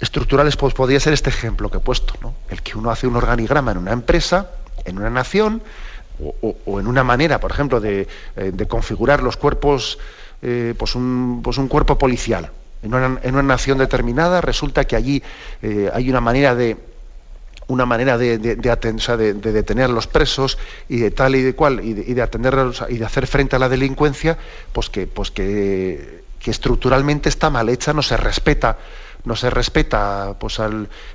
Estructurales 0.00 0.56
pues, 0.56 0.74
podría 0.74 1.00
ser 1.00 1.12
este 1.12 1.30
ejemplo 1.30 1.70
que 1.70 1.78
he 1.78 1.80
puesto, 1.80 2.14
¿no? 2.22 2.34
el 2.48 2.62
que 2.62 2.78
uno 2.78 2.90
hace 2.90 3.06
un 3.06 3.16
organigrama 3.16 3.72
en 3.72 3.78
una 3.78 3.92
empresa, 3.92 4.50
en 4.84 4.98
una 4.98 5.10
nación, 5.10 5.62
o, 6.42 6.80
en 6.80 6.88
una 6.88 7.04
manera, 7.04 7.38
por 7.38 7.52
ejemplo, 7.52 7.80
de, 7.80 8.08
eh, 8.36 8.66
configurar 8.66 9.22
los 9.22 9.36
cuerpos, 9.36 9.98
eh, 10.42 10.74
pues, 10.76 10.96
un, 10.96 11.40
pues, 11.44 11.58
un, 11.58 11.68
cuerpo 11.68 11.96
policial. 11.96 12.50
En 12.82 12.94
una, 12.94 13.20
en 13.22 13.34
una, 13.34 13.42
nación 13.42 13.78
determinada 13.78 14.40
resulta 14.40 14.84
que 14.84 14.96
allí 14.96 15.22
eh, 15.62 15.90
hay 15.92 16.10
una 16.10 16.20
manera 16.20 16.56
de, 16.56 16.76
una 17.68 17.84
manera 17.84 18.16
de, 18.18 18.38
de, 18.38 18.56
de, 18.56 19.34
de, 19.34 19.52
detener 19.52 19.84
a 19.84 19.88
los 19.88 20.06
presos 20.06 20.58
y 20.88 20.98
de 20.98 21.10
tal 21.10 21.36
y 21.36 21.42
de 21.42 21.54
cual, 21.54 21.84
y 21.84 21.92
de, 21.92 22.22
atenderlos 22.22 22.82
y 22.88 22.96
de 22.96 23.04
hacer 23.04 23.26
frente 23.26 23.56
a 23.56 23.58
la 23.58 23.68
delincuencia, 23.68 24.38
pues 24.72 24.90
que, 24.90 25.06
pues 25.06 25.30
que, 25.30 26.26
estructuralmente 26.48 27.28
está 27.28 27.50
mal 27.50 27.68
hecha, 27.68 27.92
no 27.92 28.00
se 28.00 28.16
respeta 28.16 28.78
no 29.24 29.36
se 29.36 29.50
respeta 29.50 30.36
pues 30.40 30.58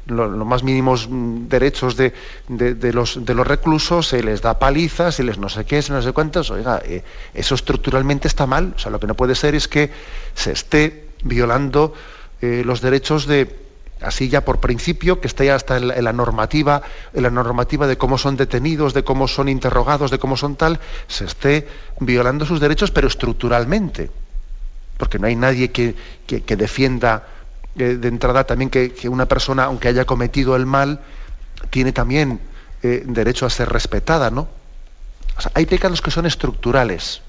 los 0.05 0.45
más 0.45 0.61
mínimos 0.61 1.07
derechos 1.09 1.97
de, 1.97 2.13
de, 2.47 2.93
los, 2.93 3.25
de 3.25 3.33
los 3.33 3.47
reclusos, 3.47 4.09
se 4.09 4.21
les 4.21 4.43
da 4.43 4.59
palizas, 4.59 5.15
se 5.15 5.23
les 5.23 5.39
no 5.39 5.49
sé 5.49 5.65
qué, 5.65 5.83
no 5.89 6.03
sé 6.03 6.11
cuántos, 6.11 6.51
oiga, 6.51 6.83
eh, 6.85 7.01
eso 7.33 7.55
estructuralmente 7.55 8.27
está 8.27 8.45
mal, 8.45 8.73
o 8.75 8.79
sea, 8.79 8.91
lo 8.91 8.99
que 8.99 9.07
no 9.07 9.15
puede 9.15 9.33
ser 9.33 9.55
es 9.55 9.67
que 9.67 9.89
se 10.35 10.51
esté 10.51 11.07
violando 11.23 11.95
eh, 12.41 12.61
los 12.63 12.81
derechos 12.81 13.25
de, 13.25 13.62
así 14.03 14.29
ya 14.29 14.41
por 14.41 14.59
principio, 14.59 15.19
que 15.19 15.27
esté 15.27 15.51
hasta 15.51 15.77
en 15.77 16.03
la, 16.03 16.13
normativa, 16.13 16.81
en 17.13 17.23
la 17.23 17.29
normativa 17.29 17.87
de 17.87 17.97
cómo 17.97 18.17
son 18.17 18.37
detenidos, 18.37 18.93
de 18.93 19.03
cómo 19.03 19.27
son 19.27 19.49
interrogados, 19.49 20.11
de 20.11 20.19
cómo 20.19 20.37
son 20.37 20.55
tal, 20.55 20.79
se 21.07 21.25
esté 21.25 21.67
violando 21.99 22.45
sus 22.45 22.59
derechos, 22.59 22.91
pero 22.91 23.07
estructuralmente. 23.07 24.11
Porque 24.97 25.19
no 25.19 25.27
hay 25.27 25.35
nadie 25.35 25.71
que, 25.71 25.95
defienda 26.27 27.27
eh, 27.77 27.95
de 27.95 28.07
entrada 28.07 28.43
también 28.43 28.69
que, 28.69 28.93
una 29.09 29.25
persona, 29.25 29.65
aunque 29.65 29.87
haya 29.87 30.05
cometido 30.05 30.55
el 30.55 30.65
mal, 30.65 31.01
tiene 31.69 31.91
también 31.91 32.39
eh, 32.83 33.03
derecho 33.05 33.45
a 33.45 33.49
ser 33.49 33.69
respetada, 33.69 34.29
¿no? 34.29 34.47
hay 35.53 35.65
pecados 35.65 36.01
que 36.01 36.11
son 36.11 36.25
estructurales, 36.25 37.21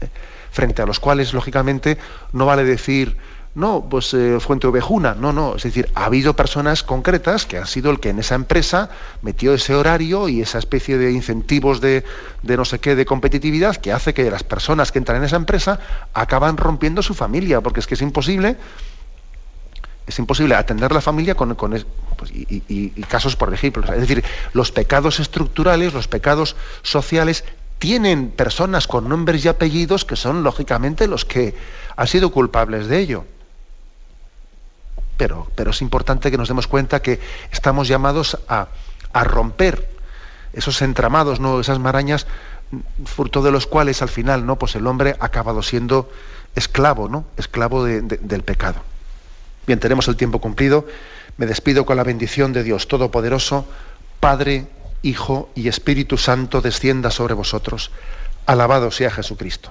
¿eh? 0.00 0.08
frente 0.50 0.82
a 0.82 0.86
los 0.86 0.98
cuales, 1.00 1.32
lógicamente, 1.32 1.98
no 2.32 2.46
vale 2.46 2.64
decir 2.64 3.16
no, 3.58 3.88
pues 3.90 4.14
eh, 4.14 4.38
Fuente 4.38 4.68
Ovejuna, 4.68 5.14
no, 5.14 5.32
no, 5.32 5.56
es 5.56 5.64
decir, 5.64 5.90
ha 5.96 6.04
habido 6.04 6.36
personas 6.36 6.84
concretas 6.84 7.44
que 7.44 7.58
han 7.58 7.66
sido 7.66 7.90
el 7.90 7.98
que 7.98 8.10
en 8.10 8.20
esa 8.20 8.36
empresa 8.36 8.88
metió 9.20 9.52
ese 9.52 9.74
horario 9.74 10.28
y 10.28 10.40
esa 10.40 10.58
especie 10.58 10.96
de 10.96 11.10
incentivos 11.10 11.80
de, 11.80 12.04
no 12.44 12.64
sé 12.64 12.78
qué, 12.78 12.94
de 12.94 13.04
competitividad 13.04 13.74
que 13.74 13.92
hace 13.92 14.14
que 14.14 14.30
las 14.30 14.44
personas 14.44 14.92
que 14.92 14.98
entran 14.98 15.18
en 15.18 15.24
esa 15.24 15.34
empresa 15.34 15.80
acaban 16.14 16.56
rompiendo 16.56 17.02
su 17.02 17.14
familia, 17.14 17.60
porque 17.60 17.80
es 17.80 17.88
que 17.88 17.94
es 17.94 18.02
imposible 18.02 18.56
Es 20.06 20.18
imposible 20.20 20.54
atender 20.54 20.92
la 20.92 21.00
familia 21.00 21.34
con, 21.34 21.56
pues, 21.56 22.30
y, 22.32 22.90
casos 23.08 23.34
por 23.34 23.52
ejemplo. 23.52 23.82
Es 23.92 24.00
decir, 24.00 24.22
los 24.52 24.70
pecados 24.70 25.18
estructurales, 25.18 25.92
los 25.92 26.06
pecados 26.06 26.54
sociales, 26.82 27.44
tienen 27.80 28.30
personas 28.30 28.86
con 28.86 29.08
nombres 29.08 29.44
y 29.44 29.48
apellidos 29.48 30.04
que 30.04 30.14
son, 30.14 30.44
lógicamente, 30.44 31.08
los 31.08 31.24
que 31.24 31.56
han 31.96 32.06
sido 32.06 32.30
culpables 32.30 32.86
de 32.86 33.00
ello. 33.00 33.24
Pero, 35.18 35.50
pero 35.54 35.72
es 35.72 35.82
importante 35.82 36.30
que 36.30 36.38
nos 36.38 36.48
demos 36.48 36.66
cuenta 36.66 37.02
que 37.02 37.20
estamos 37.52 37.88
llamados 37.88 38.38
a, 38.48 38.68
a 39.12 39.24
romper 39.24 39.86
esos 40.54 40.80
entramados, 40.80 41.40
¿no? 41.40 41.60
esas 41.60 41.78
marañas, 41.78 42.26
fruto 43.04 43.42
de 43.42 43.50
los 43.50 43.66
cuales 43.66 44.00
al 44.00 44.08
final 44.08 44.46
¿no? 44.46 44.56
pues 44.56 44.74
el 44.76 44.86
hombre 44.86 45.16
ha 45.20 45.26
acabado 45.26 45.62
siendo 45.62 46.10
esclavo, 46.54 47.08
¿no? 47.08 47.26
esclavo 47.36 47.84
del 47.84 48.42
pecado. 48.42 48.80
Bien, 49.66 49.80
tenemos 49.80 50.08
el 50.08 50.16
tiempo 50.16 50.40
cumplido. 50.40 50.86
Me 51.36 51.46
despido 51.46 51.84
con 51.84 51.96
la 51.96 52.04
bendición 52.04 52.52
de 52.52 52.62
Dios 52.62 52.88
Todopoderoso, 52.88 53.66
Padre, 54.18 54.66
Hijo 55.02 55.50
y 55.54 55.68
Espíritu 55.68 56.16
Santo, 56.16 56.60
descienda 56.60 57.10
sobre 57.10 57.34
vosotros. 57.34 57.90
Alabado 58.46 58.90
sea 58.90 59.10
Jesucristo. 59.10 59.70